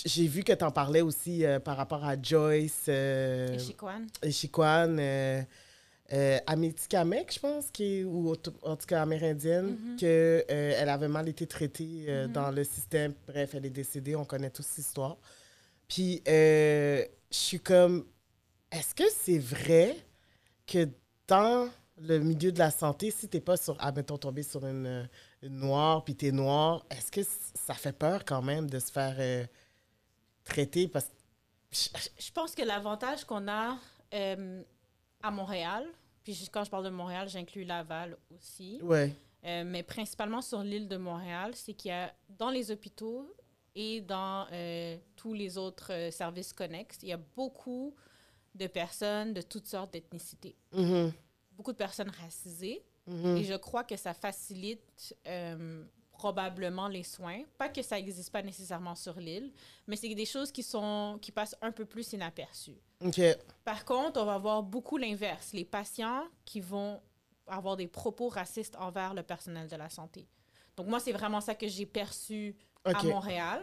j'ai 0.05 0.27
vu 0.27 0.43
que 0.43 0.53
tu 0.53 0.63
en 0.63 0.71
parlais 0.71 1.01
aussi 1.01 1.43
par 1.63 1.77
rapport 1.77 2.03
à 2.03 2.15
Joyce 2.21 2.87
Et 2.89 3.57
Chiquan? 3.59 4.01
Chiquan, 4.29 4.97
euh, 4.99 5.41
Amétikamek, 6.45 7.33
je 7.33 7.39
pense, 7.39 7.71
qui 7.71 8.03
ou 8.03 8.31
en 8.63 8.75
tout 8.75 8.85
cas 8.87 9.01
amérindienne, 9.03 9.77
Mhm. 9.79 9.97
que 9.99 10.45
euh, 10.49 10.73
elle 10.79 10.89
avait 10.89 11.07
mal 11.07 11.27
été 11.29 11.47
traitée 11.47 12.05
euh, 12.07 12.27
Mhm. 12.27 12.33
dans 12.33 12.51
le 12.51 12.63
système. 12.63 13.13
Bref, 13.27 13.51
elle 13.55 13.65
est 13.65 13.69
décédée, 13.71 14.15
on 14.15 14.25
connaît 14.25 14.49
tous 14.51 14.67
l'histoire. 14.77 15.17
Puis, 15.87 16.21
euh, 16.27 17.05
je 17.31 17.37
suis 17.37 17.59
comme, 17.59 18.05
est-ce 18.71 18.93
que 18.95 19.03
c'est 19.11 19.39
vrai 19.39 19.95
que 20.67 20.87
dans 21.27 21.69
le 21.97 22.19
milieu 22.19 22.51
de 22.51 22.59
la 22.59 22.71
santé, 22.71 23.11
si 23.11 23.27
t'es 23.29 23.39
pas 23.39 23.55
sur, 23.57 23.75
admettons, 23.83 24.17
tombé 24.17 24.43
sur 24.43 24.65
une, 24.65 24.85
euh, 24.85 25.03
une 25.43 25.59
noire, 25.59 26.03
puis 26.03 26.15
t'es 26.15 26.31
noir, 26.31 26.85
est-ce 26.89 27.11
que 27.11 27.21
ça 27.23 27.73
fait 27.73 27.93
peur 27.97 28.25
quand 28.25 28.41
même 28.41 28.69
de 28.69 28.79
se 28.79 28.91
faire 28.91 29.15
euh, 29.19 29.45
traiter? 30.43 30.87
Parce 30.87 31.11
Je 31.71 32.31
pense 32.31 32.53
que 32.55 32.63
l'avantage 32.63 33.23
qu'on 33.25 33.47
a 33.47 33.77
euh, 34.13 34.61
à 35.21 35.31
Montréal, 35.31 35.85
puis 36.23 36.49
quand 36.51 36.63
je 36.63 36.69
parle 36.69 36.85
de 36.85 36.89
Montréal, 36.89 37.29
j'inclus 37.29 37.63
Laval 37.63 38.17
aussi, 38.35 38.79
Ouais. 38.81 39.13
euh, 39.45 39.63
mais 39.65 39.83
principalement 39.83 40.41
sur 40.41 40.63
l'île 40.63 40.87
de 40.87 40.97
Montréal, 40.97 41.51
c'est 41.55 41.73
qu'il 41.73 41.89
y 41.89 41.93
a 41.93 42.13
dans 42.29 42.49
les 42.49 42.71
hôpitaux 42.71 43.33
et 43.75 44.01
dans 44.01 44.47
euh, 44.51 44.97
tous 45.15 45.33
les 45.33 45.57
autres 45.57 45.91
euh, 45.91 46.11
services 46.11 46.53
connexes, 46.53 46.97
il 47.03 47.09
y 47.09 47.13
a 47.13 47.19
beaucoup 47.35 47.93
de 48.55 48.67
personnes 48.67 49.33
de 49.33 49.41
toutes 49.41 49.67
sortes 49.67 49.93
d'ethnicités. 49.93 50.55
Mhm. 50.71 51.11
Beaucoup 51.51 51.73
de 51.73 51.77
personnes 51.77 52.11
racisées. 52.21 52.83
Mhm. 53.05 53.37
Et 53.37 53.43
je 53.43 53.55
crois 53.55 53.83
que 53.83 53.97
ça 53.97 54.13
facilite 54.13 55.15
euh, 55.27 55.83
probablement 56.11 56.87
les 56.87 57.03
soins. 57.03 57.43
Pas 57.57 57.69
que 57.69 57.81
ça 57.81 57.97
n'existe 57.97 58.31
pas 58.31 58.41
nécessairement 58.41 58.95
sur 58.95 59.19
l'île, 59.19 59.51
mais 59.87 59.97
c'est 59.97 60.13
des 60.15 60.25
choses 60.25 60.51
qui, 60.51 60.63
sont, 60.63 61.19
qui 61.21 61.31
passent 61.31 61.55
un 61.61 61.71
peu 61.71 61.85
plus 61.85 62.13
inaperçues. 62.13 62.81
Par 63.63 63.83
contre, 63.83 64.21
on 64.21 64.25
va 64.25 64.37
voir 64.37 64.63
beaucoup 64.63 64.97
l'inverse. 64.97 65.51
Les 65.53 65.65
patients 65.65 66.23
qui 66.45 66.61
vont 66.61 67.01
avoir 67.45 67.75
des 67.75 67.87
propos 67.87 68.29
racistes 68.29 68.75
envers 68.77 69.13
le 69.13 69.21
personnel 69.21 69.67
de 69.67 69.75
la 69.75 69.89
santé. 69.89 70.27
Donc 70.77 70.87
moi, 70.87 70.99
c'est 70.99 71.11
vraiment 71.11 71.41
ça 71.41 71.55
que 71.55 71.67
j'ai 71.67 71.85
perçu 71.85 72.55
À 72.93 72.99
Montréal. 73.09 73.61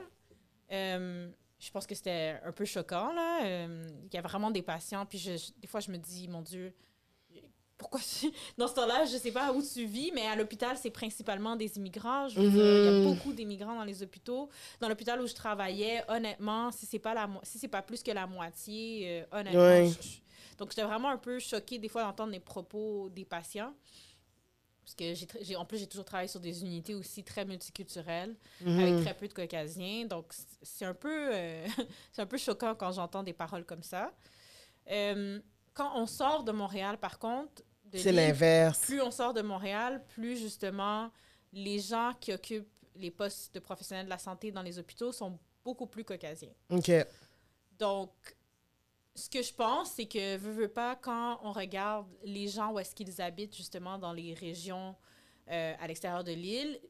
Euh, 0.73 1.31
je 1.59 1.71
pense 1.71 1.87
que 1.87 1.95
c'était 1.95 2.41
un 2.45 2.53
peu 2.53 2.65
choquant, 2.65 3.13
là. 3.13 3.45
Euh, 3.45 3.87
il 4.07 4.15
y 4.15 4.19
a 4.19 4.23
vraiment 4.23 4.51
des 4.51 4.63
patients, 4.63 5.07
puis 5.07 5.19
je- 5.19 5.37
je- 5.37 5.53
des 5.61 5.67
fois, 5.69 5.81
je 5.81 5.91
me 5.91 5.97
dis, 5.99 6.27
mon 6.29 6.43
Dieu, 6.43 6.75
pourquoi 7.79 8.01
tu- 8.01 8.31
Dans 8.59 8.69
ce 8.69 8.75
temps-là, 8.75 9.05
je 9.05 9.17
sais 9.17 9.33
pas 9.33 9.53
où 9.53 9.63
tu 9.63 9.85
vis, 9.87 10.13
mais 10.15 10.27
à 10.27 10.37
l'hôpital, 10.37 10.77
c'est 10.77 10.91
principalement 10.91 11.57
des 11.57 11.77
immigrants. 11.77 12.29
Je 12.29 12.41
veux 12.41 12.49
dire, 12.51 12.77
Il 12.79 12.85
y 12.85 12.89
a 12.89 12.93
Mhm. 12.93 13.03
beaucoup 13.03 13.33
d'immigrants 13.33 13.75
dans 13.77 13.85
les 13.85 14.03
hôpitaux. 14.03 14.49
Dans 14.81 14.89
l'hôpital 14.89 15.21
où 15.21 15.27
je 15.27 15.35
travaillais, 15.35 16.03
honnêtement, 16.09 16.71
si 16.73 16.87
c'est 16.87 16.99
pas, 17.01 17.15
la 17.15 17.27
mo- 17.27 17.41
si 17.43 17.59
c'est 17.59 17.69
pas 17.69 17.83
plus 17.83 18.03
que 18.03 18.11
la 18.13 18.27
moitié, 18.27 19.23
euh, 19.23 19.25
honnêtement... 19.33 19.61
Je- 20.01 20.09
je- 20.09 20.57
donc, 20.59 20.71
j'étais 20.71 20.85
vraiment 20.85 21.09
un 21.09 21.17
peu 21.19 21.39
choquée, 21.41 21.79
des 21.79 21.89
fois, 21.89 22.03
d'entendre 22.05 22.31
les 22.33 22.41
propos 22.41 23.09
des 23.11 23.25
patients. 23.25 23.75
Parce 24.85 24.95
que 24.97 25.15
j'ai, 25.43 25.55
en 25.57 25.65
plus, 25.65 25.79
j'ai 25.79 25.87
toujours 25.87 26.05
travaillé 26.05 26.29
sur 26.29 26.41
des 26.41 26.63
unités 26.63 26.95
aussi 26.95 27.23
très 27.23 27.45
multiculturelles 27.45 28.35
Mhm. 28.61 28.79
avec 28.81 29.01
très 29.05 29.15
peu 29.15 29.29
de 29.29 29.33
caucasiens. 29.33 30.07
Donc, 30.07 30.33
c'est 30.63 30.85
un 30.85 30.95
peu, 30.95 31.31
euh, 31.33 31.67
c'est 32.13 32.21
un 32.23 32.27
peu 32.27 32.37
choquant 32.39 32.75
quand 32.75 32.91
j'entends 32.93 33.23
des 33.23 33.33
paroles 33.33 33.65
comme 33.65 33.83
ça. 33.85 34.13
Euh, 34.91 35.41
quand 35.75 35.93
on 35.97 36.07
sort 36.07 36.43
de 36.43 36.53
Montréal, 36.53 36.99
par 36.99 37.19
contre, 37.19 37.63
de 37.85 37.99
C'est 37.99 38.11
l'île, 38.11 38.17
l'inverse. 38.17 38.81
plus 38.81 39.01
on 39.01 39.11
sort 39.11 39.33
de 39.35 39.43
Montréal, 39.43 40.03
plus 40.09 40.37
justement 40.37 41.11
les 41.53 41.79
gens 41.79 42.13
qui 42.21 42.33
occupent 42.33 42.69
les 42.97 43.11
postes 43.11 43.55
de 43.55 43.61
professionnels 43.61 44.07
de 44.07 44.11
la 44.11 44.19
santé 44.19 44.51
dans 44.51 44.63
les 44.63 44.79
hôpitaux 44.79 45.13
sont 45.13 45.39
beaucoup 45.65 45.87
plus 45.87 46.05
caucasiens. 46.05 46.53
OK. 46.71 46.91
Donc, 47.79 48.11
ce 49.15 49.29
que 49.29 49.43
je 49.43 49.53
pense, 49.53 49.91
c'est 49.91 50.07
que, 50.07 50.37
veux, 50.39 50.53
veux 50.53 50.69
pas, 50.69 50.97
quand 50.97 51.39
on 51.43 51.53
regarde 51.53 52.07
les 52.25 52.49
gens 52.49 52.73
où 52.73 52.79
est-ce 52.79 52.95
qu'ils 52.95 53.21
habitent, 53.21 53.55
justement, 53.57 53.99
dans 53.99 54.13
les 54.13 54.35
régions 54.35 54.95
euh, 55.51 55.75
à 55.81 55.87
l'extérieur 55.87 56.25
de 56.25 56.33
l'île, 56.33 56.81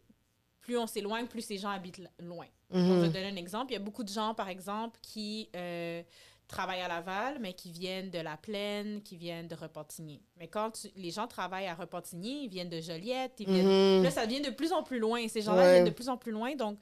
plus 0.61 0.79
on 0.79 0.87
s'éloigne, 0.87 1.27
plus 1.27 1.43
ces 1.43 1.59
gens 1.59 1.71
habitent 1.71 2.01
loin. 2.21 2.47
Donc, 2.71 2.87
je 2.87 3.01
vais 3.01 3.09
donner 3.09 3.27
un 3.27 3.37
exemple. 3.37 3.73
Il 3.73 3.75
y 3.75 3.77
a 3.77 3.81
beaucoup 3.81 4.05
de 4.05 4.09
gens, 4.09 4.35
par 4.35 4.49
exemple, 4.49 4.99
qui 5.03 5.51
euh, 5.57 6.03
travaillent 6.47 6.81
à 6.81 6.89
Laval, 6.89 7.39
mais 7.41 7.53
qui 7.55 7.71
viennent 7.73 8.11
de 8.11 8.21
La 8.21 8.37
Plaine, 8.37 9.03
qui 9.03 9.17
viennent 9.17 9.49
de 9.49 9.55
Repentigny. 9.57 10.23
Mais 10.37 10.47
quand 10.49 10.71
tu- 10.71 10.89
les 10.97 11.11
gens 11.11 11.27
travaillent 11.27 11.67
à 11.67 11.75
Repentigny, 11.75 12.45
ils 12.45 12.49
viennent 12.49 12.69
de 12.71 12.81
Joliette, 12.81 13.33
ils 13.41 13.47
viennent 13.51 13.97
Mhm. 13.99 14.05
Là, 14.05 14.11
ça 14.11 14.25
devient 14.27 14.41
de 14.41 14.51
plus 14.51 14.73
en 14.73 14.83
plus 14.85 14.99
loin. 15.01 15.27
Ces 15.29 15.43
gens-là 15.43 15.63
Ouais. 15.63 15.73
viennent 15.75 15.85
de 15.87 15.91
plus 15.91 16.09
en 16.09 16.17
plus 16.17 16.31
loin. 16.33 16.55
Donc, 16.55 16.79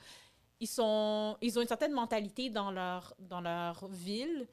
ils, 0.61 0.67
sont, 0.69 1.37
ils 1.41 1.59
ont 1.59 1.63
une 1.63 1.69
certaine 1.69 1.93
mentalité 1.93 2.51
dans 2.51 2.71
leur, 2.71 3.15
dans 3.19 3.41
leur 3.41 3.87
ville, 3.89 4.47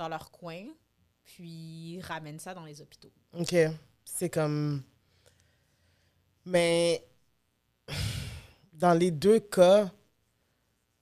dans 0.00 0.08
leur 0.08 0.30
coin, 0.30 0.64
puis 1.24 2.00
ramènent 2.02 2.38
ça 2.38 2.54
dans 2.54 2.64
les 2.64 2.80
hôpitaux. 2.80 3.12
OK. 3.38 3.54
C'est 4.04 4.30
comme. 4.30 4.82
Mais 6.46 7.04
dans 8.72 8.94
les 8.94 9.10
deux 9.10 9.40
cas, 9.40 9.90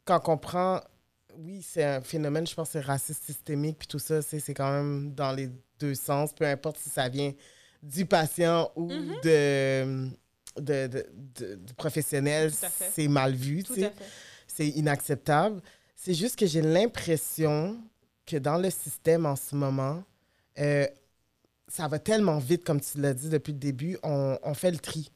quand 0.04 0.28
on 0.28 0.36
prend. 0.36 0.80
Oui, 1.36 1.62
c'est 1.62 1.84
un 1.84 2.00
phénomène, 2.00 2.44
je 2.44 2.54
pense, 2.54 2.70
c'est 2.70 2.80
raciste 2.80 3.22
systémique, 3.22 3.78
puis 3.78 3.86
tout 3.86 4.00
ça, 4.00 4.20
c'est 4.22 4.40
c'est 4.40 4.54
quand 4.54 4.72
même 4.72 5.14
dans 5.14 5.30
les 5.30 5.48
deux 5.78 5.94
sens, 5.94 6.32
peu 6.32 6.44
importe 6.44 6.78
si 6.78 6.90
ça 6.90 7.08
vient 7.08 7.32
du 7.80 8.04
patient 8.04 8.72
ou 8.74 8.90
Mhm. 8.90 9.20
de, 9.22 10.08
de, 10.58 11.06
de, 11.38 11.72
professionnel, 11.76 12.52
c'est 12.92 13.06
mal 13.06 13.32
vu, 13.36 13.62
c'est 14.48 14.68
inacceptable. 14.70 15.62
C'est 15.94 16.14
juste 16.14 16.36
que 16.36 16.46
j'ai 16.46 16.62
l'impression 16.62 17.80
que 18.28 18.36
dans 18.36 18.58
le 18.58 18.70
système 18.70 19.26
en 19.26 19.36
ce 19.36 19.54
moment, 19.54 20.02
euh, 20.58 20.86
ça 21.68 21.88
va 21.88 21.98
tellement 21.98 22.38
vite, 22.38 22.64
comme 22.64 22.80
tu 22.80 23.00
l'as 23.00 23.14
dit 23.14 23.28
depuis 23.28 23.52
le 23.52 23.58
début, 23.58 23.98
on, 24.02 24.38
on 24.42 24.54
fait 24.54 24.70
le 24.70 24.78
tri. 24.78 25.10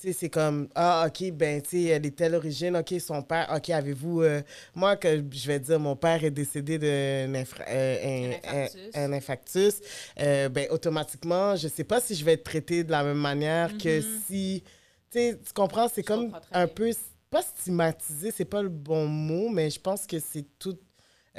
Tu 0.00 0.08
sais, 0.08 0.12
c'est 0.12 0.30
comme, 0.30 0.68
ah, 0.74 1.06
OK, 1.06 1.30
ben, 1.32 1.62
tu 1.62 1.70
sais, 1.70 1.82
elle 1.84 2.04
est 2.06 2.16
telle 2.16 2.34
origine, 2.34 2.76
OK, 2.76 2.92
son 2.98 3.22
père, 3.22 3.52
OK, 3.54 3.70
avez-vous... 3.70 4.22
euh, 4.22 4.42
moi, 4.74 4.96
que 4.96 5.22
je 5.30 5.46
vais 5.46 5.60
dire, 5.60 5.78
mon 5.78 5.94
père 5.94 6.24
est 6.24 6.30
décédé 6.32 6.76
d'un 6.78 6.86
euh, 6.86 7.34
un, 7.34 8.32
Un 8.32 8.32
infarctus. 8.32 8.96
un- 8.96 9.02
un 9.04 9.12
infarctus, 9.12 9.74
euh, 10.20 10.48
ben, 10.48 10.66
automatiquement, 10.70 11.54
je 11.56 11.68
sais 11.68 11.84
pas 11.84 12.00
si 12.00 12.14
je 12.16 12.24
vais 12.24 12.32
être 12.32 12.42
traitée 12.44 12.82
de 12.84 12.90
la 12.90 13.04
même 13.04 13.18
manière 13.18 13.76
que 13.78 13.98
Mhm. 14.00 14.04
si... 14.26 14.62
Tu 15.10 15.18
sais, 15.18 15.38
tu 15.44 15.52
comprends, 15.52 15.88
c'est 15.88 16.02
comme 16.02 16.34
un 16.50 16.64
bien. 16.66 16.74
peu... 16.74 16.90
Pas 17.30 17.42
stigmatisé, 17.42 18.32
c'est 18.36 18.44
pas 18.44 18.62
le 18.62 18.68
bon 18.68 19.06
mot, 19.06 19.48
mais 19.50 19.68
je 19.70 19.80
pense 19.80 20.06
que 20.06 20.18
c'est 20.20 20.46
tout 20.58 20.76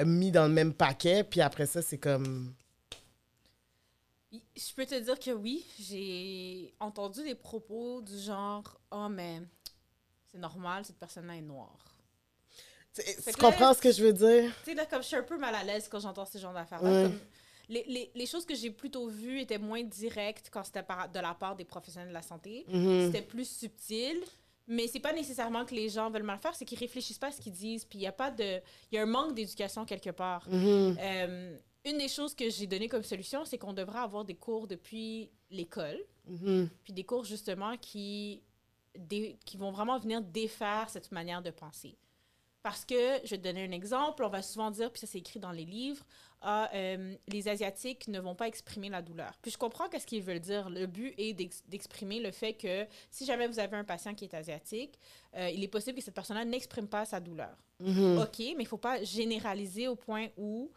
mis 0.03 0.31
dans 0.31 0.47
le 0.47 0.53
même 0.53 0.73
paquet, 0.73 1.23
puis 1.23 1.39
après 1.41 1.65
ça, 1.65 1.81
c'est 1.81 1.97
comme... 1.97 2.53
Je 4.31 4.73
peux 4.75 4.85
te 4.85 4.99
dire 4.99 5.17
que 5.17 5.31
oui, 5.31 5.65
j'ai 5.79 6.73
entendu 6.81 7.23
des 7.23 7.35
propos 7.35 8.01
du 8.01 8.17
genre 8.17 8.77
Oh, 8.91 9.07
mais 9.09 9.41
c'est 10.29 10.37
normal, 10.39 10.83
cette 10.83 10.97
personne-là 10.97 11.37
est 11.37 11.41
noire. 11.41 11.95
Tu 12.93 13.01
là- 13.01 13.33
comprends 13.39 13.73
ce 13.73 13.81
que 13.81 13.91
je 13.91 14.03
veux 14.03 14.13
dire? 14.13 14.51
Tu 14.63 14.71
sais, 14.71 14.73
là, 14.73 14.85
comme 14.85 15.01
je 15.01 15.07
suis 15.07 15.15
un 15.15 15.23
peu 15.23 15.37
mal 15.37 15.55
à 15.55 15.63
l'aise 15.63 15.87
quand 15.89 15.99
j'entends 15.99 16.25
ce 16.25 16.37
genre 16.37 16.53
d'affaires-là. 16.53 17.09
Les, 17.67 17.83
les, 17.87 18.11
les 18.13 18.25
choses 18.25 18.45
que 18.45 18.53
j'ai 18.55 18.69
plutôt 18.69 19.07
vues 19.07 19.41
étaient 19.41 19.57
moins 19.57 19.83
directes 19.83 20.49
quand 20.51 20.63
c'était 20.63 20.83
de 21.13 21.19
la 21.19 21.33
part 21.33 21.55
des 21.55 21.65
professionnels 21.65 22.09
de 22.09 22.13
la 22.13 22.21
santé. 22.21 22.65
Mhm. 22.67 23.07
C'était 23.07 23.25
plus 23.25 23.49
subtil. 23.49 24.17
Mais 24.67 24.87
c'est 24.87 24.99
pas 24.99 25.13
nécessairement 25.13 25.63
que 25.65 25.75
les 25.75 25.89
gens 25.89 26.09
veulent 26.09 26.23
mal 26.23 26.39
faire, 26.39 26.55
c'est 26.55 26.65
qu'ils 26.65 26.79
réfléchissent 26.79 27.19
pas 27.19 27.27
à 27.27 27.31
ce 27.31 27.39
qu'ils 27.39 27.53
disent. 27.53 27.85
Puis 27.85 27.99
il 27.99 28.01
y 28.01 28.07
a 28.07 28.11
pas 28.11 28.31
de. 28.31 28.59
Il 28.91 28.95
y 28.95 28.97
a 28.97 29.03
un 29.03 29.05
manque 29.05 29.35
d'éducation 29.35 29.85
quelque 29.85 30.09
part. 30.09 30.47
Mhm. 30.49 30.97
Euh, 30.99 31.57
une 31.85 31.97
des 31.99 32.07
choses 32.07 32.33
que 32.33 32.49
j'ai 32.49 32.65
donné 32.65 32.87
comme 32.87 33.03
solution, 33.03 33.45
c'est 33.45 33.59
qu'on 33.59 33.73
devrait 33.73 33.99
avoir 33.99 34.25
des 34.25 34.33
cours 34.35 34.67
depuis 34.67 35.29
l'école, 35.51 35.99
Mhm. 36.27 36.67
puis 36.83 36.93
des 36.93 37.03
cours 37.03 37.23
justement 37.25 37.77
qui, 37.77 38.41
dé- 38.97 39.37
qui 39.45 39.57
vont 39.57 39.71
vraiment 39.71 39.99
venir 39.99 40.19
défaire 40.21 40.89
cette 40.89 41.11
manière 41.11 41.43
de 41.43 41.51
penser. 41.51 41.95
Parce 42.65 42.83
que, 42.83 43.19
je 43.23 43.29
vais 43.29 43.37
te 43.37 43.43
donner 43.43 43.63
un 43.63 43.71
exemple, 43.71 44.23
on 44.23 44.27
va 44.27 44.41
souvent 44.41 44.71
dire, 44.71 44.91
puis 44.91 44.99
ça 44.99 45.05
c'est 45.05 45.19
écrit 45.19 45.39
dans 45.39 45.51
les 45.51 45.65
livres, 45.65 46.03
ah, 46.41 46.67
euh, 46.73 47.13
les 47.27 47.47
Asiatiques 47.47 48.07
ne 48.07 48.19
vont 48.19 48.33
pas 48.33 48.47
exprimer 48.47 48.89
la 48.89 49.03
douleur. 49.03 49.33
Puis 49.43 49.51
je 49.51 49.57
comprends 49.59 49.87
qu'est-ce 49.87 50.07
qu'ils 50.07 50.23
veulent 50.23 50.39
dire. 50.39 50.71
Le 50.71 50.87
but 50.87 51.13
est 51.19 51.33
d'ex- 51.33 51.61
d'exprimer 51.67 52.19
le 52.19 52.31
fait 52.31 52.53
que 52.53 52.87
si 53.11 53.23
jamais 53.23 53.47
vous 53.47 53.59
avez 53.59 53.77
un 53.77 53.83
patient 53.83 54.15
qui 54.15 54.25
est 54.25 54.33
asiatique, 54.33 54.97
euh, 55.35 55.47
il 55.51 55.63
est 55.63 55.67
possible 55.67 55.99
que 55.99 56.03
cette 56.03 56.15
personne-là 56.15 56.43
n'exprime 56.43 56.87
pas 56.87 57.05
sa 57.05 57.19
douleur. 57.19 57.55
Mhm. 57.81 58.17
OK, 58.17 58.39
mais 58.39 58.45
il 58.51 58.57
ne 58.57 58.65
faut 58.65 58.77
pas 58.77 59.03
généraliser 59.03 59.87
au 59.87 59.95
point 59.95 60.29
où 60.35 60.71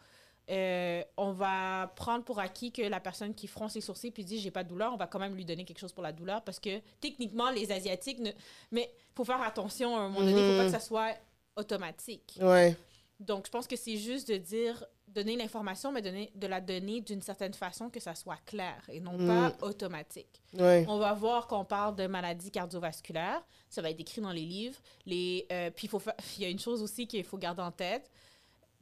euh, 0.51 1.03
on 1.17 1.31
va 1.31 1.91
prendre 1.95 2.23
pour 2.23 2.37
acquis 2.39 2.71
que 2.71 2.83
la 2.83 2.99
personne 2.99 3.33
qui 3.33 3.47
fronce 3.47 3.73
les 3.73 3.81
sourcils 3.81 4.11
puis 4.11 4.23
dit 4.23 4.39
j'ai 4.39 4.51
pas 4.51 4.63
de 4.63 4.69
douleur, 4.69 4.93
on 4.93 4.97
va 4.97 5.07
quand 5.07 5.19
même 5.19 5.33
lui 5.33 5.45
donner 5.45 5.65
quelque 5.65 5.79
chose 5.79 5.93
pour 5.93 6.03
la 6.03 6.11
douleur 6.11 6.43
parce 6.43 6.59
que 6.59 6.81
techniquement 6.99 7.49
les 7.49 7.71
asiatiques 7.71 8.19
ne 8.19 8.29
mais 8.71 8.91
faut 9.15 9.25
faire 9.25 9.41
attention 9.41 9.95
à 9.95 10.01
un 10.01 10.09
moment 10.09 10.19
donné, 10.21 10.31
il 10.31 10.37
faut 10.37 10.57
pas 10.59 10.65
que 10.65 10.71
ça 10.71 10.79
soit 10.79 11.15
automatique. 11.59 12.39
Ouais. 12.41 12.75
Donc 13.19 13.45
je 13.45 13.51
pense 13.51 13.67
que 13.67 13.75
c'est 13.75 13.97
juste 13.97 14.29
de 14.29 14.37
dire 14.37 14.85
donner 15.07 15.35
l'information 15.35 15.91
mais 15.91 16.01
donner 16.01 16.31
de 16.35 16.47
la 16.47 16.61
donner 16.61 17.01
d'une 17.01 17.21
certaine 17.21 17.53
façon 17.53 17.89
que 17.89 17.99
ça 17.99 18.15
soit 18.15 18.37
clair 18.45 18.81
et 18.89 18.99
non 18.99 19.17
pas 19.17 19.55
automatique. 19.61 20.41
Ouais. 20.53 20.85
On 20.87 20.97
va 20.97 21.13
voir 21.13 21.47
qu'on 21.47 21.65
parle 21.65 21.95
de 21.95 22.07
maladies 22.07 22.51
cardiovasculaires. 22.51 23.43
Ça 23.69 23.81
va 23.81 23.89
être 23.89 23.99
écrit 23.99 24.21
dans 24.21 24.31
les 24.31 24.45
livres. 24.45 24.77
Les, 25.05 25.45
euh, 25.51 25.71
puis 25.71 25.89
il 26.37 26.43
y 26.43 26.45
a 26.45 26.49
une 26.49 26.59
chose 26.59 26.81
aussi 26.81 27.07
qu'il 27.07 27.23
faut 27.23 27.37
garder 27.37 27.61
en 27.61 27.71
tête. 27.71 28.09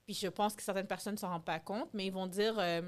Puis 0.05 0.15
je 0.15 0.27
pense 0.27 0.55
que 0.55 0.63
certaines 0.63 0.87
personnes 0.87 1.15
ne 1.15 1.19
s'en 1.19 1.29
rendent 1.29 1.45
pas 1.45 1.59
compte, 1.59 1.89
mais 1.93 2.05
ils 2.05 2.13
vont 2.13 2.27
dire 2.27 2.55
euh, 2.59 2.81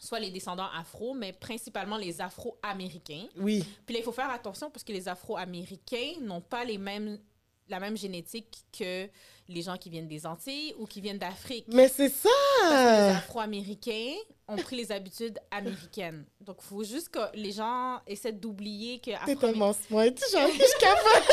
soit 0.00 0.20
les 0.20 0.30
descendants 0.30 0.68
afro, 0.76 1.14
mais 1.14 1.32
principalement 1.32 1.96
les 1.96 2.20
afro-américains. 2.20 3.26
Oui. 3.36 3.64
Puis 3.84 3.94
là, 3.94 4.00
il 4.00 4.04
faut 4.04 4.12
faire 4.12 4.30
attention 4.30 4.70
parce 4.70 4.84
que 4.84 4.92
les 4.92 5.08
afro-américains 5.08 6.14
n'ont 6.20 6.40
pas 6.40 6.64
les 6.64 6.78
mêmes, 6.78 7.18
la 7.70 7.80
même 7.80 7.96
génétique 7.96 8.58
que 8.76 9.08
les 9.48 9.62
gens 9.62 9.76
qui 9.76 9.90
viennent 9.90 10.06
des 10.08 10.26
Antilles 10.26 10.74
ou 10.78 10.86
qui 10.86 11.00
viennent 11.00 11.18
d'Afrique. 11.18 11.64
Mais 11.68 11.88
c'est 11.88 12.08
ça! 12.08 12.28
Les 12.68 13.16
Afro-Américains 13.16 14.14
ont 14.48 14.56
pris 14.56 14.76
les 14.76 14.92
habitudes 14.92 15.38
américaines. 15.50 16.24
Donc, 16.40 16.58
il 16.62 16.66
faut 16.68 16.84
juste 16.84 17.08
que 17.08 17.18
les 17.34 17.52
gens 17.52 18.00
essaient 18.06 18.32
d'oublier 18.32 18.98
que... 19.00 19.10
T'es 19.26 19.36
tellement 19.36 19.72
smart, 19.72 20.04
genre, 20.04 20.48
je 20.52 20.78
capote! 20.80 21.28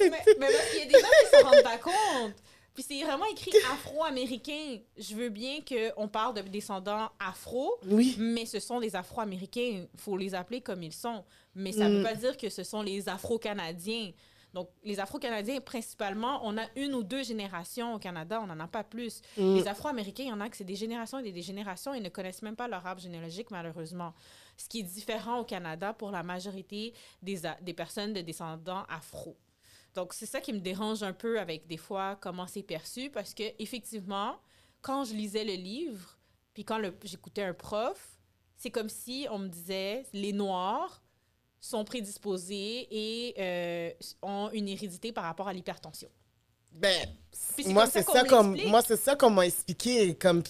mais, 0.00 0.10
mais 0.38 0.46
parce 0.52 0.70
qu'il 0.70 0.78
y 0.80 0.82
a 0.82 0.86
des 0.86 0.92
gens 1.00 1.08
qui 1.30 1.36
se 1.38 1.44
rendent 1.44 1.62
pas 1.62 1.78
compte. 1.78 2.34
Puis 2.74 2.84
c'est 2.88 3.02
vraiment 3.04 3.26
écrit 3.26 3.52
afro-américain. 3.70 4.78
Je 4.96 5.14
veux 5.14 5.28
bien 5.28 5.58
qu'on 5.60 6.08
parle 6.08 6.34
de 6.34 6.40
descendants 6.40 7.10
afro, 7.20 7.74
Oui. 7.86 8.16
mais 8.18 8.46
ce 8.46 8.60
sont 8.60 8.80
des 8.80 8.96
afro-américains. 8.96 9.84
Il 9.92 10.00
faut 10.00 10.16
les 10.16 10.34
appeler 10.34 10.62
comme 10.62 10.82
ils 10.82 10.92
sont. 10.92 11.22
Mais 11.54 11.72
ça 11.72 11.86
ne 11.88 11.94
Mm. 11.94 11.96
veut 11.98 12.02
pas 12.02 12.14
dire 12.14 12.36
que 12.38 12.48
ce 12.48 12.64
sont 12.64 12.80
les 12.80 13.10
afro-canadiens. 13.10 14.12
Donc, 14.52 14.68
les 14.84 15.00
afro-canadiens, 15.00 15.60
principalement, 15.60 16.40
on 16.44 16.58
a 16.58 16.64
une 16.76 16.94
ou 16.94 17.02
deux 17.02 17.22
générations 17.22 17.94
au 17.94 17.98
Canada, 17.98 18.40
on 18.42 18.46
n'en 18.46 18.60
a 18.60 18.68
pas 18.68 18.84
plus. 18.84 19.22
Mm. 19.38 19.54
Les 19.56 19.68
afro-américains, 19.68 20.24
il 20.24 20.28
y 20.28 20.32
en 20.32 20.40
a 20.40 20.48
que 20.48 20.56
c'est 20.56 20.64
des 20.64 20.76
générations 20.76 21.18
et 21.18 21.32
des 21.32 21.42
générations, 21.42 21.94
ils 21.94 22.02
ne 22.02 22.10
connaissent 22.10 22.42
même 22.42 22.56
pas 22.56 22.68
leur 22.68 22.86
arbre 22.86 23.00
généalogique, 23.00 23.50
malheureusement. 23.50 24.12
Ce 24.58 24.68
qui 24.68 24.80
est 24.80 24.84
différent 24.84 25.38
au 25.38 25.44
Canada 25.44 25.94
pour 25.94 26.10
la 26.10 26.22
majorité 26.22 26.92
des, 27.22 27.40
des 27.62 27.72
personnes 27.72 28.12
de 28.12 28.20
descendants 28.20 28.84
afro. 28.88 29.36
Donc, 29.94 30.12
c'est 30.12 30.26
ça 30.26 30.40
qui 30.40 30.52
me 30.52 30.60
dérange 30.60 31.02
un 31.02 31.12
peu 31.12 31.40
avec 31.40 31.66
des 31.66 31.76
fois 31.76 32.16
comment 32.20 32.46
c'est 32.46 32.62
perçu, 32.62 33.10
parce 33.10 33.32
que 33.34 33.44
effectivement, 33.58 34.38
quand 34.82 35.04
je 35.04 35.14
lisais 35.14 35.44
le 35.44 35.54
livre, 35.54 36.18
puis 36.52 36.64
quand 36.64 36.80
j'écoutais 37.04 37.42
un 37.42 37.54
prof, 37.54 38.18
c'est 38.56 38.70
comme 38.70 38.88
si 38.88 39.26
on 39.30 39.38
me 39.38 39.48
disait 39.48 40.04
les 40.12 40.32
Noirs 40.32 41.02
sont 41.62 41.84
prédisposés 41.84 42.88
et 42.90 43.34
euh, 43.38 43.90
ont 44.20 44.50
une 44.52 44.68
hérédité 44.68 45.12
par 45.12 45.24
rapport 45.24 45.48
à 45.48 45.52
l'hypertension. 45.52 46.08
Ben, 46.72 47.06
c'est 47.30 47.68
moi, 47.68 47.86
ça 47.86 48.02
c'est 48.02 48.10
ça 48.10 48.24
me 48.24 48.28
comme 48.28 48.56
moi 48.66 48.82
c'est 48.82 48.96
ça 48.96 49.14
qu'on 49.14 49.30
m'a 49.30 49.46
expliqué 49.46 50.14
comme 50.14 50.42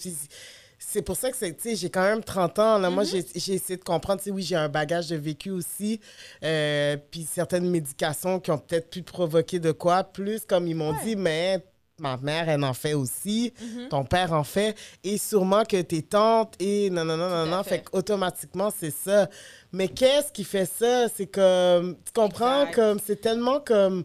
c'est 0.79 1.01
pour 1.01 1.15
ça 1.15 1.29
que 1.29 1.37
c'est 1.37 1.53
tu 1.53 1.69
sais 1.69 1.75
j'ai 1.75 1.89
quand 1.89 2.01
même 2.01 2.23
30 2.23 2.59
ans 2.59 2.77
là. 2.79 2.89
Moi 2.89 3.03
j'ai 3.03 3.25
j'ai 3.35 3.53
essayé 3.53 3.77
de 3.77 3.83
comprendre 3.83 4.21
tu 4.21 4.25
sais 4.25 4.31
oui 4.31 4.41
j'ai 4.41 4.55
un 4.55 4.69
bagage 4.69 5.09
de 5.09 5.17
vécu 5.17 5.51
aussi 5.51 5.99
euh, 6.43 6.97
puis 7.11 7.27
certaines 7.29 7.69
médications 7.69 8.39
qui 8.39 8.51
ont 8.51 8.57
peut-être 8.57 8.89
pu 8.89 9.03
provoquer 9.03 9.59
de 9.59 9.73
quoi 9.73 10.05
plus 10.05 10.45
comme 10.45 10.65
ils 10.65 10.75
m'ont 10.75 10.95
dit 11.03 11.17
mais 11.17 11.63
ma 12.03 12.17
mère 12.17 12.49
elle 12.49 12.63
en 12.63 12.73
fait 12.73 12.93
aussi 12.93 13.53
Mm-hmm. 13.61 13.87
ton 13.89 14.03
père 14.03 14.33
en 14.33 14.43
fait 14.43 14.75
et 15.03 15.17
sûrement 15.17 15.63
que 15.63 15.81
tes 15.81 16.01
tantes 16.03 16.53
et 16.59 16.89
non 16.89 17.03
non 17.05 17.17
non 17.17 17.29
non 17.29 17.45
non 17.47 17.63
fait. 17.63 17.69
fait 17.77 17.83
qu'automatiquement 17.85 18.69
c'est 18.77 18.91
ça 18.91 19.29
mais 19.71 19.87
qu'est-ce 19.87 20.31
qui 20.31 20.43
fait 20.43 20.65
ça? 20.67 21.07
C'est 21.09 21.25
comme 21.25 21.97
tu 22.05 22.11
comprends? 22.13 22.61
Exact. 22.67 22.75
comme 22.75 22.99
c'est 23.03 23.19
tellement 23.19 23.59
comme 23.59 24.03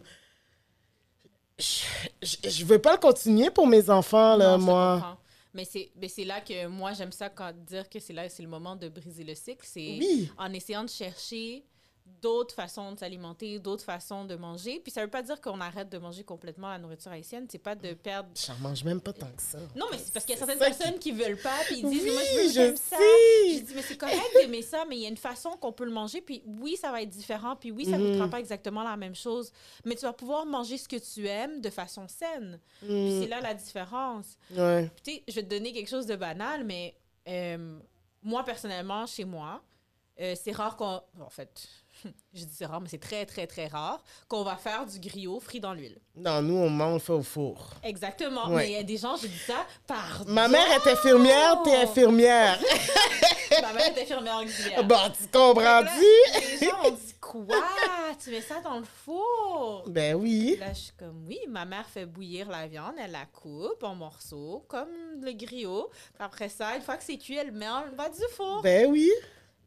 je, 1.59 1.83
je, 2.49 2.65
veux 2.65 2.79
pas 2.79 2.93
le 2.93 2.99
continuer 2.99 3.49
pour 3.49 3.67
mes 3.67 3.89
enfants, 3.89 4.37
là, 4.37 4.57
Non, 4.57 4.63
moi. 4.63 4.93
comprends. 4.95 5.17
Mais 5.53 5.65
c'est, 5.65 5.91
mais 5.99 6.07
c'est 6.07 6.23
là 6.23 6.39
que 6.41 6.67
moi, 6.67 6.93
j'aime 6.93 7.11
ça 7.11 7.29
quand 7.29 7.51
dire 7.65 7.89
que 7.89 7.99
c'est 7.99 8.13
là, 8.13 8.29
c'est 8.29 8.43
le 8.43 8.49
moment 8.49 8.75
de 8.75 8.87
briser 8.87 9.23
le 9.23 9.35
cycle. 9.35 9.65
C'est 9.65 9.97
Oui. 9.99 10.31
en 10.37 10.53
essayant 10.53 10.83
de 10.83 10.89
chercher 10.89 11.65
d'autres 12.21 12.53
façons 12.55 12.91
de 12.93 12.99
s'alimenter, 12.99 13.59
d'autres 13.59 13.83
façons 13.83 14.25
de 14.25 14.35
manger. 14.35 14.79
Puis 14.79 14.91
ça 14.91 15.01
veut 15.01 15.09
pas 15.09 15.21
dire 15.21 15.39
qu'on 15.41 15.59
arrête 15.61 15.89
de 15.89 15.97
manger 15.97 16.23
complètement 16.23 16.69
la 16.69 16.77
nourriture 16.77 17.11
haïtienne. 17.11 17.47
C'est 17.49 17.57
pas 17.59 17.75
de 17.75 17.93
perdre... 17.93 18.29
J'en 18.45 18.55
mange 18.55 18.83
même 18.83 18.99
pas 19.01 19.13
tant 19.13 19.27
que 19.31 19.41
ça. 19.41 19.57
Non, 19.75 19.85
mais 19.91 19.97
c'est 19.97 20.13
parce 20.13 20.25
qu'il 20.25 20.33
y 20.33 20.37
a 20.37 20.39
certaines 20.45 20.59
personnes 20.59 20.99
qui... 20.99 21.11
veulent 21.11 21.37
pas, 21.41 21.57
puis 21.65 21.79
ils 21.79 21.89
disent, 21.89 22.03
Oui, 22.03 22.11
moi, 22.11 22.21
je 22.23 22.37
veux, 22.41 22.51
j'aime 22.51 22.75
ça. 22.77 22.95
Je 22.97 23.59
dis, 23.61 23.73
mais 23.75 23.81
c'est 23.81 23.97
correct 23.97 24.19
d'aimer 24.35 24.61
ça, 24.61 24.85
mais 24.87 24.95
il 24.97 25.01
y 25.01 25.05
a 25.05 25.09
une 25.09 25.17
façon 25.17 25.51
qu'on 25.51 25.71
peut 25.71 25.85
le 25.85 25.91
manger, 25.91 26.21
puis 26.21 26.43
oui, 26.45 26.75
ça 26.77 26.91
va 26.91 27.01
être 27.01 27.09
différent, 27.09 27.55
puis 27.55 27.71
oui, 27.71 27.85
ça 27.85 27.97
ne 27.97 28.03
Mhm. 28.03 28.11
coûtera 28.11 28.27
pas 28.29 28.39
exactement 28.39 28.83
la 28.83 28.95
même 28.97 29.15
chose, 29.15 29.51
mais 29.85 29.95
tu 29.95 30.01
vas 30.01 30.13
pouvoir 30.13 30.45
manger 30.45 30.77
ce 30.77 30.87
que 30.87 30.95
tu 30.97 31.27
aimes 31.27 31.61
de 31.61 31.69
façon 31.69 32.07
saine. 32.07 32.59
Puis 32.79 32.89
Mm, 32.89 33.21
c'est 33.21 33.27
là 33.27 33.41
la 33.41 33.53
différence. 33.53 34.37
ouais. 34.51 34.89
Tu 35.03 35.11
sais, 35.13 35.23
je 35.27 35.33
vais 35.35 35.43
te 35.43 35.49
donner 35.49 35.73
quelque 35.73 35.89
chose 35.89 36.05
de 36.05 36.15
banal, 36.15 36.63
mais 36.63 36.95
euh, 37.27 37.77
moi, 38.23 38.43
personnellement, 38.43 39.05
chez 39.05 39.25
moi, 39.25 39.61
euh, 40.19 40.35
c'est 40.41 40.51
rare 40.51 40.75
qu'on... 40.75 41.01
En 41.21 41.29
fait, 41.29 41.67
je 42.33 42.45
dis 42.45 42.53
c'est 42.53 42.65
rare, 42.65 42.81
mais 42.81 42.89
c'est 42.89 42.99
très, 42.99 43.25
très, 43.25 43.47
très 43.47 43.67
rare 43.67 44.03
qu'on 44.27 44.43
va 44.43 44.55
faire 44.55 44.85
du 44.85 44.99
griot 44.99 45.39
frit 45.39 45.59
dans 45.59 45.73
l'huile. 45.73 45.97
Non, 46.15 46.41
nous, 46.41 46.55
on 46.55 46.69
mange, 46.69 46.89
on 46.89 46.93
le 46.93 46.99
fait 46.99 47.13
au 47.13 47.23
four. 47.23 47.73
Exactement. 47.83 48.49
Ouais. 48.49 48.55
Mais 48.55 48.69
il 48.69 48.73
y 48.73 48.77
a 48.77 48.83
des 48.83 48.97
gens, 48.97 49.15
je 49.15 49.27
dis 49.27 49.37
ça, 49.39 49.65
pardon. 49.87 50.31
Ma 50.31 50.47
mère 50.47 50.69
est 50.71 50.91
infirmière, 50.91 51.61
t'es 51.63 51.75
infirmière. 51.75 52.59
Ma 53.61 53.73
mère 53.73 53.97
est 53.97 54.01
infirmière 54.01 54.37
auxiliaire. 54.43 54.83
bon, 54.83 54.97
tu 55.17 55.27
comprends-tu? 55.27 56.59
Les 56.61 56.67
gens 56.67 56.85
ont 56.85 56.91
dit 56.91 57.15
quoi? 57.19 57.65
Tu 58.23 58.31
mets 58.31 58.41
ça 58.41 58.59
dans 58.61 58.77
le 58.77 58.85
four? 58.85 59.85
Ben 59.87 60.15
oui. 60.15 60.57
Là, 60.59 60.73
je 60.73 60.79
suis 60.79 60.93
comme, 60.93 61.25
oui, 61.27 61.39
ma 61.47 61.65
mère 61.65 61.87
fait 61.87 62.05
bouillir 62.05 62.49
la 62.49 62.67
viande, 62.67 62.95
elle 63.01 63.11
la 63.11 63.25
coupe 63.25 63.83
en 63.83 63.95
morceaux, 63.95 64.65
comme 64.67 64.89
le 65.21 65.31
griot. 65.33 65.89
Puis 65.89 66.23
après 66.23 66.49
ça, 66.49 66.75
une 66.75 66.81
fois 66.81 66.97
que 66.97 67.03
c'est 67.03 67.17
cuit, 67.17 67.37
elle 67.37 67.51
met 67.51 67.69
en 67.69 67.87
bas 67.95 68.09
du 68.09 68.21
four. 68.35 68.61
Ben 68.61 68.87
oui. 68.89 69.09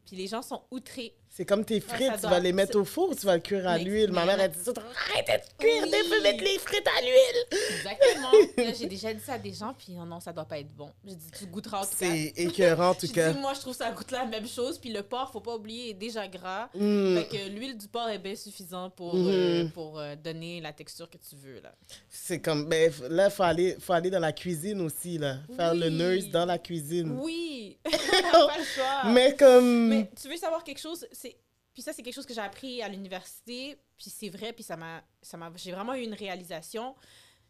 Puis 0.05 0.15
les 0.15 0.27
gens 0.27 0.41
sont 0.41 0.63
outrés. 0.71 1.15
C'est 1.35 1.45
comme 1.45 1.65
tes 1.65 1.73
Ouais, 1.75 1.79
frites, 1.81 2.21
tu 2.21 2.27
vas 2.27 2.39
les 2.39 2.53
mettre 2.53 2.77
au 2.77 2.85
four 2.85 3.09
ou 3.09 3.15
tu 3.15 3.25
vas 3.25 3.33
le 3.33 3.41
cuire 3.41 3.67
à 3.67 3.79
l'huile? 3.79 4.11
Ma 4.11 4.23
mère, 4.23 4.37
non. 4.37 4.43
elle 4.43 4.51
dit 4.51 4.59
ça, 4.63 4.71
arrête 5.09 5.25
de 5.25 5.63
cuire, 5.63 5.81
Oui. 5.83 5.89
tu 5.91 6.09
peux 6.11 6.21
mettre 6.21 6.43
les 6.43 6.59
frites 6.59 6.87
à 6.87 7.01
l'huile. 7.01 7.59
Exactement. 7.75 8.31
Là, 8.57 8.73
j'ai 8.79 8.85
déjà 8.85 9.11
dit 9.15 9.19
ça 9.23 9.33
à 9.33 9.37
des 9.39 9.51
gens, 9.51 9.73
puis 9.75 9.95
oh 9.99 10.05
non, 10.05 10.19
ça 10.19 10.31
doit 10.31 10.45
pas 10.45 10.59
être 10.59 10.71
bon. 10.75 10.91
J'ai 11.03 11.15
dit, 11.15 11.25
tu 11.35 11.47
goûteras 11.47 11.79
en 11.79 11.85
tout 11.85 11.87
cas. 11.89 11.95
C'est 12.05 12.33
écœurant, 12.35 12.89
en 12.89 12.93
tout 12.93 13.07
cas. 13.11 13.33
dit, 13.33 13.39
moi, 13.39 13.53
je 13.55 13.61
trouve 13.61 13.75
ça 13.75 13.89
goûte 13.89 14.11
la 14.11 14.25
même 14.25 14.47
chose. 14.47 14.77
Puis 14.77 14.91
le 14.93 15.01
porc, 15.01 15.31
faut 15.31 15.39
pas 15.41 15.55
oublier, 15.55 15.89
est 15.89 15.93
déjà 15.95 16.27
gras. 16.27 16.69
Mm. 16.75 17.17
Fait 17.17 17.25
que 17.25 17.49
l'huile 17.49 17.79
du 17.79 17.87
porc 17.87 18.09
est 18.09 18.19
bien 18.19 18.35
suffisante 18.35 18.93
pour, 18.95 19.15
Mhm. 19.15 19.27
euh, 19.27 19.65
pour 19.73 19.99
euh, 19.99 20.15
donner 20.15 20.61
la 20.61 20.71
texture 20.71 21.09
que 21.09 21.17
tu 21.17 21.35
veux. 21.35 21.59
Là. 21.61 21.73
C'est 22.11 22.41
comme, 22.41 22.65
ben, 22.69 22.91
là, 23.09 23.25
il 23.29 23.31
faut 23.31 23.41
aller, 23.43 23.75
faut 23.79 23.93
aller 23.93 24.11
dans 24.11 24.19
la 24.19 24.33
cuisine 24.33 24.81
aussi, 24.81 25.17
là. 25.17 25.37
Faire 25.55 25.73
le 25.73 25.87
Oui. 25.87 25.93
nurse 25.95 26.25
dans 26.29 26.45
la 26.45 26.59
cuisine. 26.59 27.17
Oui, 27.19 27.77
pas 28.31 28.55
le 28.55 28.63
choix. 28.63 29.09
Mais 29.11 29.35
comme. 29.35 29.87
Mais 29.87 30.11
tu 30.21 30.29
veux 30.29 30.37
savoir 30.37 30.63
quelque 30.63 30.79
chose? 30.79 31.07
C'est... 31.11 31.32
Puis 31.73 31.81
ça, 31.81 31.93
c'est 31.93 32.03
quelque 32.03 32.13
chose 32.13 32.25
que 32.25 32.33
j'ai 32.33 32.41
appris 32.41 32.81
à 32.81 32.87
l'université. 32.89 33.77
Puis 33.97 34.09
c'est 34.09 34.29
vrai, 34.29 34.53
puis 34.53 34.63
ça 34.63 34.77
m'a, 34.77 35.03
ça 35.21 35.37
m'a... 35.37 35.51
j'ai 35.55 35.71
vraiment 35.71 35.95
eu 35.95 36.03
une 36.03 36.13
réalisation. 36.13 36.95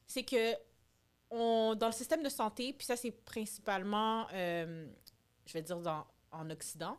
C'est 0.07 0.23
que 0.23 0.55
on, 1.29 1.75
dans 1.75 1.87
le 1.87 1.93
système 1.93 2.21
de 2.21 2.29
santé, 2.29 2.73
puis 2.73 2.85
ça, 2.85 2.95
c'est 2.95 3.11
principalement, 3.11 4.27
euh, 4.33 4.87
je 5.45 5.53
vais 5.53 5.63
dire, 5.63 5.79
dans, 5.79 6.05
en 6.31 6.49
Occident, 6.51 6.97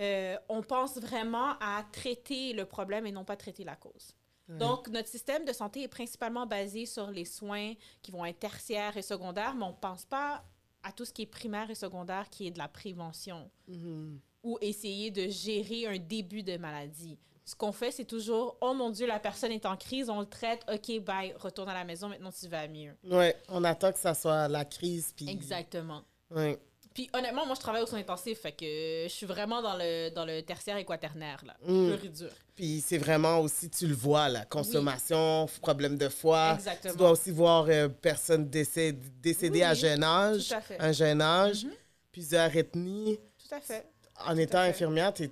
euh, 0.00 0.36
on 0.48 0.62
pense 0.62 0.98
vraiment 0.98 1.56
à 1.58 1.84
traiter 1.90 2.52
le 2.52 2.64
problème 2.64 3.06
et 3.06 3.12
non 3.12 3.24
pas 3.24 3.36
traiter 3.36 3.64
la 3.64 3.76
cause. 3.76 4.14
Donc, 4.48 4.86
notre 4.90 5.08
système 5.08 5.44
de 5.44 5.52
santé 5.52 5.82
est 5.82 5.88
principalement 5.88 6.46
basé 6.46 6.86
sur 6.86 7.10
les 7.10 7.24
soins 7.24 7.74
qui 8.00 8.12
vont 8.12 8.24
être 8.24 8.38
tertiaires 8.38 8.96
et 8.96 9.02
secondaires, 9.02 9.56
mais 9.56 9.64
on 9.64 9.70
ne 9.70 9.74
pense 9.80 10.04
pas 10.04 10.44
à 10.84 10.92
tout 10.92 11.04
ce 11.04 11.12
qui 11.12 11.22
est 11.22 11.26
primaire 11.26 11.68
et 11.68 11.74
secondaire, 11.74 12.30
qui 12.30 12.46
est 12.46 12.52
de 12.52 12.58
la 12.58 12.68
prévention 12.68 13.50
Mhm. 13.66 14.20
Ou 14.46 14.56
essayer 14.60 15.10
de 15.10 15.26
gérer 15.28 15.86
un 15.88 15.98
début 15.98 16.44
de 16.44 16.56
maladie. 16.56 17.18
Ce 17.44 17.54
qu'on 17.56 17.72
fait, 17.72 17.90
c'est 17.90 18.04
toujours 18.04 18.56
Oh 18.60 18.74
mon 18.74 18.90
Dieu, 18.90 19.06
la 19.06 19.18
personne 19.18 19.50
est 19.50 19.66
en 19.66 19.76
crise, 19.76 20.08
on 20.08 20.20
le 20.20 20.26
traite, 20.26 20.64
OK, 20.72 21.00
bye, 21.00 21.34
retourne 21.36 21.68
à 21.68 21.74
la 21.74 21.84
maison, 21.84 22.08
maintenant 22.08 22.30
tu 22.30 22.46
vas 22.48 22.68
mieux. 22.68 22.92
Ouais, 23.04 23.34
on 23.48 23.64
attend 23.64 23.92
que 23.92 23.98
ça 23.98 24.14
soit 24.14 24.46
la 24.46 24.64
crise. 24.64 25.12
Puis... 25.16 25.28
Exactement. 25.28 26.02
Ouais. 26.30 26.58
Puis 26.94 27.10
honnêtement, 27.12 27.44
moi 27.44 27.54
je 27.56 27.60
travaille 27.60 27.82
au 27.82 27.86
soin 27.86 27.98
intensif, 27.98 28.38
fait 28.40 28.52
que 28.52 28.64
je 29.04 29.12
suis 29.12 29.26
vraiment 29.26 29.60
dans 29.62 29.76
le, 29.76 30.10
dans 30.10 30.24
le 30.24 30.40
tertiaire 30.42 30.76
et 30.76 30.84
quaternaire, 30.84 31.42
là. 31.44 31.54
Mm. 31.66 31.88
Pur 31.90 32.04
et 32.04 32.08
dur. 32.08 32.30
Puis 32.54 32.80
c'est 32.86 32.98
vraiment 32.98 33.40
aussi, 33.40 33.68
tu 33.68 33.86
le 33.88 33.94
vois, 33.94 34.28
la 34.28 34.44
consommation, 34.44 35.46
problème 35.60 35.98
de 35.98 36.08
foie. 36.08 36.54
Exactement. 36.54 36.92
Tu 36.92 36.98
dois 36.98 37.10
aussi 37.10 37.30
voir 37.32 37.66
euh, 37.68 37.88
personnes 37.88 38.48
décédées, 38.48 39.10
décédées 39.20 39.62
à 39.62 39.72
Oui, 39.72 39.76
jeune 39.78 40.04
âge, 40.04 40.48
tout 40.48 40.54
à 40.54 40.60
fait. 40.60 40.80
un 40.80 40.92
jeune 40.92 41.20
âge, 41.20 41.64
Mhm. 41.64 41.72
plusieurs 42.12 42.56
ethnies. 42.56 43.18
Tout 43.48 43.54
à 43.54 43.60
fait. 43.60 43.86
En 44.24 44.36
étant 44.36 44.58
infirmière, 44.60 45.12
tu 45.12 45.30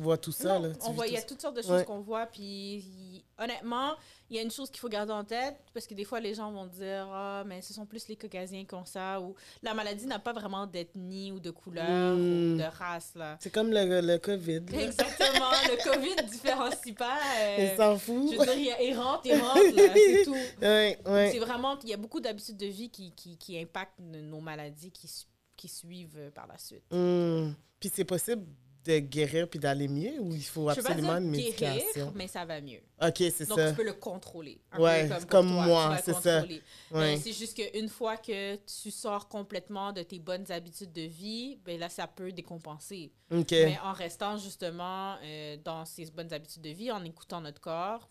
vois 0.00 0.18
tout 0.18 0.32
ça. 0.32 0.58
Non, 0.58 0.66
là. 0.68 0.74
On 0.84 0.90
voit, 0.92 1.06
il 1.06 1.12
y 1.12 1.16
a 1.16 1.22
tout 1.22 1.28
toutes 1.28 1.42
sortes 1.42 1.56
de 1.56 1.62
choses 1.62 1.70
Ouais. 1.70 1.84
qu'on 1.84 2.00
voit, 2.00 2.26
puis 2.26 3.24
honnêtement, 3.38 3.92
il 4.28 4.34
y 4.34 4.38
a 4.40 4.42
une 4.42 4.50
chose 4.50 4.68
qu'il 4.68 4.80
faut 4.80 4.88
garder 4.88 5.12
en 5.12 5.22
tête, 5.22 5.54
parce 5.72 5.86
que 5.86 5.94
des 5.94 6.04
fois, 6.04 6.18
les 6.18 6.34
gens 6.34 6.50
vont 6.50 6.66
dire 6.66 7.06
«Ah, 7.12 7.44
mais 7.46 7.62
ce 7.62 7.72
sont 7.72 7.86
plus 7.86 8.08
les 8.08 8.16
Caucasiens 8.16 8.64
qui 8.64 8.74
ont 8.74 8.84
ça», 8.84 9.20
ou 9.22 9.36
«La 9.62 9.74
maladie 9.74 10.06
n'a 10.06 10.18
pas 10.18 10.32
vraiment 10.32 10.66
d'ethnie 10.66 11.30
ou 11.30 11.38
de 11.38 11.52
couleur 11.52 12.16
ou 12.16 12.56
de 12.56 12.64
race, 12.78 13.12
là. 13.14 13.36
C'est 13.40 13.50
comme 13.52 13.70
le, 13.70 14.00
le 14.00 14.18
COVID.» 14.18 14.60
là. 14.72 14.80
Exactement, 14.82 15.50
le 15.68 15.84
COVID 15.84 16.30
différencie 16.32 16.94
pas. 16.96 17.18
euh, 17.38 17.68
Il 17.70 17.76
s'en 17.76 17.96
fout. 17.96 18.32
je 18.32 18.38
veux 18.38 18.44
dire, 18.44 18.54
il 18.56 18.64
y 18.64 18.72
a 18.72 18.82
errante, 18.82 19.24
errante, 19.24 19.58
c'est 19.94 20.24
tout. 20.24 20.34
Ouais, 20.62 20.98
ouais. 21.06 21.30
C'est 21.30 21.38
vraiment, 21.38 21.78
il 21.84 21.90
y 21.90 21.94
a 21.94 21.96
beaucoup 21.96 22.18
d'habitudes 22.18 22.56
de 22.56 22.66
vie 22.66 22.90
qui, 22.90 23.12
qui, 23.12 23.36
qui 23.38 23.56
impactent 23.56 24.00
nos 24.00 24.40
maladies 24.40 24.90
qui, 24.90 25.08
qui 25.56 25.68
suivent 25.68 26.16
euh, 26.18 26.30
par 26.30 26.46
la 26.46 26.58
suite. 26.58 26.84
Hmm. 26.90 27.52
Puis 27.80 27.90
c'est 27.92 28.04
possible 28.04 28.46
de 28.86 28.98
guérir 29.00 29.48
puis 29.48 29.58
d'aller 29.58 29.88
mieux 29.88 30.20
ou 30.20 30.32
il 30.32 30.44
faut 30.44 30.68
veux 30.68 30.74
pas 30.74 30.80
absolument 30.80 31.20
dire 31.20 31.48
une 31.50 31.56
guérir, 31.56 32.12
mais 32.14 32.28
ça 32.28 32.44
va 32.44 32.60
mieux. 32.60 32.80
Ok, 33.02 33.16
c'est 33.16 33.48
Donc, 33.48 33.58
ça. 33.58 33.70
tu 33.70 33.76
peux 33.76 33.84
le 33.84 33.94
contrôler. 33.94 34.60
Un 34.70 34.80
Ouais, 34.80 35.08
peu 35.08 35.14
comme 35.14 35.26
comme, 35.26 35.46
pour 35.48 35.64
toi, 35.64 35.66
moi, 35.66 35.98
c'est 36.04 36.14
ça. 36.14 36.42
Ouais. 36.42 36.60
Mais 36.92 37.16
c'est 37.16 37.32
juste 37.32 37.56
qu'une 37.56 37.88
fois 37.88 38.16
que 38.16 38.56
tu 38.56 38.90
sors 38.90 39.28
complètement 39.28 39.92
de 39.92 40.02
tes 40.02 40.18
bonnes 40.18 40.50
habitudes 40.52 40.92
de 40.92 41.02
vie, 41.02 41.58
ben 41.64 41.78
là, 41.78 41.88
ça 41.88 42.06
peut 42.06 42.30
décompenser. 42.32 43.12
Ok. 43.30 43.50
Mais 43.50 43.78
en 43.82 43.92
restant 43.92 44.36
justement 44.38 45.16
euh, 45.22 45.56
dans 45.64 45.84
ces 45.84 46.06
bonnes 46.12 46.32
habitudes 46.32 46.62
de 46.62 46.70
vie, 46.70 46.92
en 46.92 47.04
écoutant 47.04 47.40
notre 47.40 47.60
corps, 47.60 48.08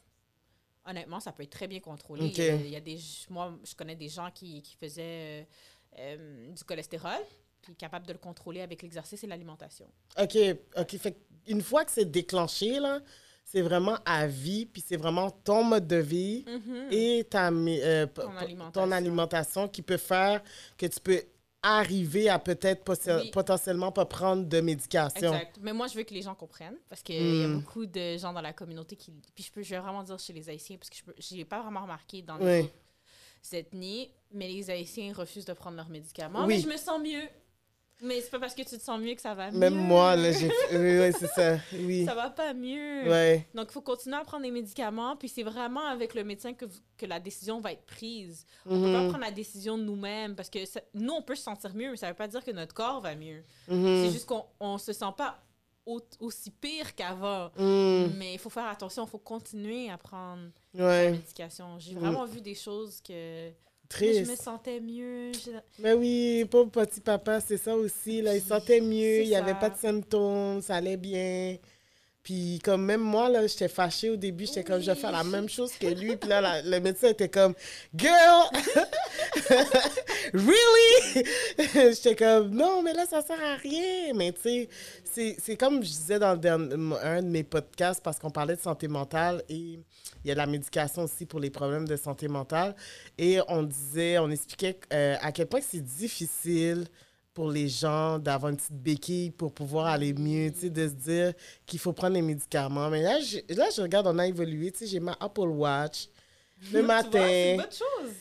honnêtement, 0.85 1.19
ça 1.19 1.31
peut 1.31 1.43
être 1.43 1.51
très 1.51 1.67
bien 1.67 1.79
contrôlé. 1.79 2.25
Ok. 2.25 2.37
Il, 2.37 2.43
y 2.43 2.49
a, 2.49 2.55
il 2.55 2.69
y 2.69 2.75
a 2.75 2.81
des, 2.81 2.99
moi, 3.29 3.57
je 3.63 3.73
connais 3.75 3.95
des 3.95 4.09
gens 4.09 4.29
qui, 4.31 4.61
qui 4.61 4.75
faisaient 4.75 5.41
euh, 5.41 5.43
euh, 5.99 6.51
du 6.51 6.63
cholestérol, 6.63 7.19
puis 7.61 7.75
capables 7.75 8.05
de 8.07 8.13
le 8.13 8.19
contrôler 8.19 8.61
avec 8.61 8.81
l'exercice 8.81 9.23
et 9.23 9.27
l'alimentation. 9.27 9.87
OK, 10.21 10.37
OK. 10.77 10.97
Fait 10.97 11.17
une 11.47 11.61
fois 11.61 11.85
que 11.85 11.91
c'est 11.91 12.05
déclenché, 12.09 12.79
là, 12.79 12.99
c'est 13.43 13.61
vraiment 13.61 13.97
à 14.05 14.25
vie, 14.27 14.65
puis 14.65 14.83
c'est 14.85 14.97
vraiment 14.97 15.29
ton 15.29 15.63
mode 15.63 15.87
de 15.87 15.97
vie 15.97 16.43
et 16.91 17.25
ta, 17.29 17.49
euh, 17.49 18.05
Ton 18.07 18.35
alimentation. 18.37 18.71
ton 18.71 18.91
alimentation 18.91 19.67
qui 19.67 19.81
peut 19.83 19.97
faire 19.97 20.43
que 20.77 20.85
tu 20.87 20.99
peux 20.99 21.21
arriver 21.61 22.29
à 22.29 22.37
peut-être 22.37 22.83
Oui. 23.23 23.31
potentiellement 23.31 23.91
pas 23.91 24.05
prendre 24.05 24.45
de 24.45 24.61
médication. 24.61 25.33
Exact. 25.33 25.57
Mais 25.61 25.73
moi, 25.73 25.87
je 25.87 25.95
veux 25.97 26.03
que 26.03 26.13
les 26.13 26.21
gens 26.21 26.35
comprennent 26.35 26.77
parce 26.89 27.01
qu'il 27.01 27.15
y 27.15 27.43
a 27.43 27.47
Mm. 27.47 27.59
beaucoup 27.59 27.85
de 27.87 28.17
gens 28.17 28.33
dans 28.33 28.41
la 28.41 28.53
communauté 28.53 28.95
qui. 28.95 29.11
Puis 29.33 29.43
je 29.45 29.51
peux, 29.51 29.63
je 29.63 29.71
vais 29.71 29.79
vraiment 29.81 30.03
dire 30.03 30.19
chez 30.19 30.33
les 30.33 30.47
Haïtiens 30.49 30.77
parce 30.77 30.89
que 30.91 30.97
je 31.17 31.35
n'ai 31.35 31.45
pas 31.45 31.61
vraiment 31.63 31.81
remarqué 31.81 32.21
dans 32.21 32.37
les 32.37 32.61
Oui. 32.61 32.69
ethnies, 33.53 34.11
mais 34.35 34.47
les 34.47 34.69
Haïtiens 34.69 35.13
refusent 35.13 35.45
de 35.45 35.53
prendre 35.53 35.77
leurs 35.77 35.89
médicaments. 35.89 36.41
Oui. 36.45 36.55
Mais 36.55 36.59
je 36.59 36.67
me 36.67 36.77
sens 36.77 37.01
mieux. 37.01 37.27
Mais 38.01 38.19
c'est 38.19 38.29
pas 38.29 38.39
parce 38.41 38.53
que 38.53 38.61
tu 38.61 38.77
te 38.77 38.83
sens 38.83 38.99
mieux 38.99 39.15
que 39.15 39.21
ça 39.21 39.33
va 39.33 39.49
mieux. 39.51 39.57
Même 39.57 39.73
moi, 39.73 40.17
là, 40.17 40.33
j'ai... 40.33 40.47
oui, 40.73 40.99
oui, 40.99 41.13
c'est 41.17 41.27
ça. 41.27 41.57
Oui. 41.71 42.03
Ça 42.03 42.13
va 42.13 42.29
pas 42.29 42.53
mieux. 42.53 43.09
Ouais. 43.09 43.47
Donc, 43.55 43.67
il 43.69 43.71
faut 43.71 43.79
continuer 43.81 44.17
à 44.17 44.23
prendre 44.25 44.43
des 44.43 44.51
médicaments. 44.51 45.15
Puis 45.15 45.29
c'est 45.29 45.43
vraiment 45.43 45.85
avec 45.85 46.13
le 46.13 46.25
médecin 46.25 46.53
que, 46.53 46.65
vous- 46.65 46.79
que 46.97 47.05
la 47.05 47.21
décision 47.21 47.61
va 47.61 47.71
être 47.71 47.85
prise. 47.85 48.45
On 48.65 48.81
peut 48.81 48.91
pas 48.91 48.99
Mhm. 49.01 49.09
prendre 49.11 49.23
la 49.23 49.31
décision 49.31 49.77
nous-mêmes 49.77 50.35
parce 50.35 50.49
que 50.49 50.65
ça- 50.65 50.81
nous, 50.93 51.13
on 51.13 51.21
peut 51.21 51.35
se 51.35 51.43
sentir 51.43 51.73
mieux, 51.73 51.91
mais 51.91 51.95
ça 51.97 52.09
veut 52.09 52.13
pas 52.15 52.27
dire 52.27 52.43
que 52.43 52.51
notre 52.51 52.73
corps 52.73 52.99
va 52.99 53.15
mieux. 53.15 53.43
Mhm. 53.69 54.03
C'est 54.03 54.11
juste 54.11 54.25
qu'on 54.25 54.43
on 54.59 54.77
se 54.77 54.91
sent 54.91 55.13
pas 55.17 55.41
au- 55.85 56.01
aussi 56.19 56.51
pire 56.51 56.95
qu'avant. 56.95 57.49
Mhm. 57.57 58.11
Mais 58.17 58.33
il 58.33 58.39
faut 58.39 58.49
faire 58.49 58.65
attention, 58.67 59.05
il 59.05 59.09
faut 59.09 59.19
continuer 59.19 59.89
à 59.89 59.97
prendre 59.97 60.49
Ouais. 60.73 61.05
la 61.05 61.11
médication. 61.11 61.79
J'ai 61.79 61.93
Mm. 61.95 61.99
vraiment 61.99 62.25
vu 62.25 62.41
des 62.41 62.55
choses 62.55 62.99
que 63.01 63.51
mais 63.91 63.97
Triste. 64.11 64.25
je 64.25 64.31
me 64.31 64.35
sentais 64.35 64.79
mieux. 64.79 65.31
Je- 65.33 65.51
Mais 65.79 65.93
oui, 65.93 66.45
pauvre 66.49 66.69
petit 66.71 66.99
papa, 67.01 67.39
c'est 67.39 67.57
ça 67.57 67.75
aussi. 67.75 68.21
Là, 68.21 68.35
il 68.35 68.41
se 68.41 68.47
sentait 68.49 68.81
mieux, 68.81 69.21
il 69.21 69.27
n'y 69.29 69.35
avait 69.35 69.53
pas 69.55 69.69
de 69.69 69.77
symptômes, 69.77 70.61
ça 70.61 70.75
allait 70.75 70.97
bien. 70.97 71.57
Puis 72.23 72.59
comme 72.63 72.83
même 72.83 73.01
moi, 73.01 73.29
là, 73.29 73.45
j'étais 73.45 73.67
fâchée 73.67 74.09
au 74.09 74.15
début, 74.15 74.47
j'étais 74.47 74.63
comme, 74.63 74.81
je 74.81 74.89
vais 74.89 74.95
faire 74.97 75.11
la 75.11 75.23
même 75.23 75.47
chose 75.47 75.71
que 75.73 75.85
lui. 75.85 76.15
Puis 76.17 76.27
là, 76.27 76.41
la- 76.41 76.61
le 76.63 76.79
médecin 76.79 77.09
était 77.09 77.29
comme, 77.29 77.53
girl, 77.95 78.47
really? 80.33 81.25
j'étais 81.93 82.15
comme, 82.15 82.49
non, 82.49 82.81
mais 82.81 82.93
là, 82.93 83.05
ça 83.05 83.21
sert 83.21 83.41
à 83.43 83.55
rien. 83.55 84.13
Mais 84.15 84.31
tu 84.33 84.67
sais, 85.03 85.37
c'est- 85.41 85.55
comme 85.57 85.83
je 85.83 85.89
disais 85.89 86.19
dans 86.19 86.33
le 86.33 86.37
dernier- 86.39 86.75
un 87.03 87.21
de 87.21 87.27
mes 87.27 87.43
podcasts, 87.43 88.01
parce 88.03 88.19
qu'on 88.19 88.29
parlait 88.31 88.55
de 88.55 88.61
santé 88.61 88.87
mentale 88.87 89.43
et 89.49 89.55
il 90.23 90.27
y 90.27 90.31
a 90.31 90.33
de 90.33 90.39
la 90.39 90.45
médication 90.47 91.03
aussi 91.03 91.25
pour 91.25 91.39
les 91.39 91.49
problèmes 91.49 91.87
de 91.87 91.95
santé 91.95 92.27
mentale. 92.27 92.75
Et 93.17 93.39
on 93.47 93.63
disait, 93.63 94.17
on 94.19 94.29
expliquait 94.29 94.79
euh, 94.91 95.15
à 95.21 95.31
quel 95.31 95.47
point 95.47 95.61
c'est 95.61 95.83
difficile 95.83 96.85
pour 97.33 97.51
les 97.51 97.67
gens 97.67 98.17
d'avoir 98.17 98.49
une 98.49 98.55
petite 98.57 98.71
béquille 98.81 99.29
pour 99.29 99.51
pouvoir 99.53 99.87
aller 99.87 100.13
mieux, 100.13 100.51
tu 100.51 100.61
sais, 100.61 100.69
de 100.69 100.87
se 100.87 100.93
dire 100.93 101.33
qu'il 101.65 101.79
faut 101.79 101.91
prendre 101.91 102.13
les 102.15 102.21
médicaments. 102.21 102.89
Mais 102.89 103.01
là, 103.01 103.19
je, 103.19 103.39
là, 103.53 103.65
je 103.75 103.81
regarde, 103.81 104.07
on 104.07 104.17
a 104.19 104.25
évolué, 104.25 104.71
tu 104.71 104.79
sais, 104.79 104.87
j'ai 104.87 104.99
ma 105.01 105.17
Apple 105.19 105.41
Watch. 105.49 106.07
Le 106.71 106.81
vois, 106.81 107.01
c'est 107.01 107.03
matin, 107.03 107.27
une 107.51 107.57
bonne 107.57 107.65
chose. 107.71 108.13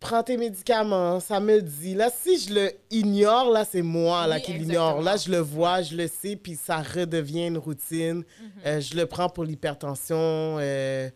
Prends 0.00 0.22
tes 0.22 0.36
médicaments, 0.38 1.20
ça 1.20 1.38
me 1.40 1.60
dit. 1.60 1.94
Là, 1.94 2.10
si 2.10 2.38
je 2.40 2.54
le 2.54 2.72
ignore, 2.90 3.50
là, 3.50 3.64
c'est 3.70 3.82
moi 3.82 4.26
là, 4.26 4.36
Oui, 4.36 4.42
qui 4.42 4.52
l'ignore. 4.54 5.02
Là, 5.02 5.16
je 5.16 5.30
le 5.30 5.38
vois, 5.38 5.82
je 5.82 5.94
le 5.94 6.08
sais, 6.08 6.36
puis 6.36 6.56
ça 6.56 6.80
redevient 6.82 7.46
une 7.48 7.58
routine. 7.58 8.16
Mhm. 8.18 8.24
Euh, 8.66 8.80
je 8.80 8.94
le 8.96 9.06
prends 9.06 9.28
pour 9.28 9.44
l'hypertension. 9.44 10.16
euh, 10.58 11.10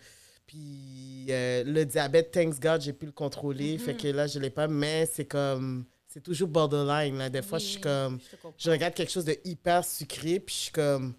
puis 0.47 1.27
euh, 1.31 1.65
le 1.65 1.85
diabète, 1.85 2.31
thanks 2.31 2.61
God, 2.61 2.81
j'ai 2.83 2.93
pu 2.93 3.07
le 3.07 3.13
contrôler. 3.13 3.73
Mhm. 3.75 3.79
Fait 3.81 3.95
que 3.95 4.09
là, 4.09 4.27
je 4.27 4.39
l'ai 4.39 4.51
pas. 4.51 4.69
Mais 4.69 5.09
c'est 5.13 5.25
comme. 5.25 5.85
C'est 6.07 6.23
toujours 6.23 6.49
borderline. 6.49 7.19
Là. 7.19 7.29
Des 7.29 7.43
fois, 7.43 7.59
je 7.59 7.65
suis 7.65 7.81
comme. 7.81 8.19
je 8.57 8.71
regarde 8.71 8.95
quelque 8.95 9.11
chose 9.11 9.25
de 9.25 9.37
hyper 9.45 9.85
sucré, 9.85 10.39
puis 10.39 10.55
je 10.55 10.61
suis 10.65 10.73
comme. 10.73 11.15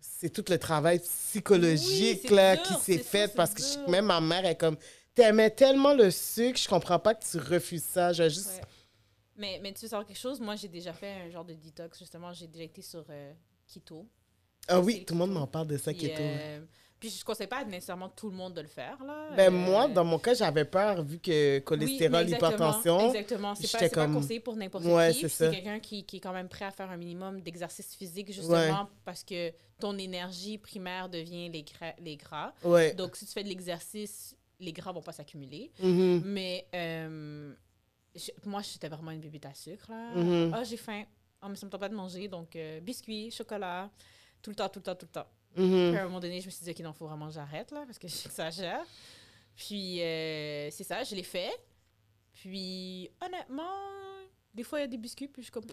C'est 0.00 0.28
tout 0.30 0.44
le 0.50 0.58
travail 0.58 0.98
psychologique 0.98 2.26
Oui, 2.28 2.36
là, 2.36 2.56
dur, 2.56 2.64
qui 2.64 2.74
s'est 2.92 2.98
fait 2.98 3.32
parce 3.34 3.54
que 3.54 3.62
je- 3.62 3.90
même 3.90 4.04
ma 4.06 4.20
mère 4.20 4.44
est 4.44 4.56
comme. 4.56 4.76
T'aimais 5.14 5.50
tellement 5.50 5.92
le 5.94 6.10
sucre, 6.10 6.58
je 6.58 6.68
comprends 6.68 6.98
pas 6.98 7.14
que 7.14 7.24
tu 7.24 7.38
refuses 7.38 7.82
ça. 7.84 8.12
Je 8.12 8.22
vais 8.22 8.30
juste. 8.30 8.48
Ouais. 8.60 8.68
Mais, 9.36 9.60
mais 9.62 9.72
tu 9.72 9.80
veux 9.82 9.88
savoir 9.88 10.06
quelque 10.06 10.18
chose? 10.18 10.40
Moi, 10.40 10.54
j'ai 10.56 10.68
déjà 10.68 10.92
fait 10.92 11.12
un 11.26 11.30
genre 11.30 11.44
de 11.44 11.54
détox, 11.54 11.98
justement. 11.98 12.32
J'ai 12.32 12.46
déjà 12.46 12.64
été 12.64 12.82
sur 12.82 13.04
euh, 13.08 13.32
keto. 13.66 14.06
Ah 14.68 14.80
oui, 14.80 15.04
tout 15.04 15.14
le 15.14 15.18
monde 15.18 15.32
m'en 15.32 15.46
parle 15.46 15.66
de 15.66 15.76
ça, 15.78 15.92
Puis, 15.92 16.02
keto. 16.02 16.22
euh, 16.22 16.60
puis 17.00 17.08
je 17.08 17.18
ne 17.20 17.24
conseille 17.24 17.46
pas 17.46 17.64
nécessairement 17.64 18.10
tout 18.10 18.28
le 18.30 18.36
monde 18.36 18.52
de 18.54 18.60
le 18.60 18.68
faire. 18.68 19.02
Là. 19.02 19.30
Ben 19.34 19.48
Euh, 19.52 19.56
moi, 19.56 19.88
dans 19.88 20.04
mon 20.04 20.18
cas, 20.18 20.34
j'avais 20.34 20.66
peur 20.66 21.02
vu 21.02 21.18
que 21.18 21.58
cholestérol, 21.60 22.22
exactement, 22.22 22.50
hypertension. 22.50 23.08
Exactement. 23.08 23.54
C'est 23.54 23.72
pas, 23.72 23.78
c'est 23.78 23.88
pas 23.88 23.94
comme- 24.02 24.14
conseillé 24.14 24.40
pour 24.40 24.54
n'importe 24.56 24.84
Ouais, 24.84 25.12
qui. 25.12 25.26
c'est 25.28 25.50
quelqu'un 25.50 25.80
qui, 25.80 26.04
qui 26.04 26.18
est 26.18 26.20
quand 26.20 26.34
même 26.34 26.48
prêt 26.48 26.66
à 26.66 26.70
faire 26.70 26.90
un 26.90 26.98
minimum 26.98 27.40
d'exercice 27.40 27.94
physique, 27.96 28.30
justement, 28.32 28.52
Ouais. 28.82 28.88
parce 29.06 29.24
que 29.24 29.50
ton 29.80 29.96
énergie 29.96 30.58
primaire 30.58 31.08
devient 31.08 31.48
les, 31.48 31.62
gra- 31.62 31.94
les 31.98 32.16
gras. 32.18 32.52
Ouais. 32.62 32.92
Donc, 32.92 33.16
si 33.16 33.24
tu 33.24 33.32
fais 33.32 33.42
de 33.42 33.48
l'exercice, 33.48 34.36
les 34.60 34.72
gras 34.72 34.92
vont 34.92 35.02
pas 35.02 35.12
s'accumuler. 35.12 35.72
Mhm. 35.80 36.22
Mais 36.26 36.66
euh, 36.74 37.54
je- 38.14 38.30
moi, 38.44 38.62
j'étais 38.62 38.88
vraiment 38.88 39.10
une 39.10 39.20
bébête 39.20 39.46
à 39.46 39.54
sucre. 39.54 39.90
Là. 39.90 40.12
Ah, 40.54 40.64
j'ai 40.64 40.76
faim. 40.76 41.04
Ah, 41.42 41.48
mais 41.48 41.56
ça 41.56 41.66
me 41.66 41.70
tente 41.70 41.80
pas 41.80 41.88
de 41.88 41.94
manger. 41.94 42.28
Donc, 42.28 42.54
euh, 42.56 42.80
biscuits, 42.80 43.30
chocolat, 43.30 43.90
tout 44.42 44.50
le 44.50 44.56
temps, 44.56 44.68
tout 44.68 44.78
le 44.80 44.82
temps, 44.84 44.94
tout 44.94 45.06
le 45.06 45.12
temps. 45.12 45.26
Mhm. 45.56 45.90
Puis 45.90 45.96
à 45.98 46.02
un 46.02 46.04
moment 46.04 46.20
donné, 46.20 46.40
je 46.40 46.46
me 46.46 46.50
suis 46.50 46.62
dit, 46.64 46.70
OK, 46.70 46.78
non, 46.80 46.92
faut 46.92 47.06
vraiment 47.06 47.28
que 47.28 47.34
j'arrête, 47.34 47.70
là, 47.72 47.84
parce 47.86 47.98
que 47.98 48.06
j'exagère. 48.08 48.84
Puis, 49.56 50.00
euh, 50.02 50.70
c'est 50.70 50.84
ça, 50.84 51.02
je 51.02 51.14
l'ai 51.14 51.22
fait. 51.22 51.50
Puis, 52.34 53.10
honnêtement, 53.20 53.64
des 54.54 54.62
fois, 54.62 54.78
il 54.78 54.82
y 54.82 54.84
a 54.84 54.88
des 54.88 54.96
biscuits, 54.98 55.28
puis 55.28 55.42
je 55.42 55.46
suis 55.46 55.52
comme, 55.52 55.64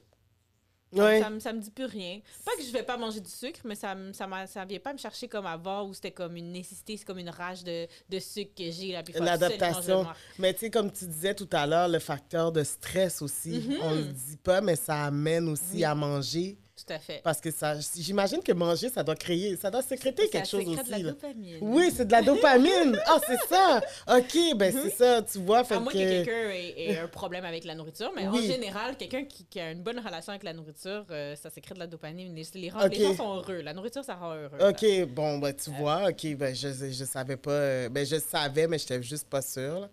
Ouais. 0.94 1.20
ça, 1.22 1.30
me, 1.30 1.40
ça 1.40 1.52
me 1.54 1.60
dit 1.60 1.70
plus 1.72 1.86
rien. 1.86 2.22
Pas 2.46 2.52
que 2.58 2.64
je 2.64 2.72
vais 2.72 2.84
pas 2.84 2.96
manger 2.98 3.20
du 3.20 3.30
sucre, 3.30 3.60
mais 3.66 3.76
ça, 3.76 3.94
me- 3.94 4.14
ça, 4.14 4.28
ça 4.48 4.64
vient 4.66 4.80
pas 4.80 4.94
me 4.94 4.98
chercher 4.98 5.28
comme 5.28 5.46
avant, 5.46 5.86
où 5.88 5.94
c'était 5.94 6.12
comme 6.12 6.36
une 6.38 6.52
nécessité, 6.52 6.96
c'est 6.98 7.04
comme 7.06 7.20
une 7.20 7.30
rage 7.30 7.64
de, 7.64 7.88
de 8.10 8.20
sucre 8.20 8.52
que 8.58 8.72
j'ai, 8.72 8.94
là. 8.94 9.04
L'adaptation. 9.16 10.06
Mais 10.40 10.54
tu 10.54 10.62
sais, 10.62 10.70
comme 10.72 10.92
tu 10.92 11.06
disais 11.06 11.36
tout 11.36 11.50
à 11.52 11.68
l'heure, 11.68 11.88
le 11.90 12.00
facteur 12.00 12.52
de 12.52 12.64
stress 12.64 13.22
aussi, 13.22 13.60
Mhm. 13.68 13.78
on 13.82 13.94
le 13.96 14.04
dit 14.04 14.38
pas, 14.38 14.62
mais 14.62 14.76
ça 14.78 15.04
amène 15.06 15.50
aussi 15.50 15.64
Oui. 15.76 15.84
à 15.84 15.94
manger. 15.94 16.58
Tout 16.78 16.94
à 16.94 17.00
fait. 17.00 17.22
Parce 17.24 17.42
que 17.42 17.50
ça, 17.50 17.74
j'imagine 17.96 18.44
que 18.44 18.52
manger, 18.52 18.90
ça 18.90 19.04
doit 19.04 19.16
créer, 19.16 19.56
ça 19.56 19.72
doit 19.72 19.82
sécréter 19.82 20.24
Ça 20.26 20.30
quelque 20.30 20.48
chose 20.48 20.60
sécrète 20.64 20.80
aussi. 20.82 20.86
de 20.86 20.92
la 20.92 20.98
là. 21.00 21.12
dopamine. 21.12 21.58
Oui, 21.62 21.92
c'est 21.92 22.06
de 22.06 22.12
la 22.12 22.22
dopamine. 22.22 23.00
Ah, 23.10 23.20
c'est 23.26 23.40
ça. 23.48 23.82
OK, 24.18 24.58
ben 24.58 24.72
c'est 24.72 24.90
ça, 24.92 25.22
tu 25.22 25.40
vois. 25.40 25.64
Fait 25.64 25.76
À 25.76 25.80
moins 25.80 25.92
que, 25.92 25.98
que... 25.98 26.04
quelqu'un 26.04 26.50
ait, 26.52 26.74
ait 26.78 27.00
un 27.00 27.08
problème 27.08 27.46
avec 27.46 27.64
la 27.64 27.74
nourriture, 27.74 28.12
mais 28.16 28.28
en 28.28 28.36
général, 28.42 28.96
quelqu'un 28.98 29.24
qui, 29.24 29.46
qui 29.46 29.60
a 29.60 29.72
une 29.72 29.82
bonne 29.82 30.00
relation 30.00 30.32
avec 30.32 30.44
la 30.44 30.54
nourriture, 30.54 31.06
euh, 31.10 31.36
ça 31.36 31.50
sécrète 31.50 31.76
de 31.76 31.80
la 31.80 31.88
dopamine. 31.88 32.36
Les, 32.36 32.70
gens 32.70 33.16
sont 33.16 33.36
heureux. 33.38 33.62
La 33.62 33.74
nourriture, 33.74 34.04
ça 34.04 34.16
rend 34.16 34.36
heureux. 34.36 34.58
là. 34.60 34.70
OK, 34.70 34.86
bon, 35.10 35.40
ben 35.40 35.54
tu 35.54 35.72
vois, 35.72 36.10
OK, 36.10 36.36
ben 36.36 36.54
je, 36.54 36.68
je 36.70 37.06
savais 37.06 37.38
pas, 37.38 37.52
euh, 37.52 37.90
ben 37.90 38.06
je 38.06 38.18
savais, 38.20 38.68
mais 38.68 38.78
j'étais 38.78 39.02
juste 39.02 39.28
pas 39.28 39.42
sûre. 39.42 39.80
là. 39.80 39.90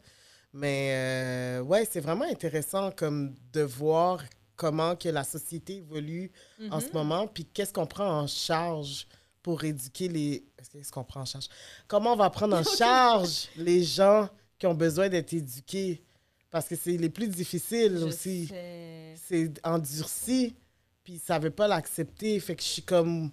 Mais 0.52 0.90
euh, 0.92 1.60
ouais, 1.62 1.86
c'est 1.90 2.00
vraiment 2.00 2.24
intéressant 2.26 2.90
comme 2.92 3.34
de 3.52 3.62
voir 3.62 4.22
comment 4.56 4.96
que 4.96 5.08
la 5.08 5.24
société 5.24 5.76
évolue 5.76 6.30
en 6.70 6.80
ce 6.80 6.86
Mhm. 6.86 6.92
moment, 6.94 7.26
puis 7.26 7.44
qu'est-ce 7.44 7.72
qu'on 7.72 7.86
prend 7.86 8.08
en 8.20 8.26
charge 8.26 9.06
pour 9.42 9.62
éduquer 9.64 10.08
les... 10.08 10.44
Qu'est-ce 10.72 10.90
qu'on 10.92 11.04
prend 11.04 11.20
en 11.22 11.24
charge? 11.26 11.48
Comment 11.86 12.12
on 12.14 12.16
va 12.16 12.30
prendre 12.30 12.56
en 12.56 12.62
charge 12.78 13.48
les 13.56 13.82
gens 13.82 14.28
qui 14.58 14.66
ont 14.66 14.74
besoin 14.74 15.08
d'être 15.08 15.32
éduqués? 15.32 16.02
Parce 16.50 16.68
que 16.68 16.76
c'est 16.76 16.96
les 16.96 17.10
plus 17.10 17.28
difficiles 17.28 17.96
Je 17.98 18.04
aussi. 18.04 18.46
C'est 19.16 19.52
endurci, 19.66 20.54
puis 21.02 21.14
ils 21.14 21.18
savaient 21.20 21.50
pas 21.50 21.66
l'accepter, 21.66 22.38
fait 22.40 22.54
que 22.56 22.62
je 22.62 22.68
suis 22.68 22.82
comme... 22.82 23.30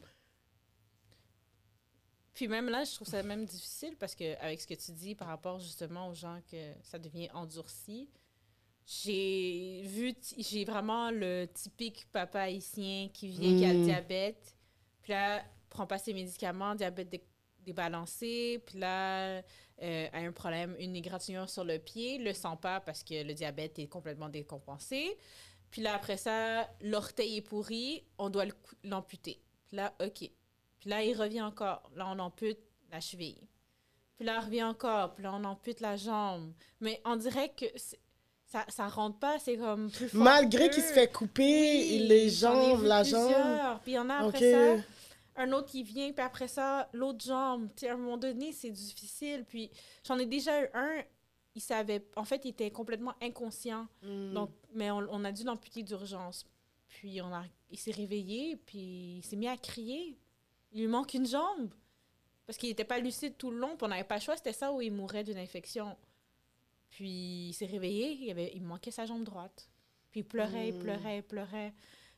Puis 2.33 2.47
même 2.47 2.69
là, 2.69 2.83
je 2.83 2.95
trouve 2.95 3.07
ça 3.07 3.21
même 3.23 3.45
difficile 3.45 3.95
parce 3.99 4.15
que 4.15 4.37
avec 4.41 4.61
ce 4.61 4.67
que 4.67 4.73
tu 4.73 4.91
dis 4.93 5.15
par 5.15 5.27
rapport 5.27 5.59
justement 5.59 6.07
aux 6.09 6.13
gens 6.15 6.39
que 6.49 6.71
ça 6.81 6.97
devient 6.97 7.29
endurci, 7.33 8.09
j'ai 9.03 9.81
vu, 9.85 10.13
j'ai 10.37 10.65
vraiment 10.65 11.11
le 11.11 11.45
typique 11.53 12.05
papa 12.11 12.41
haïtien 12.41 13.07
qui 13.13 13.29
vient, 13.29 13.55
qui 13.57 13.65
a 13.65 13.73
le 13.73 13.79
Mm. 13.79 13.83
diabète, 13.83 14.55
puis 15.01 15.13
là, 15.13 15.43
prend 15.69 15.87
pas 15.87 15.97
ses 15.97 16.13
médicaments, 16.13 16.75
diabète 16.75 17.09
dé- 17.09 17.23
débalancé, 17.59 18.61
puis 18.65 18.79
là, 18.79 19.37
euh, 19.81 20.07
a 20.11 20.17
un 20.17 20.31
problème, 20.33 20.75
une 20.79 20.95
égratignure 20.95 21.49
sur 21.49 21.63
le 21.63 21.79
pied, 21.79 22.17
le 22.17 22.33
sent 22.33 22.57
pas 22.61 22.81
parce 22.81 23.03
que 23.03 23.23
le 23.23 23.33
diabète 23.33 23.79
est 23.79 23.87
complètement 23.87 24.29
décompensé. 24.29 25.17
Puis 25.69 25.81
là, 25.81 25.95
après 25.95 26.17
ça, 26.17 26.69
l'orteil 26.81 27.37
est 27.37 27.41
pourri, 27.41 28.03
on 28.17 28.29
doit 28.29 28.45
l'amputer. 28.83 29.41
Puis 29.67 29.77
là, 29.77 29.93
OK. 30.01 30.29
Puis 30.79 30.89
là, 30.89 31.03
il 31.03 31.15
revient 31.15 31.43
encore. 31.43 31.89
Là, 31.95 32.07
on 32.09 32.19
ampute 32.19 32.59
la 32.91 32.99
cheville. 32.99 33.47
Puis 34.17 34.25
là, 34.25 34.39
il 34.41 34.45
revient 34.45 34.63
encore. 34.63 35.13
Puis 35.15 35.23
là, 35.23 35.33
on 35.33 35.43
ampute 35.45 35.79
la 35.79 35.95
jambe. 35.95 36.51
Mais 36.81 36.99
on 37.05 37.15
dirait 37.15 37.53
que 37.53 37.65
ça, 38.51 38.65
ça 38.67 38.87
rentre 38.89 39.17
pas, 39.17 39.39
c'est 39.39 39.55
comme 39.55 39.89
plus 39.89 40.09
fort 40.09 40.21
Malgré 40.21 40.69
qu'il 40.69 40.83
se 40.83 40.91
fait 40.91 41.09
couper 41.11 41.41
Oui, 41.43 42.05
les 42.07 42.29
jambes, 42.29 42.83
la 42.83 43.01
jambe. 43.03 43.31
plusieurs. 43.31 43.79
Puis 43.79 43.91
il 43.93 43.95
y 43.95 43.99
en 43.99 44.09
a 44.09 44.15
après 44.15 44.51
ça, 44.51 44.83
un 45.37 45.51
autre 45.53 45.67
qui 45.67 45.83
vient, 45.83 46.11
puis 46.11 46.23
après 46.23 46.49
ça, 46.49 46.89
l'autre 46.91 47.23
jambe. 47.23 47.69
À 47.81 47.93
un 47.93 47.95
moment 47.95 48.17
donné, 48.17 48.51
c'est 48.51 48.69
difficile. 48.71 49.45
Puis 49.47 49.71
j'en 50.05 50.19
ai 50.19 50.25
déjà 50.25 50.63
eu 50.63 50.67
un, 50.73 51.01
il 51.55 51.61
savait... 51.61 52.05
En 52.17 52.25
fait, 52.25 52.41
il 52.43 52.49
était 52.49 52.71
complètement 52.71 53.13
inconscient. 53.21 53.87
Mm. 54.03 54.33
Donc, 54.33 54.49
mais 54.73 54.91
on, 54.91 55.07
on 55.09 55.23
a 55.23 55.31
dû 55.31 55.45
l'amputer 55.45 55.83
d'urgence. 55.83 56.45
Puis 56.89 57.21
on 57.21 57.33
a, 57.33 57.43
il 57.69 57.79
s'est 57.79 57.91
réveillé, 57.91 58.57
puis 58.57 59.19
il 59.19 59.23
s'est 59.23 59.37
mis 59.37 59.47
à 59.47 59.55
crier. 59.55 60.17
Il 60.73 60.81
lui 60.81 60.87
manque 60.87 61.13
une 61.13 61.25
jambe. 61.25 61.69
Parce 62.45 62.57
qu'il 62.57 62.67
n'était 62.67 62.83
pas 62.83 62.99
lucide 62.99 63.37
tout 63.37 63.49
le 63.49 63.59
long, 63.59 63.77
puis 63.77 63.85
on 63.85 63.87
n'avait 63.87 64.03
pas 64.03 64.15
le 64.15 64.21
choix, 64.21 64.35
c'était 64.35 64.51
ça 64.51 64.73
où 64.73 64.81
il 64.81 64.91
mourait 64.91 65.23
d'une 65.23 65.37
infection. 65.37 65.95
Puis 66.91 67.47
il 67.49 67.53
s'est 67.53 67.65
réveillé, 67.65 68.17
il, 68.21 68.31
avait, 68.31 68.51
il 68.53 68.61
manquait 68.63 68.91
sa 68.91 69.05
jambe 69.05 69.23
droite. 69.23 69.67
Puis 70.11 70.19
il 70.21 70.23
pleurait, 70.23 70.69
il 70.69 70.75
Mm. 70.75 70.79
pleurait, 70.79 71.17
il 71.17 71.23
pleurait. 71.23 71.73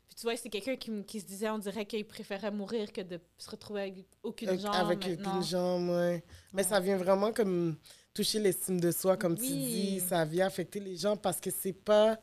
Puis 0.07 0.15
tu 0.15 0.24
vois, 0.24 0.36
c'est 0.36 0.49
quelqu'un 0.49 0.76
qui, 0.76 1.03
qui 1.05 1.19
se 1.21 1.26
disait, 1.26 1.49
on 1.49 1.57
dirait 1.59 1.86
qu'il 1.86 2.05
préférait 2.05 2.51
mourir 2.51 2.91
que 2.91 3.01
de 3.01 3.19
se 3.38 3.49
retrouver 3.49 3.82
avec 3.84 4.05
aucune 4.24 4.49
Avec- 4.49 4.61
jambe. 4.61 4.76
Avec 4.76 5.07
maintenant. 5.07 5.30
aucune 5.32 5.43
jambe, 5.43 5.89
ouais. 5.89 6.24
Mais 6.53 6.63
ça 6.63 6.80
vient 6.80 6.97
vraiment 6.97 7.32
comme 7.32 7.78
toucher 8.13 8.39
l'estime 8.39 8.80
de 8.80 8.91
soi, 8.91 9.15
comme 9.17 9.36
tu 9.36 9.43
Oui. 9.43 9.49
dis. 9.49 9.99
Ça 10.01 10.26
vient 10.26 10.47
affecter 10.47 10.80
les 10.80 10.97
gens 10.97 11.15
parce 11.17 11.39
que 11.39 11.49
c'est 11.51 11.74
pas. 11.74 12.19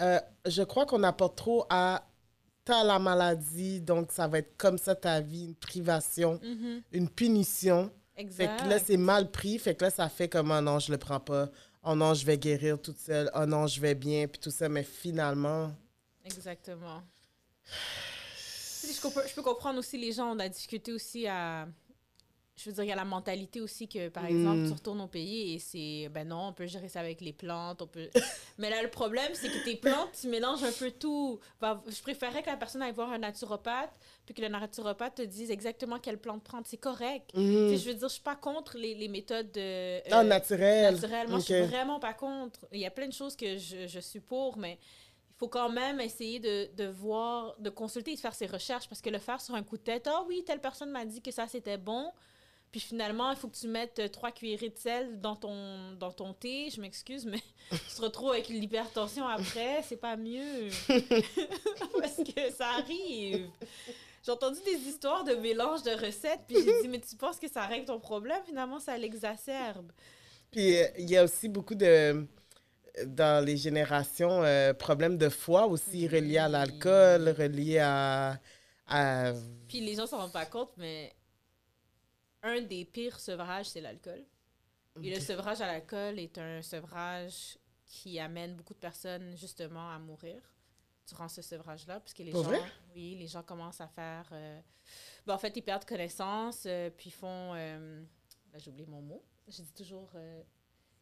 euh, 0.00 0.18
je 0.46 0.62
crois 0.62 0.86
qu'on 0.86 1.02
apporte 1.02 1.36
trop 1.36 1.66
à. 1.68 2.06
T'as 2.64 2.84
la 2.84 2.98
maladie, 2.98 3.80
donc 3.80 4.12
ça 4.12 4.28
va 4.28 4.38
être 4.38 4.56
comme 4.56 4.76
ça 4.78 4.94
ta 4.94 5.20
vie, 5.20 5.44
une 5.46 5.54
privation, 5.54 6.38
Mhm, 6.42 6.82
une 6.92 7.08
punition. 7.08 7.90
Fait 8.14 8.20
Exact. 8.22 8.62
que 8.62 8.68
là, 8.68 8.78
c'est 8.78 8.96
mal 8.98 9.30
pris. 9.30 9.58
Fait 9.58 9.74
que 9.74 9.84
là, 9.84 9.90
ça 9.90 10.08
fait 10.10 10.28
comme, 10.28 10.50
oh 10.50 10.60
non, 10.60 10.78
je 10.78 10.90
le 10.92 10.98
prends 10.98 11.20
pas. 11.20 11.50
Oh 11.82 11.94
non, 11.94 12.14
je 12.14 12.26
vais 12.26 12.36
guérir 12.36 12.80
toute 12.80 12.98
seule. 12.98 13.30
Oh 13.34 13.46
non, 13.46 13.66
je 13.66 13.80
vais 13.80 13.94
bien. 13.94 14.26
Puis 14.26 14.40
tout 14.40 14.50
ça. 14.50 14.68
Mais 14.68 14.82
finalement, 14.82 15.72
Exactement. 16.24 17.02
Je 18.82 19.34
peux 19.34 19.42
comprendre 19.42 19.78
aussi 19.78 19.98
les 19.98 20.12
gens, 20.12 20.34
on 20.34 20.38
a 20.38 20.48
discuté 20.48 20.92
aussi 20.92 21.26
à. 21.26 21.68
Je 22.62 22.68
veux 22.68 22.74
dire, 22.74 22.84
il 22.84 22.88
y 22.88 22.92
a 22.92 22.96
la 22.96 23.04
mentalité 23.04 23.60
aussi 23.60 23.88
que, 23.88 24.08
par 24.08 24.26
exemple, 24.26 24.58
Mm. 24.60 24.66
tu 24.66 24.72
retournes 24.74 25.00
au 25.00 25.06
pays 25.06 25.54
et 25.54 25.58
c'est. 25.58 26.08
Ben 26.10 26.28
non, 26.28 26.48
on 26.48 26.52
peut 26.52 26.66
gérer 26.66 26.88
ça 26.88 27.00
avec 27.00 27.20
les 27.22 27.32
plantes, 27.32 27.80
on 27.80 27.86
peut. 27.86 28.10
Mais 28.58 28.68
là, 28.68 28.82
le 28.82 28.90
problème, 28.90 29.30
c'est 29.34 29.48
que 29.48 29.64
tes 29.64 29.76
plantes, 29.76 30.10
tu 30.20 30.28
mélanges 30.28 30.62
un 30.62 30.72
peu 30.72 30.90
tout. 30.90 31.40
Je 31.62 32.02
préférerais 32.02 32.42
que 32.42 32.50
la 32.50 32.56
personne 32.56 32.82
aille 32.82 32.92
voir 32.92 33.10
un 33.12 33.18
naturopathe, 33.18 33.92
puis 34.26 34.34
que 34.34 34.42
le 34.42 34.48
naturopathe 34.48 35.14
te 35.16 35.22
dise 35.22 35.50
exactement 35.50 35.98
quelle 35.98 36.18
plante 36.18 36.42
prendre. 36.44 36.66
C'est 36.66 36.76
correct. 36.76 37.30
Sais, 37.34 37.76
Je 37.78 37.88
veux 37.88 37.94
dire, 37.94 38.08
je 38.08 38.14
suis 38.14 38.22
pas 38.22 38.36
contre 38.36 38.76
les, 38.76 38.94
les 38.94 39.08
méthodes 39.08 39.50
de. 39.52 40.00
Ah, 40.12 40.20
euh, 40.20 40.22
naturel. 40.24 40.94
naturel. 40.94 41.28
Moi, 41.28 41.38
Ok. 41.38 41.46
je 41.48 41.54
suis 41.54 41.62
vraiment 41.62 41.98
pas 41.98 42.12
contre. 42.12 42.66
Il 42.72 42.80
y 42.80 42.86
a 42.86 42.90
plein 42.90 43.08
de 43.08 43.12
choses 43.14 43.36
que 43.36 43.56
je, 43.56 43.86
je 43.86 44.00
suis 44.00 44.20
pour, 44.20 44.58
mais 44.58 44.78
il 45.30 45.38
faut 45.38 45.48
quand 45.48 45.70
même 45.70 46.00
essayer 46.00 46.38
de, 46.40 46.68
de 46.76 46.84
voir, 46.88 47.54
de 47.58 47.70
consulter 47.70 48.10
et 48.12 48.14
de 48.16 48.20
faire 48.20 48.34
ses 48.34 48.44
recherches 48.46 48.86
parce 48.88 49.00
que 49.00 49.08
le 49.08 49.18
faire 49.18 49.40
sur 49.40 49.54
un 49.54 49.62
coup 49.62 49.78
de 49.78 49.82
tête, 49.82 50.06
ah 50.06 50.22
oui, 50.28 50.44
telle 50.46 50.60
personne 50.60 50.90
m'a 50.90 51.06
dit 51.06 51.22
que 51.22 51.30
ça 51.30 51.46
c'était 51.48 51.78
bon. 51.78 52.10
Puis 52.70 52.78
finalement, 52.80 53.30
il 53.32 53.36
faut 53.36 53.48
que 53.48 53.56
tu 53.56 53.66
mettes 53.66 53.98
euh, 53.98 54.08
trois 54.08 54.30
cuillerées 54.30 54.68
de 54.68 54.78
sel 54.78 55.20
dans 55.20 55.34
ton, 55.34 55.92
dans 55.98 56.12
ton 56.12 56.32
thé. 56.32 56.70
Je 56.74 56.80
m'excuse, 56.80 57.26
mais 57.26 57.40
tu 57.70 57.96
te 57.96 58.02
retrouves 58.02 58.30
avec 58.30 58.48
l'hypertension 58.48 59.26
après. 59.26 59.82
C'est 59.88 59.96
pas 59.96 60.16
mieux. 60.16 60.68
Parce 62.00 62.16
que 62.16 62.50
ça 62.56 62.68
arrive. 62.78 63.48
J'ai 64.24 64.32
entendu 64.32 64.58
des 64.64 64.76
histoires 64.88 65.24
de 65.24 65.34
mélange 65.34 65.82
de 65.82 65.90
recettes, 65.92 66.40
puis 66.46 66.56
j'ai 66.64 66.82
dit, 66.82 66.88
mais 66.88 67.00
tu 67.00 67.16
penses 67.16 67.38
que 67.38 67.48
ça 67.48 67.62
règle 67.66 67.86
ton 67.86 67.98
problème? 67.98 68.40
Finalement, 68.46 68.78
ça 68.78 68.96
l'exacerbe. 68.96 69.90
Puis 70.50 70.76
euh, 70.78 70.86
il 70.98 71.10
y 71.10 71.16
a 71.16 71.24
aussi 71.24 71.48
beaucoup 71.48 71.74
de. 71.74 72.26
Dans 73.06 73.42
les 73.44 73.56
générations, 73.56 74.42
euh, 74.42 74.74
problèmes 74.74 75.16
de 75.16 75.28
foie 75.28 75.66
aussi 75.66 76.06
reliés 76.08 76.38
à 76.38 76.48
l'alcool, 76.48 77.28
reliés 77.38 77.78
à. 77.78 78.38
à- 78.88 79.32
Puis 79.68 79.80
les 79.80 79.94
gens 79.94 80.06
s'en 80.06 80.18
rendent 80.18 80.32
pas 80.32 80.44
compte, 80.44 80.72
mais 80.76 81.12
un 82.42 82.60
des 82.62 82.84
pires 82.84 83.18
sevrages, 83.18 83.66
c'est 83.66 83.80
l'alcool. 83.80 84.24
Et 85.02 85.14
le 85.14 85.20
sevrage 85.20 85.60
à 85.60 85.66
l'alcool 85.66 86.18
est 86.18 86.36
un 86.38 86.62
sevrage 86.62 87.58
qui 87.86 88.18
amène 88.18 88.54
beaucoup 88.54 88.74
de 88.74 88.78
personnes 88.78 89.36
justement 89.36 89.90
à 89.90 89.98
mourir 89.98 90.40
durant 91.08 91.28
ce 91.28 91.42
sevrage-là, 91.42 92.00
puisque 92.00 92.18
les 92.18 92.30
Pour 92.30 92.44
gens, 92.44 92.50
vrai? 92.50 92.62
oui, 92.94 93.16
les 93.16 93.26
gens 93.26 93.42
commencent 93.42 93.80
à 93.80 93.88
faire, 93.88 94.28
euh, 94.32 94.60
ben, 95.26 95.34
en 95.34 95.38
fait, 95.38 95.56
ils 95.56 95.62
perdent 95.62 95.84
connaissance, 95.84 96.64
euh, 96.66 96.90
puis 96.90 97.10
font, 97.10 97.52
euh, 97.54 98.02
là, 98.52 98.58
j'ai 98.58 98.70
oublié 98.70 98.86
mon 98.86 99.00
mot, 99.02 99.24
je 99.48 99.62
dis 99.62 99.72
toujours, 99.72 100.10
euh, 100.14 100.42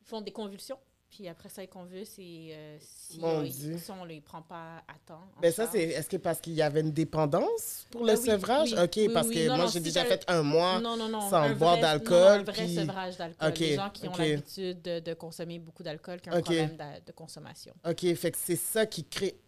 ils 0.00 0.06
font 0.06 0.20
des 0.22 0.32
convulsions, 0.32 0.78
puis 1.10 1.26
après 1.26 1.48
ça, 1.48 1.62
ils 1.62 1.68
convulsent 1.68 2.18
et 2.18 2.50
euh, 2.52 2.76
si, 2.80 3.18
on, 3.22 3.44
si 3.46 3.90
on 3.90 4.04
les 4.04 4.20
prend 4.20 4.42
pas 4.42 4.82
à 4.86 4.94
temps. 5.06 5.22
en 5.36 5.40
Ben 5.40 5.50
ça, 5.52 5.66
c'est. 5.66 5.82
Est-ce 5.82 6.08
que 6.08 6.16
parce 6.18 6.40
qu'il 6.40 6.52
y 6.52 6.60
avait 6.62 6.80
une 6.80 6.92
dépendance 6.92 7.86
pour 7.90 8.02
le 8.02 8.12
Ben 8.12 8.18
oui, 8.18 8.26
sevrage? 8.26 8.72
oui, 8.74 8.78
OK, 8.82 8.92
oui, 8.96 9.08
parce 9.08 9.28
oui. 9.28 9.34
que 9.36 9.48
Non, 9.48 9.56
moi, 9.56 9.66
j'ai 9.66 9.72
si 9.72 9.80
déjà 9.80 10.04
fait 10.04 10.22
un 10.28 10.42
mois. 10.42 10.80
non, 10.80 10.96
non, 10.96 11.08
non, 11.08 11.20
sans 11.30 11.36
un 11.36 11.54
boire 11.54 11.78
d'alcool, 11.78 12.40
un 12.40 12.42
vrai 12.42 12.52
puis- 12.64 12.74
sevrage 12.74 13.16
d'alcool. 13.16 13.48
Ok, 13.48 13.58
Les 13.58 13.74
gens 13.74 13.90
qui 13.90 14.06
ont 14.08 14.12
ok. 14.12 14.18
l'habitude 14.18 14.82
de, 14.82 15.00
de 15.00 15.14
consommer 15.14 15.58
beaucoup 15.58 15.82
d'alcool, 15.82 16.20
qui 16.20 16.28
ont 16.28 16.34
un 16.34 16.38
Ok. 16.38 16.44
problème 16.44 16.76
de, 16.76 17.04
de 17.06 17.12
consommation. 17.12 17.72
OK, 17.88 18.14
fait 18.14 18.30
que 18.30 18.38
c'est 18.38 18.56
ça 18.56 18.84
qui 18.86 19.04
crée. 19.04 19.40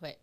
Mais 0.00 0.16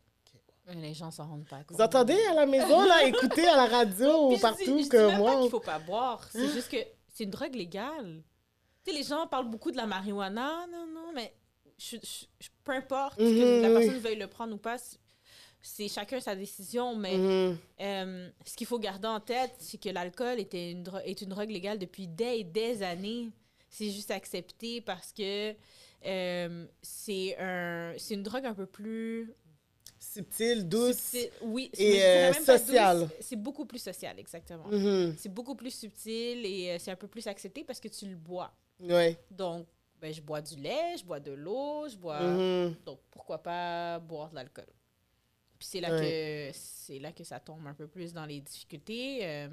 Les 0.76 0.93
gens 0.93 1.11
s'en 1.11 1.28
rendent 1.28 1.45
pas 1.49 1.57
compte. 1.66 1.76
Vous 1.78 1.84
entendez 1.84 2.18
à 2.32 2.36
la 2.36 2.45
maison, 2.45 2.86
là? 2.86 3.03
Écoutez 3.05 3.45
à 3.47 3.57
la 3.57 3.66
radio 3.66 4.28
ou 4.28 4.32
je 4.32 4.36
dis- 4.38 4.41
partout 4.41 4.64
je 4.66 4.84
dis 4.84 4.88
que 4.89 4.95
même 4.95 5.09
pas 5.11 5.18
moi. 5.18 5.41
qu'il 5.41 5.49
faut 5.51 5.59
pas 5.59 5.80
boire. 5.80 6.26
C'est 6.32 6.47
juste 6.53 6.70
que 6.72 6.78
c'est 7.14 7.26
une 7.26 7.32
drogue 7.32 7.53
légale. 7.53 8.24
Tu 8.84 8.91
sais, 8.91 8.97
les 8.97 9.03
gens 9.03 9.27
parlent 9.27 9.49
beaucoup 9.49 9.71
de 9.71 9.77
la 9.77 9.86
marijuana. 9.86 10.67
Non, 10.71 10.86
non, 10.88 11.11
mais 11.13 11.34
je, 11.77 11.97
je- 11.97 12.25
je- 12.39 12.49
peu 12.63 12.73
importe 12.73 13.19
Mhm, 13.19 13.27
que 13.27 13.61
la 13.61 13.67
oui. 13.69 13.73
personne 13.73 13.99
veuille 14.01 14.17
le 14.17 14.27
prendre 14.27 14.53
ou 14.53 14.57
pas, 14.57 14.77
c'est- 15.61 15.88
chacun 15.88 16.19
sa 16.19 16.36
décision. 16.36 16.95
Mais 16.95 17.17
Mhm. 17.17 17.57
euh, 17.81 18.29
ce 18.45 18.55
qu'il 18.55 18.67
faut 18.67 18.79
garder 18.79 19.07
en 19.07 19.19
tête, 19.19 19.53
c'est 19.59 19.77
que 19.81 19.89
l'alcool 19.89 20.39
était 20.39 20.71
une 20.71 20.84
est 21.05 21.21
une 21.21 21.29
drogue 21.29 21.49
légale 21.49 21.79
depuis 21.79 22.07
des 22.07 22.39
et 22.39 22.43
des 22.43 22.84
années. 22.84 23.29
C'est 23.69 23.89
juste 23.89 24.11
accepté 24.11 24.81
parce 24.81 25.11
que 25.13 25.55
euh, 26.05 26.67
c'est 26.81 27.38
un, 27.39 27.95
une 28.11 28.23
drogue 28.23 28.45
un 28.45 28.53
peu 28.53 28.65
plus 28.65 29.34
Subtile, 29.99 30.67
douce. 30.67 31.15
Oui, 31.41 31.71
et, 31.77 32.03
euh, 32.03 32.34
sociale. 32.34 33.09
C'est 33.21 33.38
beaucoup 33.38 33.65
plus 33.65 33.79
social, 33.79 34.19
exactement. 34.19 34.67
Mhm. 34.67 35.15
C'est 35.17 35.34
beaucoup 35.34 35.55
plus 35.55 35.73
subtil 35.73 36.45
et 36.45 36.71
euh, 36.71 36.77
c'est 36.77 36.91
un 36.91 36.97
peu 36.97 37.07
plus 37.07 37.25
accepté 37.25 37.63
parce 37.63 37.79
que 37.79 37.88
tu 37.88 38.05
le 38.07 38.17
bois. 38.17 38.53
Ouais. 38.80 39.17
Donc, 39.32 39.67
ben, 40.01 40.13
je 40.13 40.21
bois 40.21 40.41
du 40.41 40.55
lait, 40.57 40.97
je 40.97 41.03
bois 41.05 41.19
de 41.19 41.32
l'eau, 41.32 41.88
je 41.88 41.95
bois. 41.95 42.19
Mhm. 42.19 42.76
Donc, 42.86 42.99
pourquoi 43.11 43.38
pas 43.41 43.99
boire 43.99 44.30
de 44.30 44.36
l'alcool? 44.36 44.65
Puis 45.57 45.67
c'est 45.71 45.80
là, 45.82 45.89
que, 45.91 46.49
c'est 46.53 46.99
là 46.99 47.11
que 47.13 47.24
ça 47.24 47.39
tombe 47.39 47.65
un 47.67 47.74
peu 47.74 47.88
plus 47.88 48.11
dans 48.13 48.26
les 48.26 48.41
difficultés. 48.41 49.19
Euh, 49.26 49.47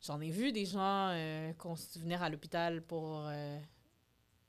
J'en 0.00 0.20
ai 0.20 0.30
vu 0.30 0.52
des 0.52 0.64
gens 0.64 1.08
euh, 1.10 1.52
qu'on 1.54 1.74
se 1.74 1.98
venir 1.98 2.22
à 2.22 2.30
l'hôpital 2.30 2.80
pour. 2.82 3.26
euh, 3.26 3.58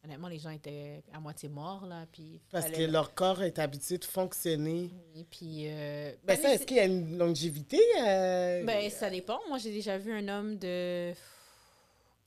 honnêtement, 0.04 0.28
les 0.28 0.38
gens 0.38 0.52
étaient 0.52 1.02
à 1.12 1.20
moitié 1.20 1.50
morts, 1.50 1.88
là. 1.88 2.06
Puis 2.12 2.40
Parce 2.52 2.66
fallait- 2.66 2.86
que 2.86 2.92
leur 2.92 3.16
corps 3.16 3.42
est 3.42 3.58
habitué 3.58 3.98
de 3.98 4.06
fonctionner. 4.06 4.92
Puis. 5.32 5.64
euh, 5.68 6.12
Ben, 6.24 6.36
ben, 6.36 6.38
ça, 6.44 6.54
est-ce 6.54 6.68
qu'il 6.68 6.78
y 6.78 6.82
a 6.82 6.86
une 6.86 7.18
longévité? 7.18 7.82
euh, 8.00 8.64
Ben, 8.64 8.88
ça 8.92 9.10
dépend. 9.10 9.40
Moi, 9.48 9.58
j'ai 9.58 9.72
déjà 9.72 9.98
vu 9.98 10.14
un 10.14 10.28
homme 10.28 10.60
de 10.60 11.12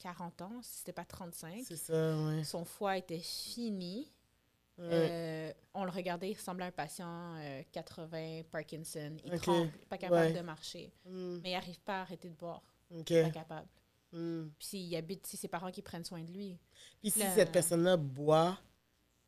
40 0.02 0.42
ans, 0.42 0.60
si 0.62 0.78
c'était 0.78 0.92
pas 0.92 1.04
35. 1.04 1.62
C'est 1.64 1.76
ça, 1.76 2.16
ouais. 2.16 2.42
Son 2.44 2.64
foie 2.64 2.96
était 2.98 3.20
fini. 3.20 4.08
Ouais. 4.78 4.88
Euh, 4.90 5.52
on 5.74 5.84
le 5.84 5.90
regardait, 5.90 6.30
il 6.30 6.34
ressemblait 6.34 6.64
à 6.64 6.68
un 6.68 6.72
patient 6.72 7.36
euh, 7.36 7.62
80, 7.72 8.42
Parkinson. 8.50 9.16
Il 9.24 9.38
tremble, 9.38 9.70
pas 9.88 9.98
capable 9.98 10.26
Ouais. 10.28 10.32
de 10.32 10.40
marcher. 10.40 10.92
Mm, 11.04 11.38
Mais 11.42 11.50
il 11.50 11.52
n'arrive 11.52 11.80
pas 11.80 11.98
à 11.98 12.00
arrêter 12.02 12.28
de 12.28 12.34
boire. 12.34 12.62
OK. 12.90 13.08
Pas 13.08 13.30
capable. 13.30 13.68
Mm. 14.12 14.48
Puis 14.58 14.66
s'il 14.68 14.96
habite, 14.96 15.26
c'est 15.26 15.36
ses 15.36 15.48
parents 15.48 15.70
qui 15.70 15.82
prennent 15.82 16.04
soin 16.04 16.22
de 16.22 16.32
lui. 16.32 16.58
Puis 17.00 17.10
si 17.10 17.20
cette 17.20 17.52
personne-là 17.52 17.96
boit, 17.96 18.58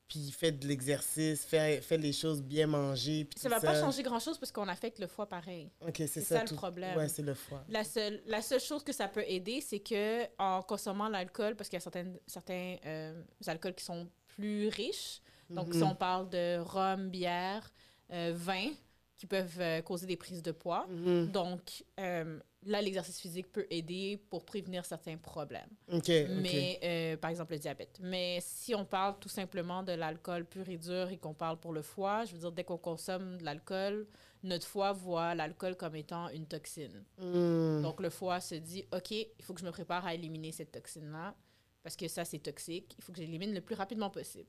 puis 0.09 0.31
fait 0.31 0.53
de 0.53 0.67
l'exercice, 0.67 1.45
fait, 1.45 1.81
fait 1.81 1.97
les 1.99 2.13
choses 2.13 2.43
bien 2.43 2.67
manger, 2.67 3.25
puis 3.25 3.41
Ça 3.41 3.49
tout 3.49 3.55
va 3.55 3.61
ça... 3.61 3.67
pas 3.73 3.81
changer 3.81 4.03
grand-chose 4.03 4.39
parce 4.39 4.53
qu'on 4.53 4.69
affecte 4.69 4.99
le 4.99 5.07
foie 5.07 5.27
pareil. 5.29 5.71
OK, 5.81 5.95
c'est 5.97 6.21
ça, 6.21 6.39
ça 6.39 6.45
le 6.45 6.55
problème. 6.55 6.97
Ouais, 6.97 7.09
c'est 7.09 7.23
le 7.23 7.35
foie. 7.35 7.65
La 7.69 7.85
seule, 7.85 8.23
la 8.27 8.43
seule 8.43 8.61
chose 8.61 8.85
que 8.85 8.93
ça 8.93 9.09
peut 9.09 9.25
aider, 9.27 9.61
c'est 9.61 9.81
que 9.81 10.25
en 10.39 10.63
consommant 10.63 11.09
l'alcool, 11.09 11.57
parce 11.57 11.69
qu'il 11.69 11.77
y 11.77 11.79
a 11.79 11.81
certaines, 11.81 12.19
certains 12.27 12.77
euh, 12.85 13.23
alcools 13.47 13.75
qui 13.75 13.85
sont 13.85 14.09
plus 14.29 14.69
riches, 14.69 15.21
donc 15.51 15.69
Mhm. 15.69 15.73
si 15.75 15.83
on 15.83 15.95
parle 15.95 16.29
de 16.29 16.59
rhum, 16.59 17.09
bière, 17.09 17.71
euh, 18.13 18.33
vin, 18.35 18.71
qui 19.17 19.27
peuvent 19.27 19.61
euh, 19.61 19.83
causer 19.83 20.07
des 20.07 20.17
prises 20.17 20.43
de 20.43 20.53
poids. 20.53 20.87
Mhm. 20.89 21.31
Donc 21.31 21.85
euh, 22.01 22.39
là, 22.67 22.83
l'exercice 22.83 23.21
physique 23.21 23.53
peut 23.53 23.67
aider 23.71 24.21
pour 24.31 24.45
prévenir 24.45 24.85
certains 24.85 25.17
problèmes. 25.17 25.69
OK, 25.93 25.99
OK. 25.99 26.11
Mais, 26.31 26.81
euh, 26.83 27.17
par 27.17 27.31
exemple, 27.31 27.53
le 27.53 27.59
diabète. 27.59 27.99
Mais 28.01 28.39
si 28.41 28.75
on 28.75 28.85
parle 28.85 29.19
tout 29.19 29.29
simplement 29.29 29.83
de 29.83 29.93
l'alcool 29.93 30.45
pur 30.45 30.69
et 30.69 30.79
dur 30.79 31.11
et 31.11 31.17
qu'on 31.17 31.35
parle 31.35 31.59
pour 31.59 31.73
le 31.73 31.83
foie, 31.83 32.25
je 32.25 32.33
veux 32.33 32.39
dire, 32.39 32.53
dès 32.53 32.65
qu'on 32.65 32.79
consomme 32.79 33.39
de 33.39 33.45
l'alcool, 33.45 34.07
notre 34.43 34.67
foie 34.67 34.93
voit 34.93 35.35
l'alcool 35.35 35.77
comme 35.77 35.97
étant 35.97 36.29
une 36.31 36.47
toxine. 36.47 37.05
Mm. 37.19 37.83
Donc, 37.83 38.01
le 38.01 38.11
foie 38.11 38.41
se 38.41 38.55
dit, 38.55 38.85
OK, 38.93 39.11
il 39.11 39.29
faut 39.43 39.55
que 39.55 39.61
je 39.61 39.67
me 39.67 39.73
prépare 39.73 40.07
à 40.07 40.15
éliminer 40.15 40.53
cette 40.53 40.73
toxine-là 40.73 41.35
parce 41.83 41.97
que 41.97 42.09
ça, 42.09 42.25
c'est 42.25 42.39
toxique. 42.39 42.95
Il 42.99 43.05
faut 43.05 43.13
que 43.13 43.19
j'élimine 43.19 43.55
le 43.55 43.61
plus 43.61 43.75
rapidement 43.75 44.11
possible. 44.11 44.49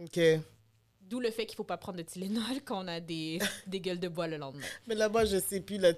OK. 0.00 0.20
D'où 1.08 1.20
le 1.20 1.30
fait 1.30 1.46
qu'il 1.46 1.52
ne 1.52 1.56
faut 1.58 1.64
pas 1.64 1.76
prendre 1.76 1.98
de 1.98 2.02
Tylenol 2.02 2.62
quand 2.64 2.84
on 2.84 2.88
a 2.88 2.98
des, 3.00 3.38
des 3.68 3.80
gueules 3.80 4.00
de 4.00 4.08
bois 4.08 4.26
le 4.26 4.36
lendemain. 4.38 4.66
Mais 4.88 4.94
là-bas, 4.96 5.24
je 5.24 5.38
sais 5.38 5.60
plus. 5.60 5.78
là, 5.78 5.92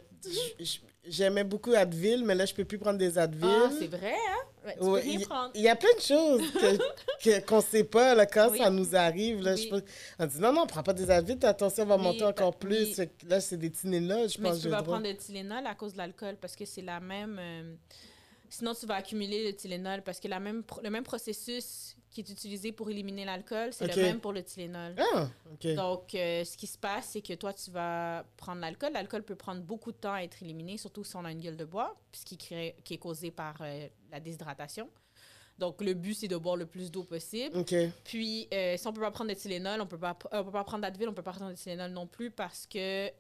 J'aimais 1.07 1.45
beaucoup 1.45 1.73
Advil, 1.73 2.23
mais 2.25 2.35
là, 2.35 2.45
je 2.45 2.53
peux 2.55 2.67
plus 2.67 2.79
prendre 2.79 2.99
des 2.99 3.17
Advil. 3.17 3.49
Ah, 3.49 3.71
c'est 3.79 3.87
vrai, 3.87 4.13
hein? 4.13 4.67
Ouais, 4.67 4.75
tu 4.79 4.85
Ouais, 4.85 5.01
peux 5.03 5.09
rien 5.09 5.21
prendre. 5.21 5.51
Il 5.55 5.63
y 5.63 5.69
a 5.69 5.77
plein 5.77 5.95
de 5.97 6.01
choses 6.03 6.43
que- 7.25 7.41
qu'on 7.47 7.63
sait 7.63 7.85
pas 7.85 8.15
là, 8.15 8.27
quand 8.27 8.51
Oui. 8.51 8.59
ça 8.59 8.69
nous 8.69 8.95
arrive. 8.95 9.41
Là, 9.41 9.57
je 9.57 9.69
pense- 9.69 9.81
on 10.19 10.27
dit 10.27 10.39
non, 10.41 10.53
non, 10.53 10.67
prends 10.67 10.83
pas 10.83 10.93
des 10.93 11.11
Advil, 11.11 11.39
ta 11.39 11.55
tension 11.55 11.87
va 11.87 11.97
Oui, 11.97 12.03
monter 12.03 12.21
bah, 12.21 12.29
encore 12.29 12.55
plus. 12.57 13.01
Là, 13.27 13.41
c'est 13.41 13.57
des 13.57 13.71
Tylenol, 13.71 14.29
je 14.29 14.39
Mais 14.41 14.51
pense. 14.51 14.59
tu 14.59 14.65
peux 14.65 14.71
pas 14.71 14.83
prendre 14.83 15.07
de 15.07 15.13
Tylenol 15.13 15.67
à 15.67 15.75
cause 15.75 15.93
de 15.95 15.99
l'alcool 15.99 16.37
parce 16.39 16.55
que 16.55 16.67
c'est 16.67 16.83
la 16.83 17.01
même. 17.01 17.39
euh, 17.41 17.75
sinon, 18.51 18.75
tu 18.75 18.87
vas 18.87 18.97
accumuler 18.97 19.45
le 19.51 19.57
Tylenol 19.57 20.03
parce 20.03 20.21
que 20.21 20.29
la 20.29 20.41
même 20.41 20.63
le 20.83 20.91
même 20.91 21.05
processus 21.05 21.97
qui 22.11 22.21
est 22.21 22.31
utilisé 22.31 22.73
pour 22.73 22.91
éliminer 22.91 23.25
l'alcool, 23.25 23.73
c'est 23.73 23.87
le 23.87 24.03
même 24.03 24.21
pour 24.21 24.33
le 24.33 24.43
Tylenol. 24.43 24.95
Ah. 25.15 25.29
Donc, 25.77 26.15
euh, 26.15 26.43
ce 26.45 26.57
qui 26.57 26.67
se 26.67 26.79
passe, 26.79 27.11
c'est 27.11 27.21
que 27.21 27.35
toi, 27.35 27.53
tu 27.53 27.71
vas 27.71 28.25
prendre 28.37 28.61
l'alcool. 28.61 28.93
L'alcool 28.93 29.23
peut 29.23 29.37
prendre 29.37 29.61
beaucoup 29.63 29.93
de 29.93 29.99
temps 29.99 30.15
à 30.15 30.23
être 30.23 30.43
éliminé, 30.43 30.79
surtout 30.79 31.05
si 31.05 31.15
on 31.17 31.25
a 31.25 31.31
une 31.33 31.41
gueule 31.41 31.57
de 31.57 31.67
bois, 31.67 31.97
puisqu'il 32.11 32.39
crée- 32.39 32.77
qui 32.83 32.95
est 32.95 32.99
causé 32.99 33.31
par 33.31 33.57
euh, 33.61 33.87
la 34.11 34.21
déshydratation. 34.21 34.89
Donc, 35.59 35.83
le 35.83 35.93
but, 35.93 36.15
c'est 36.15 36.29
de 36.29 36.37
boire 36.37 36.57
le 36.57 36.67
plus 36.67 36.91
d'eau 36.91 37.03
possible. 37.03 37.59
Puis, 38.05 38.49
euh, 38.55 38.77
si 38.77 38.87
on 38.87 38.93
peut 38.93 39.01
pas 39.01 39.11
prendre 39.11 39.31
de 39.31 39.35
Tylenol, 39.37 39.81
on 39.81 39.85
on 39.85 39.87
peut 39.87 39.99
pas 39.99 40.15
prendre 40.15 40.79
d'Advil, 40.83 41.09
on 41.09 41.13
peut 41.15 41.23
pas 41.23 41.33
prendre 41.33 41.51
de 41.51 41.57
Tylenol 41.57 41.91
non 41.91 42.07
plus 42.07 42.31
parce 42.31 42.65
que 42.67 43.11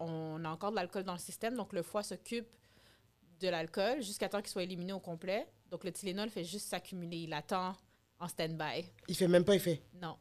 on 0.00 0.44
a 0.44 0.48
encore 0.48 0.70
de 0.70 0.76
l'alcool 0.76 1.02
dans 1.02 1.12
le 1.14 1.18
système. 1.18 1.56
Donc, 1.56 1.72
le 1.72 1.82
foie 1.82 2.02
s'occupe 2.02 2.46
de 3.44 3.50
l'alcool 3.50 4.02
jusqu'à 4.02 4.28
temps 4.28 4.40
qu'il 4.40 4.50
soit 4.50 4.62
éliminé 4.62 4.92
au 4.92 5.00
complet. 5.00 5.46
Donc, 5.70 5.84
le 5.84 5.92
Tylenol 5.92 6.30
fait 6.30 6.44
juste 6.44 6.68
s'accumuler. 6.68 7.18
Il 7.18 7.32
attend 7.32 7.74
en 8.18 8.28
stand-by. 8.28 8.84
Il 9.08 9.14
fait 9.16 9.28
même 9.28 9.44
pas 9.44 9.54
effet. 9.54 9.82
Non. 10.00 10.16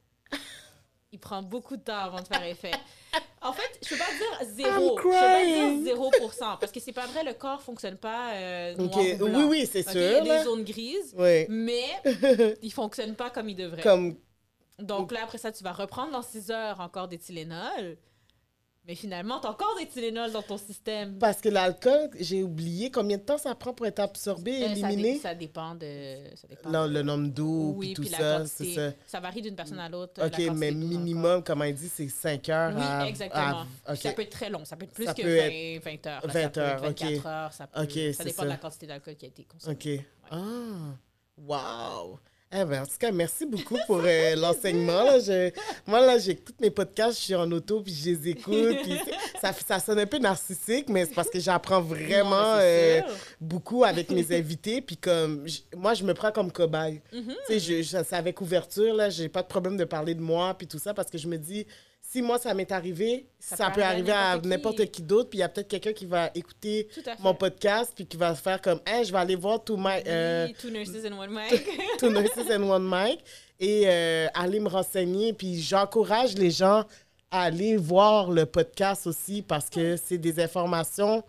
Il 1.12 1.20
prend 1.20 1.44
beaucoup 1.44 1.78
de 1.78 1.84
temps 1.84 1.98
avant 1.98 2.22
de 2.22 2.28
faire 2.28 2.44
effet. 2.44 2.72
En 3.40 3.54
fait, 3.54 3.80
je 3.84 3.90
peux 3.90 3.98
pas 3.98 4.06
dire 4.18 4.56
zéro. 4.56 4.98
Je 4.98 5.04
peux 5.04 5.10
pas 5.12 5.46
dire 5.46 5.96
0%. 5.96 6.60
Parce 6.60 6.72
que 6.72 6.80
c'est 6.80 6.94
pas 6.94 7.06
vrai, 7.08 7.24
le 7.24 7.34
corps 7.34 7.62
fonctionne 7.62 7.98
pas 7.98 8.34
euh, 8.34 8.76
noir 8.76 8.98
OK. 8.98 9.22
ou 9.22 9.26
blanc. 9.26 9.40
Oui, 9.42 9.44
oui, 9.50 9.70
c'est 9.72 9.84
sûr. 9.84 10.02
Il 10.02 10.26
y 10.26 10.32
a 10.32 10.38
des 10.40 10.44
zones 10.44 10.64
grises, 10.64 11.14
Oui. 11.18 11.46
mais 11.50 11.84
il 12.64 12.72
fonctionne 12.72 13.16
pas 13.16 13.30
comme 13.30 13.50
il 13.50 13.56
devrait. 13.56 13.84
Comme. 13.84 14.18
Donc 14.80 15.12
là, 15.12 15.20
après 15.24 15.38
ça, 15.38 15.52
tu 15.52 15.64
vas 15.64 15.72
reprendre 15.74 16.12
dans 16.14 16.24
6 16.24 16.50
heures 16.50 16.80
encore 16.80 17.08
des 17.08 17.20
Tylenol. 17.20 17.98
Mais 18.86 18.96
finalement, 18.96 19.40
tu 19.40 19.48
as 19.48 19.52
encore 19.52 19.78
des 19.80 19.88
Tylenol 19.88 20.32
dans 20.34 20.42
ton 20.42 20.58
système. 20.58 21.18
Parce 21.18 21.40
que 21.40 21.48
l'alcool, 21.48 22.10
j'ai 22.20 22.44
oublié 22.44 22.92
combien 22.92 23.16
de 23.18 23.22
temps 23.24 23.38
ça 23.38 23.56
prend 23.56 23.74
pour 23.74 23.86
être 23.86 24.00
absorbé, 24.00 24.62
Euh, 24.62 24.68
ça, 24.68 24.74
dé- 24.74 24.80
éliminé. 24.82 25.20
ça 25.20 25.34
dépend 25.34 25.74
de. 25.76 26.18
Ça 26.36 26.48
dépend. 26.50 26.70
Non, 26.70 26.86
le 26.88 27.02
nombre 27.02 27.30
d'eau, 27.30 27.74
oui, 27.78 27.88
puis 27.88 27.94
tout 27.94 28.02
puis 28.02 28.12
ça, 28.12 28.46
ça. 28.46 28.92
Ça 29.08 29.20
varie 29.22 29.42
d'une 29.42 29.56
personne 29.56 29.80
à 29.80 29.88
l'autre. 29.88 30.14
la 30.18 30.26
OK, 30.28 30.38
mais 30.56 30.72
minimum, 30.72 31.42
comme 31.44 31.64
il 31.66 31.74
dit, 31.76 31.88
c'est 31.88 32.10
5 32.10 32.50
heures 32.50 32.74
Oui, 32.76 32.82
à... 32.84 33.08
exactement. 33.08 33.64
à- 33.86 33.96
Ça 33.96 34.10
OK. 34.10 34.16
peut 34.18 34.22
être 34.24 34.30
très 34.32 34.50
long. 34.50 34.66
Ça 34.66 34.76
peut 34.76 34.84
être 34.84 34.94
plus 34.94 35.06
Ça 35.06 35.14
que 35.14 35.22
peut 35.22 35.38
20, 35.38 35.80
20 35.80 36.08
heures. 36.08 36.28
là. 36.28 36.28
20 36.28 36.34
ça 36.34 36.34
peut 36.34 36.40
être 36.40 36.58
heures, 36.58 36.84
ok. 36.84 37.02
24 37.02 37.26
heures. 37.28 37.54
Ça, 37.54 37.68
peut, 37.68 37.82
Ok, 37.84 37.92
c'est 37.94 38.14
ça 38.14 38.24
dépend 38.26 38.44
de 38.44 38.50
la 38.50 38.58
quantité 38.58 38.88
d'alcool 38.88 39.16
qui 39.16 39.26
a 39.26 39.30
été 39.30 39.44
consommée. 39.46 39.76
OK. 39.76 40.06
Ah, 40.30 40.98
wow! 41.38 42.20
Eh 42.56 42.66
ben, 42.66 42.84
en 42.84 42.86
tout 42.86 42.92
cas, 43.00 43.12
merci 43.12 43.46
beaucoup 43.48 43.78
pour 43.88 44.02
euh, 44.06 44.36
l'enseignement. 44.36 45.04
là. 45.04 45.20
Je- 45.20 45.50
moi, 45.88 46.02
là, 46.06 46.20
j'écoute 46.20 46.54
mes 46.62 46.70
podcasts, 46.70 47.18
je 47.18 47.24
suis 47.24 47.36
en 47.36 47.52
auto, 47.52 47.82
puis 47.82 47.92
je 47.94 48.12
les 48.12 48.30
écoute. 48.30 48.78
puis 48.84 48.94
ça, 49.42 49.52
ça 49.54 49.80
sonne 49.80 49.98
un 50.00 50.06
peu 50.06 50.20
narcissique, 50.20 50.88
mais 50.88 51.06
c'est 51.06 51.16
parce 51.16 51.30
que 51.30 51.40
j'apprends 51.40 51.82
vraiment 51.82 52.30
Non, 52.56 52.58
euh, 52.60 53.02
beaucoup 53.42 53.84
avec 53.84 54.12
mes 54.12 54.36
invités. 54.38 54.82
Puis 54.82 54.98
comme, 54.98 55.48
j- 55.48 55.66
moi, 55.76 55.96
je 55.96 56.04
me 56.04 56.14
prends 56.14 56.32
comme 56.32 56.52
cobaye. 56.52 57.02
Mhm. 57.12 57.34
Tu 57.48 57.54
sais, 57.54 57.60
je- 57.60 57.82
je- 57.82 58.04
c'est 58.08 58.16
avec 58.16 58.40
ouverture, 58.40 58.94
là, 58.94 59.10
j'ai 59.10 59.30
pas 59.30 59.42
de 59.42 59.48
problème 59.48 59.76
de 59.76 59.86
parler 59.86 60.14
de 60.14 60.22
moi, 60.22 60.54
puis 60.56 60.68
tout 60.68 60.80
ça, 60.80 60.94
parce 60.94 61.10
que 61.10 61.18
je 61.18 61.28
me 61.28 61.38
dis, 61.38 61.66
si 62.14 62.22
moi, 62.22 62.38
ça 62.38 62.54
m'est 62.54 62.72
arrivé, 62.72 63.26
ça, 63.40 63.56
Ça 63.56 63.72
peut 63.72 63.82
arriver 63.82 64.12
à 64.12 64.38
n'importe 64.38 64.86
qui. 64.86 64.92
qui, 64.92 65.02
d'autre, 65.02 65.32
puis 65.32 65.40
il 65.40 65.42
y 65.42 65.44
a 65.44 65.50
peut-être 65.50 65.68
quelqu'un 65.68 65.94
qui 65.94 66.06
va 66.06 66.30
écouter 66.36 66.88
mon 67.20 67.34
podcast, 67.34 67.92
puis 67.96 68.06
qui 68.06 68.18
va 68.18 68.36
faire 68.36 68.62
comme, 68.62 68.80
hey, 68.86 69.04
je 69.04 69.12
vais 69.12 69.18
aller 69.18 69.36
voir 69.36 69.64
tout 69.64 69.78
my, 69.78 70.00
euh, 70.06 70.46
Oui, 70.46 70.54
two 70.54 70.70
nurses 70.70 71.04
and 71.10 71.18
one 71.18 71.32
mic. 71.32 71.68
Two 71.98 72.12
Nurses 72.12 72.52
and 72.52 72.70
One 72.70 72.88
Mic, 72.88 73.20
et 73.60 73.86
euh, 73.88 74.28
aller 74.36 74.60
me 74.60 74.70
renseigner, 74.70 75.34
puis 75.34 75.60
j'encourage 75.60 76.36
les 76.36 76.52
gens 76.52 76.84
à 77.32 77.46
aller 77.46 77.78
voir 77.78 78.30
le 78.30 78.46
podcast 78.46 79.08
aussi, 79.08 79.42
parce 79.42 79.68
que 79.72 79.98
c'est 79.98 80.20
des 80.20 80.40
informations 80.40 81.24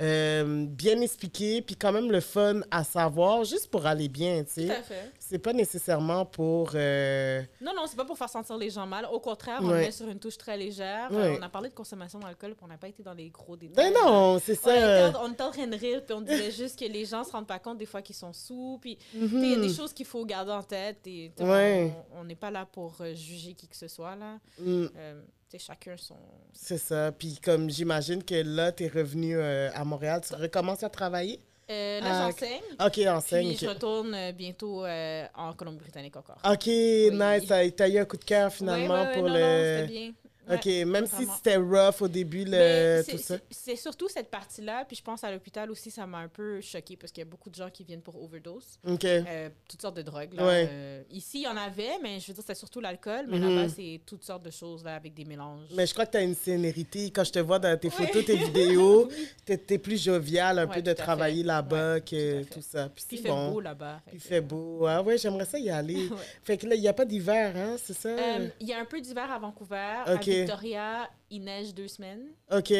euh, 0.00 0.66
bien 0.68 1.00
expliquées, 1.00 1.62
puis 1.62 1.74
quand 1.74 1.90
même 1.92 2.10
le 2.10 2.20
fun 2.20 2.60
à 2.70 2.84
savoir, 2.84 3.44
juste 3.44 3.70
pour 3.70 3.86
aller 3.86 4.08
bien, 4.08 4.44
tu 4.44 4.60
Tout 4.62 4.66
sais. 4.68 4.70
à 4.70 4.82
fait. 4.82 5.10
C'est 5.18 5.38
pas 5.38 5.52
nécessairement 5.54 6.24
pour... 6.26 6.72
euh, 6.74 7.42
Non, 7.62 7.72
non, 7.74 7.82
c'est 7.86 7.96
pas 7.96 8.04
pour 8.04 8.18
faire 8.18 8.28
sentir 8.28 8.56
les 8.58 8.68
gens 8.70 8.86
mal. 8.86 9.08
Au 9.10 9.20
contraire, 9.20 9.60
on 9.62 9.68
Ouais. 9.70 9.86
met 9.86 9.90
sur 9.90 10.06
une 10.08 10.18
touche 10.18 10.36
très 10.36 10.56
légère. 10.56 11.10
Ouais. 11.10 11.16
Euh, 11.16 11.36
on 11.38 11.42
a 11.42 11.48
parlé 11.48 11.70
de 11.70 11.74
consommation 11.74 12.18
d'alcool, 12.18 12.54
puis 12.54 12.64
on 12.64 12.68
n'a 12.68 12.76
pas 12.76 12.88
été 12.88 13.02
dans 13.02 13.14
les 13.14 13.30
gros 13.30 13.56
détails. 13.56 13.92
Ben 13.92 13.98
non, 14.04 14.38
c'est 14.38 14.52
On 14.66 14.70
était, 14.70 15.12
ça. 15.12 15.20
on 15.24 15.32
était 15.32 15.42
en 15.42 15.50
train 15.50 15.66
de 15.66 15.76
rire, 15.76 16.02
puis 16.04 16.14
on 16.14 16.20
disait 16.20 16.50
juste 16.50 16.78
que 16.78 16.84
les 16.84 17.04
gens 17.06 17.24
se 17.24 17.32
rendent 17.32 17.46
pas 17.46 17.58
compte 17.58 17.78
des 17.78 17.86
fois 17.86 18.02
qu'ils 18.02 18.16
sont 18.16 18.32
sous. 18.32 18.78
Puis, 18.82 18.98
Mhm. 19.14 19.30
il 19.42 19.50
y 19.50 19.54
a 19.54 19.56
des 19.60 19.72
choses 19.72 19.92
qu'il 19.94 20.06
faut 20.06 20.24
garder 20.26 20.52
en 20.52 20.62
tête. 20.62 21.06
Et, 21.06 21.32
Ouais. 21.40 21.92
On 22.14 22.24
n'est 22.24 22.34
pas 22.36 22.50
là 22.50 22.66
pour 22.66 22.94
euh, 23.00 23.14
juger 23.14 23.54
qui 23.54 23.66
que 23.66 23.76
ce 23.76 23.88
soit, 23.88 24.14
là. 24.16 24.38
Mm, 24.58 24.86
Euh, 24.96 25.22
chacun 25.58 25.96
son... 25.96 26.16
c'est 26.52 26.78
ça. 26.78 27.12
Puis 27.12 27.38
comme 27.42 27.70
j'imagine 27.70 28.22
que 28.22 28.34
là, 28.34 28.72
tu 28.72 28.84
es 28.84 28.88
revenu 28.88 29.36
euh, 29.36 29.70
à 29.74 29.84
Montréal, 29.84 30.20
tu 30.26 30.34
recommences 30.34 30.82
à 30.82 30.88
travailler? 30.90 31.40
Euh, 31.70 32.00
là, 32.00 32.06
Ah, 32.10 32.30
j'enseigne. 32.30 32.62
Ok, 32.84 32.98
enseigne. 33.08 33.48
Puis 33.48 33.58
je 33.62 33.66
retourne 33.66 34.14
euh, 34.14 34.32
bientôt 34.32 34.84
euh, 34.84 35.26
en 35.34 35.52
Colombie-Britannique 35.52 36.16
encore. 36.16 36.38
Ok, 36.44 36.66
nice. 36.66 37.46
T'as 37.76 37.88
eu 37.88 37.98
un 37.98 38.04
coup 38.04 38.16
de 38.16 38.24
cœur 38.24 38.52
finalement 38.52 39.06
pour 39.12 39.24
non, 39.28 39.34
le. 39.34 39.80
non, 39.80 39.88
c'était 39.88 40.14
Ok, 40.48 40.66
même 40.86 41.06
si 41.06 41.26
c'était 41.26 41.56
rough 41.56 42.00
au 42.02 42.08
début, 42.08 42.44
le, 42.46 43.02
c'est- 43.04 43.12
tout 43.12 43.18
ça. 43.18 43.36
c'est- 43.50 43.66
C'est 43.66 43.76
surtout 43.76 44.08
cette 44.08 44.30
partie-là, 44.30 44.84
puis 44.86 44.96
je 44.96 45.02
pense 45.02 45.24
à 45.24 45.30
l'hôpital 45.32 45.70
aussi, 45.70 45.90
ça 45.90 46.06
m'a 46.06 46.18
un 46.18 46.28
peu 46.28 46.60
choqué 46.60 46.96
parce 46.96 47.10
qu'il 47.12 47.20
y 47.22 47.26
a 47.26 47.30
beaucoup 47.30 47.50
de 47.50 47.54
gens 47.56 47.68
qui 47.68 47.82
viennent 47.84 48.00
pour 48.02 48.22
overdose, 48.22 48.78
Ok. 48.86 49.04
euh, 49.04 49.48
toutes 49.68 49.82
sortes 49.82 49.96
de 49.96 50.02
drogues. 50.02 50.34
Là. 50.34 50.46
Ouais. 50.46 50.68
Euh, 50.70 51.02
ici, 51.10 51.38
il 51.40 51.42
y 51.42 51.48
en 51.48 51.56
avait, 51.56 51.98
mais 52.02 52.20
je 52.20 52.28
veux 52.28 52.34
dire, 52.34 52.42
c'était 52.42 52.54
surtout 52.54 52.80
l'alcool, 52.80 53.26
mais 53.28 53.38
Mhm. 53.38 53.56
là-bas, 53.56 53.68
c'est 53.74 54.00
toutes 54.06 54.24
sortes 54.24 54.44
de 54.44 54.50
choses 54.50 54.84
là, 54.84 54.94
avec 54.94 55.14
des 55.14 55.24
mélanges. 55.24 55.68
Mais 55.74 55.84
je 55.86 55.92
crois 55.92 56.06
que 56.06 56.12
tu 56.12 56.16
as 56.18 56.22
une 56.22 56.34
sénérité. 56.36 57.10
Quand 57.10 57.24
je 57.24 57.32
te 57.32 57.38
vois 57.40 57.58
dans 57.58 57.76
tes 57.78 57.90
photos, 57.90 58.24
tes 58.24 58.36
vidéos, 58.76 59.08
tu 59.44 59.52
es, 59.52 59.78
plus 59.78 60.02
jovial 60.02 60.58
un 60.60 60.66
peu 60.68 60.80
de 60.82 60.92
travailler 60.92 61.42
là-bas 61.42 62.00
que 62.00 62.44
tout 62.44 62.62
ça. 62.62 62.88
Puis 62.94 63.04
il 63.10 63.16
c'est 63.18 63.22
fait 63.24 63.28
bon. 63.28 63.50
beau 63.52 63.60
là-bas. 63.60 64.00
Il 64.12 64.20
fait 64.20 64.40
beau. 64.40 64.86
Ah 64.86 65.02
ouais, 65.02 65.18
j'aimerais 65.18 65.44
ça 65.44 65.58
y 65.58 65.70
aller. 65.70 66.08
Fait 66.44 66.56
que 66.56 66.66
là, 66.66 66.74
il 66.74 66.80
n'y 66.80 66.88
a 66.88 66.92
pas 66.92 67.04
d'hiver, 67.04 67.52
hein, 67.56 67.76
c'est 67.82 67.92
ça? 67.94 68.08
Euh, 68.08 68.48
Il 68.60 68.66
y 68.68 68.72
a 68.72 68.78
un 68.80 68.84
peu 68.84 69.00
d'hiver 69.00 69.30
à 69.30 69.38
Vancouver. 69.38 69.94
Ok. 70.14 70.28
Victoria, 70.40 71.08
il 71.30 71.42
neige 71.44 71.74
deux 71.74 71.88
semaines. 71.88 72.24
OK. 72.52 72.72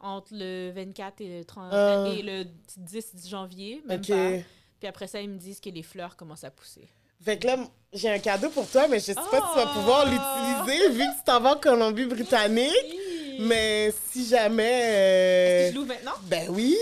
Entre 0.00 0.28
le 0.32 0.70
24 0.74 1.20
et 1.20 1.38
le, 1.38 1.44
30, 1.44 1.68
Ah. 1.72 2.04
et 2.16 2.22
le 2.22 2.44
10 2.76 3.28
janvier, 3.28 3.82
même 3.86 4.00
OK. 4.00 4.08
pas. 4.08 4.30
Puis 4.78 4.88
après 4.88 5.06
ça, 5.06 5.20
ils 5.20 5.28
me 5.30 5.38
disent 5.38 5.58
que 5.60 5.70
les 5.70 5.82
fleurs 5.82 6.16
commencent 6.16 6.44
à 6.44 6.50
pousser. 6.50 6.88
Fait 7.24 7.38
que 7.38 7.46
là, 7.46 7.56
j'ai 7.94 8.10
un 8.10 8.18
cadeau 8.18 8.50
pour 8.50 8.68
toi, 8.68 8.86
mais 8.88 8.98
je 8.98 9.04
sais 9.06 9.14
pas 9.14 9.22
si 9.22 9.30
tu 9.30 9.58
vas 9.58 9.70
Oh! 9.70 9.74
pouvoir 9.74 10.04
l'utiliser 10.04 10.88
vu 10.90 10.98
que 10.98 11.18
tu 11.18 11.24
t'en 11.24 11.40
vas 11.40 11.54
en 11.54 11.58
Colombie-Britannique. 11.58 12.96
Mais 13.40 13.92
si 14.10 14.26
jamais... 14.26 14.62
Est-ce 14.64 14.92
euh, 14.94 15.66
que 15.68 15.72
je 15.72 15.78
l'ouvre 15.78 15.88
maintenant? 15.88 16.12
Ben 16.24 16.48
oui! 16.50 16.76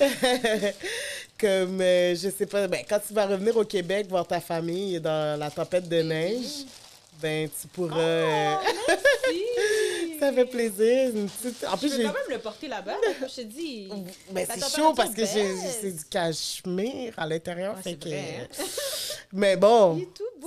Comme, 1.40 1.80
euh, 1.80 2.14
je 2.16 2.30
sais 2.30 2.46
pas, 2.46 2.66
ben, 2.66 2.84
quand 2.88 2.98
tu 3.06 3.14
vas 3.14 3.26
revenir 3.26 3.56
au 3.56 3.64
Québec 3.64 4.06
voir 4.08 4.26
ta 4.26 4.40
famille 4.40 5.00
dans 5.00 5.38
la 5.38 5.50
tempête 5.50 5.88
de 5.88 6.02
neige, 6.02 6.64
ben, 7.22 7.48
tu 7.48 7.68
pourras... 7.68 7.96
euh, 7.98 8.54
Si. 8.88 8.94
ça 10.18 10.32
fait 10.32 10.44
plaisir. 10.46 11.10
Une 11.14 11.28
petite... 11.28 11.64
En 11.64 11.72
Je 11.74 11.78
plus, 11.80 11.90
peux 11.90 11.96
j'ai... 11.96 12.02
quand 12.04 12.12
même 12.12 12.22
le 12.30 12.38
porter 12.38 12.68
là-bas. 12.68 12.92
là. 12.92 13.26
Je 13.28 13.34
te 13.34 13.40
dis. 13.42 13.88
Ben, 14.30 14.46
La 14.48 14.54
c'est 14.54 14.76
chaud 14.76 14.92
parce 14.94 15.14
que 15.14 15.24
c'est 15.24 15.92
du 15.92 16.04
cachemire 16.04 17.14
à 17.16 17.26
l'intérieur. 17.26 17.76
Ouais, 17.76 17.82
fait 17.82 17.90
c'est 17.90 17.98
que... 17.98 18.08
vrai, 18.08 18.48
hein. 18.50 18.64
Mais 19.32 19.56
bon, 19.56 20.00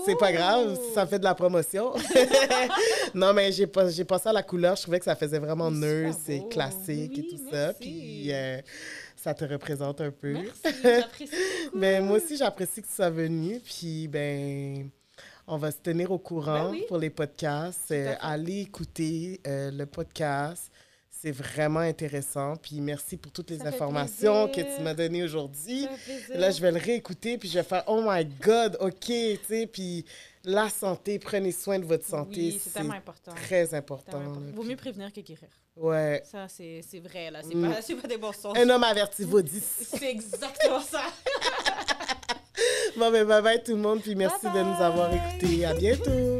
c'est 0.06 0.18
pas 0.18 0.32
grave, 0.32 0.78
ça 0.96 1.06
fait 1.06 1.20
de 1.20 1.24
la 1.24 1.36
promotion. 1.36 1.94
non, 3.14 3.34
mais 3.34 3.52
j'ai 3.52 3.68
pas, 3.68 3.86
pensé 4.08 4.30
à 4.30 4.34
la 4.34 4.42
couleur, 4.44 4.76
je 4.76 4.82
trouvais 4.84 4.98
que 5.00 5.06
ça 5.06 5.16
faisait 5.16 5.38
vraiment 5.40 5.70
Il 5.70 5.84
est 5.84 5.88
super 5.88 6.02
nurse 6.04 6.30
et 6.30 6.40
beau. 6.40 6.48
classique 6.48 7.18
et 7.20 7.28
tout 7.28 7.40
ça. 7.52 7.74
Puis 7.80 8.32
euh, 8.34 8.60
ça 9.16 9.34
te 9.36 9.46
représente 9.46 10.02
un 10.02 10.10
peu. 10.12 10.34
Merci, 10.34 10.82
j'apprécie 10.84 11.32
beaucoup. 11.66 11.78
Ben, 11.80 12.04
moi 12.06 12.18
aussi, 12.18 12.38
j'apprécie 12.38 12.82
que 12.82 12.88
tu 12.88 12.94
sois 12.96 13.10
venu. 13.12 13.60
Puis, 13.64 14.08
ben, 14.08 14.90
on 15.48 15.58
va 15.58 15.72
se 15.72 15.78
tenir 15.78 16.12
au 16.12 16.20
courant 16.20 16.66
Ben 16.66 16.72
oui. 16.72 16.86
pour 16.88 16.98
les 16.98 17.10
podcasts. 17.10 17.92
Euh, 17.92 18.16
allez 18.22 18.62
écouter 18.62 19.40
euh, 19.48 19.72
le 19.72 19.86
podcast. 19.86 20.72
C'est 21.10 21.32
vraiment 21.32 21.82
intéressant. 21.82 22.56
Puis, 22.56 22.82
merci 22.82 23.16
pour 23.16 23.32
toutes 23.32 23.52
les 23.52 23.60
Ça 23.60 23.68
informations 23.68 24.48
que 24.48 24.62
tu 24.62 24.82
m'as 24.82 24.96
données 24.96 25.22
aujourd'hui. 25.24 25.88
Là, 26.30 26.50
je 26.50 26.60
vais 26.60 26.72
le 26.72 26.80
réécouter, 26.80 27.38
puis 27.38 27.48
je 27.48 27.60
vais 27.60 27.64
faire 27.64 27.84
Oh 27.86 28.02
my 28.04 28.26
God, 28.26 28.78
OK, 28.80 28.96
tu 29.06 29.38
sais. 29.48 29.68
Puis, 29.68 30.04
la 30.44 30.68
santé, 30.70 31.20
prenez 31.20 31.52
soin 31.52 31.78
de 31.78 31.86
votre 31.86 32.06
santé. 32.08 32.40
Oui, 32.40 32.62
c'est 32.64 32.72
tellement 32.72 32.94
important. 32.96 33.34
très 33.36 33.72
important. 33.76 34.18
important. 34.18 34.42
Vaut 34.56 34.64
mieux 34.64 34.76
prévenir 34.78 35.14
que 35.14 35.22
guérir. 35.22 35.48
Ouais. 35.76 36.24
Ça, 36.26 36.48
c'est 36.50 36.82
vrai, 37.04 37.30
là. 37.30 37.42
C'est 37.48 37.54
Mm. 37.56 37.72
pas, 38.02 38.08
des 38.08 38.18
bons 38.18 38.34
sens. 38.34 38.58
Un 38.58 38.68
homme 38.70 38.84
averti 38.84 39.24
vaut 39.24 39.42
10. 39.44 39.64
C'est 40.00 40.10
exactement 40.10 40.82
ça. 40.82 41.04
Bon, 42.98 43.12
ben, 43.12 43.26
bye 43.26 43.42
bye 43.42 43.64
tout 43.64 43.72
le 43.76 43.82
monde, 43.82 44.02
puis 44.02 44.16
merci 44.16 44.46
de 44.46 44.64
nous 44.64 44.84
avoir 44.84 45.10
écoutés. 45.14 45.66
À 45.66 45.74
bientôt. 45.74 46.40